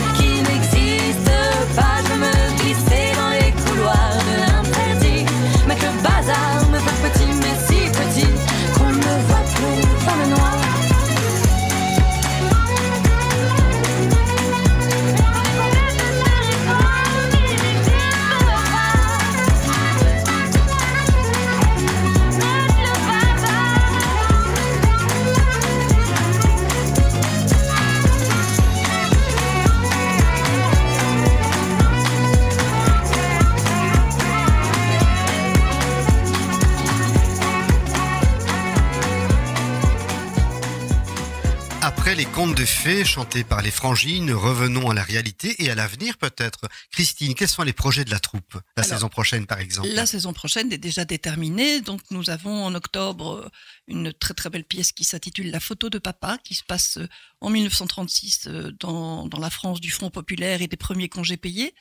contes 42.40 42.56
de 42.56 42.64
fées 42.64 43.04
chantés 43.04 43.44
par 43.44 43.62
les 43.62 43.70
frangines, 43.70 44.32
revenons 44.32 44.90
à 44.90 44.94
la 44.94 45.04
réalité 45.04 45.62
et 45.62 45.70
à 45.70 45.76
l'avenir 45.76 46.18
peut-être. 46.18 46.70
Christine, 46.90 47.36
quels 47.36 47.50
sont 47.50 47.64
les 47.64 47.74
projets 47.74 48.06
de 48.06 48.12
la 48.12 48.20
troupe 48.22 48.54
la 48.54 48.84
Alors, 48.84 48.90
saison 48.92 49.10
prochaine 49.10 49.46
par 49.46 49.60
exemple? 49.60 49.90
La 49.90 50.06
saison 50.06 50.32
prochaine 50.32 50.72
est 50.72 50.78
déjà 50.78 51.04
déterminée. 51.04 51.82
Donc, 51.82 52.00
nous 52.12 52.30
avons 52.30 52.64
en 52.64 52.74
octobre 52.76 53.44
euh, 53.44 53.50
une 53.90 54.14
très 54.14 54.34
très 54.34 54.50
belle 54.50 54.64
pièce 54.64 54.94
qui 54.94 55.04
s'intitule 55.04 55.52
La 55.52 55.60
photo 55.60 55.90
de 55.90 55.98
papa, 55.98 56.38
qui 56.42 56.56
se 56.56 56.64
passe 56.64 56.96
euh, 56.96 57.10
en 57.42 57.50
1936 57.50 58.48
euh, 58.48 58.72
dans, 58.80 59.28
dans 59.28 59.40
la 59.40 59.50
France 59.50 59.82
du 59.82 59.92
Front 59.92 60.10
populaire 60.10 60.62
et 60.62 60.68
des 60.68 60.78
premiers 60.78 61.10
congés 61.10 61.36
payés. 61.36 61.74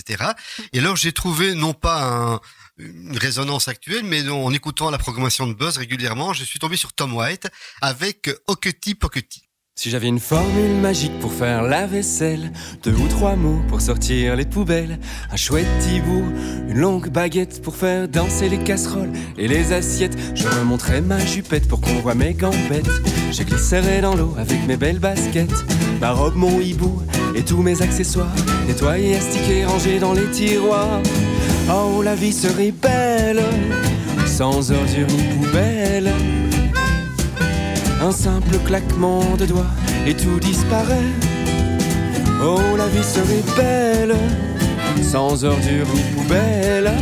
Et 0.72 0.78
alors 0.78 0.96
j'ai 0.96 1.12
trouvé 1.12 1.54
non 1.54 1.74
pas 1.74 2.02
un- 2.04 2.40
une 2.78 3.16
résonance 3.18 3.66
actuelle, 3.68 4.04
mais 4.04 4.28
en 4.28 4.52
écoutant 4.52 4.90
la 4.90 4.98
programmation 4.98 5.46
de 5.46 5.54
Buzz 5.54 5.78
régulièrement, 5.78 6.32
je 6.32 6.44
suis 6.44 6.58
tombé 6.58 6.76
sur 6.76 6.92
Tom 6.92 7.14
White 7.14 7.48
avec 7.80 8.30
Okety 8.46 8.94
Pokety. 8.94 9.47
Si 9.80 9.90
j'avais 9.90 10.08
une 10.08 10.18
formule 10.18 10.74
magique 10.82 11.16
pour 11.20 11.32
faire 11.32 11.62
la 11.62 11.86
vaisselle, 11.86 12.50
deux 12.82 12.94
ou 12.94 13.06
trois 13.06 13.36
mots 13.36 13.60
pour 13.68 13.80
sortir 13.80 14.34
les 14.34 14.44
poubelles, 14.44 14.98
un 15.30 15.36
chouette 15.36 15.68
hibou, 15.88 16.24
une 16.68 16.80
longue 16.80 17.10
baguette 17.10 17.62
pour 17.62 17.76
faire 17.76 18.08
danser 18.08 18.48
les 18.48 18.58
casseroles 18.58 19.12
et 19.38 19.46
les 19.46 19.72
assiettes, 19.72 20.18
je 20.34 20.48
remonterais 20.48 21.00
ma 21.00 21.24
jupette 21.24 21.68
pour 21.68 21.80
qu'on 21.80 21.94
voit 22.00 22.16
mes 22.16 22.34
gambettes. 22.34 22.90
Je 23.30 23.44
glisserais 23.44 24.00
dans 24.00 24.16
l'eau 24.16 24.34
avec 24.36 24.66
mes 24.66 24.76
belles 24.76 24.98
baskets, 24.98 25.64
ma 26.00 26.10
robe, 26.10 26.34
mon 26.34 26.58
hibou 26.58 27.00
et 27.36 27.44
tous 27.44 27.62
mes 27.62 27.80
accessoires, 27.80 28.34
nettoyés, 28.66 29.14
astiqués, 29.14 29.64
rangés 29.64 30.00
dans 30.00 30.12
les 30.12 30.28
tiroirs. 30.32 31.00
Oh, 31.70 32.02
la 32.02 32.16
vie 32.16 32.32
serait 32.32 32.72
belle, 32.72 33.44
sans 34.26 34.72
ordures 34.72 35.06
ni 35.06 35.22
poubelle. 35.36 36.12
Un 38.00 38.12
simple 38.12 38.58
claquement 38.64 39.36
de 39.36 39.46
doigts 39.46 39.66
et 40.06 40.14
tout 40.14 40.38
disparaît. 40.40 41.12
Oh, 42.40 42.76
la 42.76 42.86
vie 42.86 43.02
serait 43.02 43.42
belle, 43.56 44.16
sans 45.02 45.44
ordures 45.44 45.86
ni 45.94 46.02
poubelle. 46.14 46.92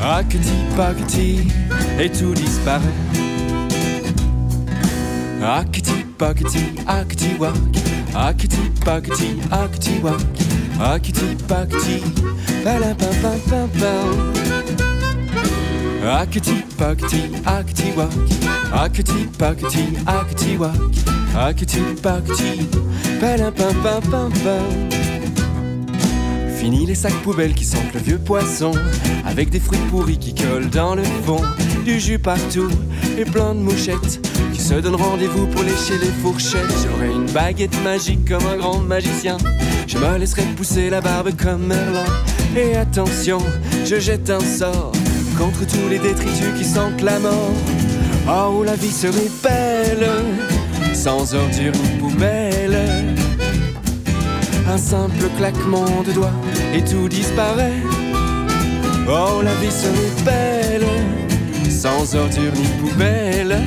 Acti, 0.00 0.38
pacti, 0.76 1.48
et 1.98 2.08
tout 2.08 2.34
disparaît. 2.34 2.80
Acti, 5.42 6.04
pacti, 6.16 6.64
acti, 6.86 7.30
wak. 7.38 7.54
Acti, 8.14 8.60
pacti, 8.84 9.36
acti, 9.50 10.00
wak. 10.02 10.20
Acti, 10.80 11.36
pacti, 11.48 12.00
pala, 12.62 12.94
pam, 12.94 13.14
pam, 13.22 13.40
pam, 13.48 13.68
pam. 13.80 14.59
Akati 16.02 16.64
pakati 16.78 17.22
akati 17.44 17.92
wak. 17.96 18.10
Akati 18.72 19.28
pakati 19.38 19.84
akati 20.06 20.56
wak. 20.56 20.74
Akati 21.36 21.80
pakati 22.02 22.66
pam 23.20 23.52
pam 23.52 23.74
pam 23.82 24.02
pam 24.10 24.32
pam 24.42 24.90
Fini 26.56 26.86
les 26.86 26.94
sacs 26.94 27.14
poubelles 27.22 27.54
qui 27.54 27.64
sentent 27.64 27.92
le 27.94 28.00
vieux 28.00 28.18
poisson 28.18 28.72
Avec 29.26 29.50
des 29.50 29.60
fruits 29.60 29.78
pourris 29.90 30.18
qui 30.18 30.34
collent 30.34 30.70
dans 30.70 30.94
le 30.94 31.04
fond 31.24 31.40
Du 31.84 32.00
jus 32.00 32.18
partout 32.18 32.68
et 33.16 33.24
plein 33.24 33.54
de 33.54 33.60
mouchettes 33.60 34.20
Qui 34.52 34.60
se 34.60 34.74
donnent 34.74 34.96
rendez-vous 34.96 35.46
pour 35.48 35.62
lécher 35.62 35.98
les 36.00 36.10
fourchettes. 36.22 36.74
J'aurai 36.82 37.12
une 37.12 37.30
baguette 37.30 37.76
magique 37.84 38.26
comme 38.28 38.46
un 38.46 38.56
grand 38.56 38.78
magicien. 38.78 39.36
Je 39.86 39.98
me 39.98 40.18
laisserai 40.18 40.42
pousser 40.56 40.90
la 40.90 41.00
barbe 41.00 41.30
comme 41.36 41.66
Merlin. 41.66 42.04
Et 42.56 42.74
attention, 42.76 43.38
je 43.84 44.00
jette 44.00 44.30
un 44.30 44.40
sort 44.40 44.92
Contre 45.40 45.66
tous 45.66 45.88
les 45.88 45.98
détritus 45.98 46.54
qui 46.56 46.64
sentent 46.64 47.02
la 47.02 47.18
mort 47.18 47.54
Oh, 48.28 48.62
la 48.62 48.76
vie 48.76 48.92
serait 48.92 49.32
belle 49.42 50.08
Sans 50.94 51.34
ordures 51.34 51.72
ni 51.72 51.98
poubelle 51.98 52.78
un 54.72 54.78
simple 54.78 55.28
claquement 55.36 56.02
de 56.06 56.12
doigts 56.12 56.30
et 56.72 56.84
tout 56.84 57.08
disparaît. 57.08 57.82
Oh, 59.08 59.42
la 59.42 59.54
vie 59.54 59.70
serait 59.70 60.24
belle, 60.24 60.86
sans 61.68 62.14
ordures 62.14 62.52
ni 62.54 62.68
poubelle. 62.80 63.58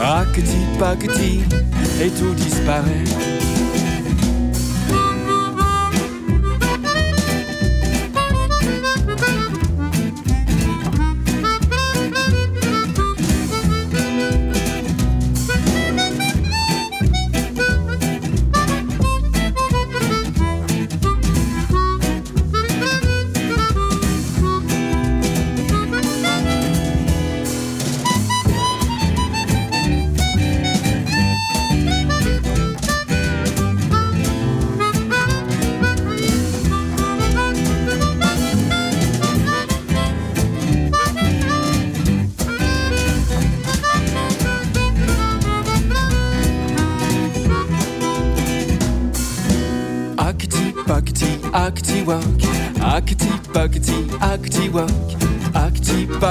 Acti, 0.00 0.58
pacti, 0.78 1.40
et 2.00 2.10
tout 2.10 2.34
disparaît. 2.34 3.47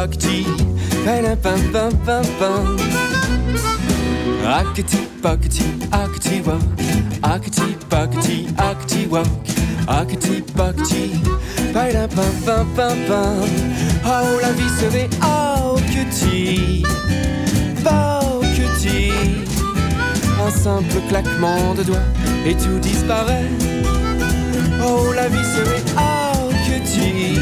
Pakati 0.08 0.45
pam 1.41 1.41
pam 1.43 1.62
pam 1.74 1.91
pam 2.05 2.26
pam. 2.39 2.78
Akati 4.47 4.99
pakati 5.22 5.66
akati 5.91 6.41
wak 6.47 6.62
Akati 7.22 7.68
pakati 7.89 8.38
akati 8.58 9.08
wak 9.12 9.28
Akati 9.88 10.41
pakati 10.55 11.03
pam 11.74 12.10
pam 12.16 12.34
pam 12.45 12.66
pam 12.76 12.97
pam. 13.08 13.49
Oh 14.05 14.39
la 14.41 14.51
vie 14.53 14.70
serait 14.80 15.10
oh 15.22 15.76
que 15.91 16.03
tu 16.18 16.84
Oh 17.86 18.39
que 18.55 18.66
tu 18.82 19.12
un 20.39 20.51
simple 20.51 21.01
claquement 21.10 21.74
de 21.76 21.84
doigts 21.84 22.10
et 22.45 22.53
tout 22.55 22.80
disparaît. 22.80 23.49
Oh, 24.82 25.12
la 25.14 25.28
vie 25.28 25.43
serait 25.43 25.84
oh 25.97 26.49
que 26.66 26.78
tu, 26.93 27.39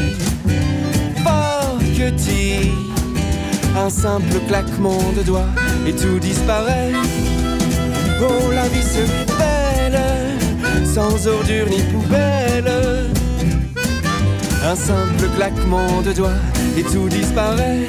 Un 3.76 3.90
simple 3.90 4.38
claquement 4.46 5.12
de 5.16 5.22
doigts 5.22 5.48
et 5.86 5.92
tout 5.92 6.18
disparaît. 6.18 6.92
Oh, 8.20 8.50
la 8.52 8.68
vie 8.68 8.82
serait 8.82 9.26
belle, 9.38 10.86
sans 10.86 11.26
ordures 11.26 11.68
ni 11.68 11.82
poubelle. 11.92 12.72
Un 14.64 14.76
simple 14.76 15.28
claquement 15.36 16.02
de 16.02 16.12
doigts 16.12 16.40
et 16.78 16.82
tout 16.82 17.08
disparaît. 17.08 17.86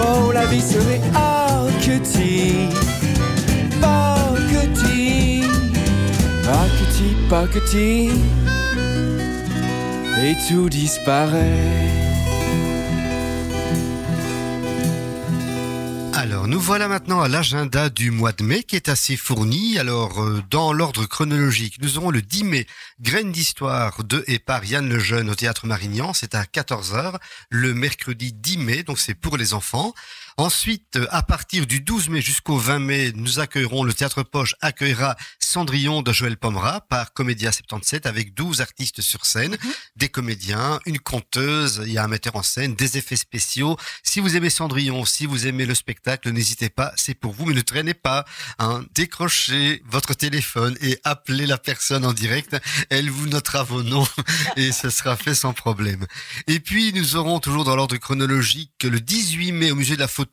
Oh, 0.00 0.32
la 0.32 0.46
vie 0.46 0.62
serait 0.62 1.00
oh 1.14 1.68
que 1.80 1.98
paketi, 7.28 8.10
et 10.22 10.36
tout 10.48 10.68
disparaît. 10.68 12.05
Voilà 16.66 16.88
maintenant 16.88 17.20
à 17.20 17.28
l'agenda 17.28 17.90
du 17.90 18.10
mois 18.10 18.32
de 18.32 18.42
mai 18.42 18.64
qui 18.64 18.74
est 18.74 18.88
assez 18.88 19.16
fourni. 19.16 19.78
Alors, 19.78 20.20
euh, 20.20 20.42
dans 20.50 20.72
l'ordre 20.72 21.06
chronologique, 21.06 21.80
nous 21.80 21.96
aurons 21.96 22.10
le 22.10 22.22
10 22.22 22.42
mai, 22.42 22.66
Graine 23.00 23.30
d'histoire 23.30 24.02
de 24.02 24.24
et 24.26 24.40
par 24.40 24.64
Yann 24.64 24.88
Lejeune 24.88 25.30
au 25.30 25.36
Théâtre 25.36 25.68
Marignan. 25.68 26.12
C'est 26.12 26.34
à 26.34 26.42
14h, 26.42 27.18
le 27.50 27.72
mercredi 27.72 28.32
10 28.32 28.58
mai, 28.58 28.82
donc 28.82 28.98
c'est 28.98 29.14
pour 29.14 29.36
les 29.36 29.54
enfants. 29.54 29.94
Ensuite, 30.38 30.98
à 31.12 31.22
partir 31.22 31.66
du 31.66 31.80
12 31.80 32.10
mai 32.10 32.20
jusqu'au 32.20 32.58
20 32.58 32.78
mai, 32.80 33.12
nous 33.14 33.40
accueillerons, 33.40 33.84
le 33.84 33.94
Théâtre 33.94 34.22
Poche 34.22 34.54
accueillera 34.60 35.16
Cendrillon 35.40 36.02
de 36.02 36.12
Joël 36.12 36.36
Pomera 36.36 36.82
par 36.82 37.14
Comédia 37.14 37.50
77 37.52 38.04
avec 38.04 38.34
12 38.34 38.60
artistes 38.60 39.00
sur 39.00 39.24
scène, 39.24 39.52
Mhm. 39.52 39.72
des 39.96 40.10
comédiens, 40.10 40.78
une 40.84 40.98
conteuse, 40.98 41.80
il 41.86 41.92
y 41.94 41.96
a 41.96 42.04
un 42.04 42.08
metteur 42.08 42.36
en 42.36 42.42
scène, 42.42 42.74
des 42.74 42.98
effets 42.98 43.16
spéciaux. 43.16 43.78
Si 44.02 44.20
vous 44.20 44.36
aimez 44.36 44.50
Cendrillon, 44.50 45.06
si 45.06 45.24
vous 45.24 45.46
aimez 45.46 45.64
le 45.64 45.74
spectacle, 45.74 46.30
n'hésitez 46.30 46.68
pas, 46.68 46.92
c'est 46.96 47.14
pour 47.14 47.32
vous, 47.32 47.46
mais 47.46 47.54
ne 47.54 47.62
traînez 47.62 47.94
pas. 47.94 48.26
Hein. 48.58 48.84
Décrochez 48.94 49.82
votre 49.86 50.12
téléphone 50.12 50.76
et 50.82 50.98
appelez 51.04 51.46
la 51.46 51.56
personne 51.56 52.04
en 52.04 52.12
direct. 52.12 52.54
Elle 52.90 53.08
vous 53.08 53.26
notera 53.26 53.62
vos 53.62 53.82
noms 53.82 54.06
et 54.56 54.70
ce 54.70 54.90
sera 54.90 55.16
fait 55.16 55.34
sans 55.34 55.54
problème. 55.54 56.06
Et 56.46 56.60
puis, 56.60 56.92
nous 56.92 57.16
aurons 57.16 57.40
toujours 57.40 57.64
dans 57.64 57.74
l'ordre 57.74 57.96
chronologique 57.96 58.82
le 58.84 59.00
18 59.00 59.52
mai 59.52 59.70
au 59.70 59.76
musée 59.76 59.94
de 59.94 60.00
la 60.00 60.08
photo, 60.08 60.25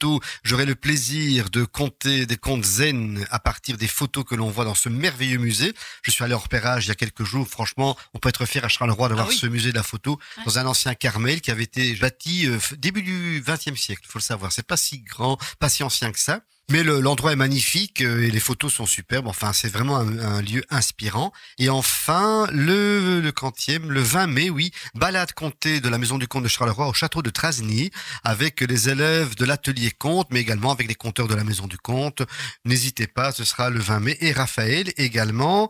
j'aurai 0.44 0.66
le 0.66 0.76
plaisir 0.76 1.50
de 1.50 1.64
compter 1.66 2.26
des 2.26 2.38
contes 2.38 2.64
zen 2.66 3.26
à 3.30 3.40
partir 3.40 3.78
des 3.78 3.88
photos 3.88 4.24
que 4.24 4.36
l'on 4.36 4.50
voit 4.50 4.66
dans 4.66 4.76
ce 4.76 4.90
merveilleux 4.90 5.38
musée. 5.38 5.74
Je 6.02 6.12
suis 6.12 6.24
allé 6.24 6.34
en 6.34 6.40
repérage 6.40 6.86
il 6.86 6.90
y 6.90 6.92
a 6.92 6.96
quelques 6.96 7.24
jours. 7.24 7.48
Franchement, 7.48 7.98
on 8.14 8.20
peut 8.20 8.30
être 8.30 8.46
fier 8.46 8.64
à 8.64 8.68
Charleroi 8.68 9.10
d'avoir 9.10 9.28
Ah 9.28 9.30
oui. 9.30 9.38
ce 9.38 9.48
musée 9.48 9.72
de 9.72 9.76
la 9.76 9.84
photo 9.84 10.20
Ouais. 10.38 10.44
dans 10.46 10.60
un 10.60 10.66
ancien 10.66 10.94
Carmel 10.96 11.42
qui 11.42 11.52
avait 11.52 11.64
été 11.64 11.94
bâti 11.96 12.48
euh, 12.48 12.58
début 12.78 13.02
du 13.04 13.44
XXe 13.46 13.80
siècle. 13.80 14.02
Il 14.06 14.12
faut 14.12 14.20
le 14.20 14.24
savoir. 14.24 14.52
C'est 14.52 14.66
pas 14.68 14.78
si 14.78 15.00
grand, 15.00 15.38
pas 15.60 15.70
si 15.70 15.84
ancien 15.84 16.12
que 16.12 16.20
ça. 16.20 16.42
Mais 16.72 16.82
le- 16.84 17.02
l'endroit 17.02 17.34
est 17.34 17.36
magnifique 17.38 18.02
euh, 18.02 18.24
et 18.24 18.32
les 18.32 18.40
photos 18.40 18.74
sont 18.74 18.86
superbes. 18.86 19.28
Enfin, 19.28 19.52
c'est 19.52 19.68
vraiment 19.68 19.98
un, 19.98 20.18
un 20.20 20.42
lieu 20.42 20.64
inspirant. 20.70 21.34
Et 21.58 21.70
enfin, 21.70 22.48
le, 22.52 23.20
le 23.20 23.32
quantième, 23.34 23.92
le 23.92 24.02
20 24.02 24.28
mai, 24.28 24.50
oui, 24.50 24.72
balade 24.96 25.34
comptée 25.34 25.82
de 25.82 25.90
la 25.90 25.98
Maison 25.98 26.18
du 26.18 26.28
Comte 26.28 26.44
de 26.44 26.48
Charleroi 26.48 26.88
au 26.88 26.94
château 26.94 27.22
de 27.22 27.30
Trasny 27.30 27.92
avec 28.24 28.62
les 28.62 28.90
élèves 28.90 29.36
de 29.36 29.44
l'atelier 29.46 29.92
Comte, 29.92 30.28
mais 30.32 30.40
également 30.40 30.72
avec 30.72 30.88
les 30.88 30.96
compteurs 30.96 31.28
de 31.28 31.36
la 31.36 31.44
Maison 31.44 31.68
du 31.68 31.78
Comte. 31.78 32.22
N'hésitez 32.64 33.08
pas, 33.08 33.32
ce 33.34 33.44
sera 33.44 33.70
le 33.70 33.80
20 33.82 34.00
mai. 34.00 34.18
Et 34.22 34.32
Raphaël 34.32 34.94
également. 34.98 35.70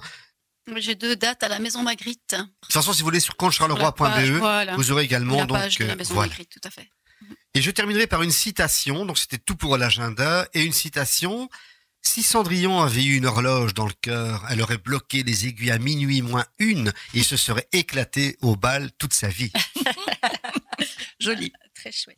J'ai 0.77 0.95
deux 0.95 1.15
dates 1.15 1.43
à 1.43 1.49
la 1.49 1.59
Maison 1.59 1.83
Magritte. 1.83 2.35
De 2.35 2.37
toute 2.61 2.71
façon, 2.71 2.93
si 2.93 2.99
vous 3.01 3.07
voulez 3.07 3.19
sur 3.19 3.35
comptecharleroi.be, 3.35 4.37
Voilà. 4.39 4.73
E, 4.73 4.75
vous 4.77 4.91
aurez 4.91 5.03
également 5.03 5.39
la 5.39 5.45
donc 5.45 5.57
page 5.57 5.77
de 5.79 5.85
la 5.85 5.93
euh, 5.93 5.95
Maison 5.97 6.13
voilà. 6.13 6.29
Magritte, 6.29 6.49
tout 6.51 6.65
à 6.67 6.69
fait. 6.69 6.89
Et 7.53 7.61
je 7.61 7.71
terminerai 7.71 8.07
par 8.07 8.23
une 8.23 8.31
citation. 8.31 9.05
Donc 9.05 9.17
c'était 9.17 9.37
tout 9.37 9.55
pour 9.55 9.77
l'agenda 9.77 10.47
et 10.53 10.63
une 10.63 10.73
citation. 10.73 11.49
Si 12.01 12.21
Cendrillon 12.21 12.81
avait 12.81 13.03
eu 13.03 13.15
une 13.15 13.25
horloge 13.25 13.73
dans 13.73 13.85
le 13.85 13.93
cœur, 14.01 14.45
elle 14.49 14.61
aurait 14.61 14.77
bloqué 14.77 15.23
les 15.23 15.47
aiguilles 15.47 15.71
à 15.71 15.77
minuit 15.77 16.21
moins 16.21 16.45
une 16.59 16.91
et 17.13 17.23
se 17.23 17.37
serait 17.37 17.67
éclaté 17.71 18.37
au 18.41 18.57
bal 18.57 18.91
toute 18.97 19.13
sa 19.13 19.29
vie. 19.29 19.51
Joli. 21.19 21.51
Très 21.73 21.91
chouette. 21.91 22.17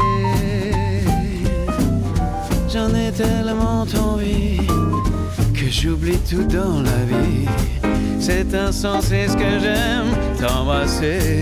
J'en 2.73 2.87
ai 2.95 3.11
tellement 3.11 3.85
envie 3.99 4.65
que 5.53 5.69
j'oublie 5.69 6.17
tout 6.19 6.43
dans 6.43 6.81
la 6.81 7.03
vie. 7.05 7.45
C'est 8.17 8.55
insensé 8.55 9.27
ce 9.27 9.33
que 9.35 9.59
j'aime 9.59 10.15
t'embrasser. 10.39 11.41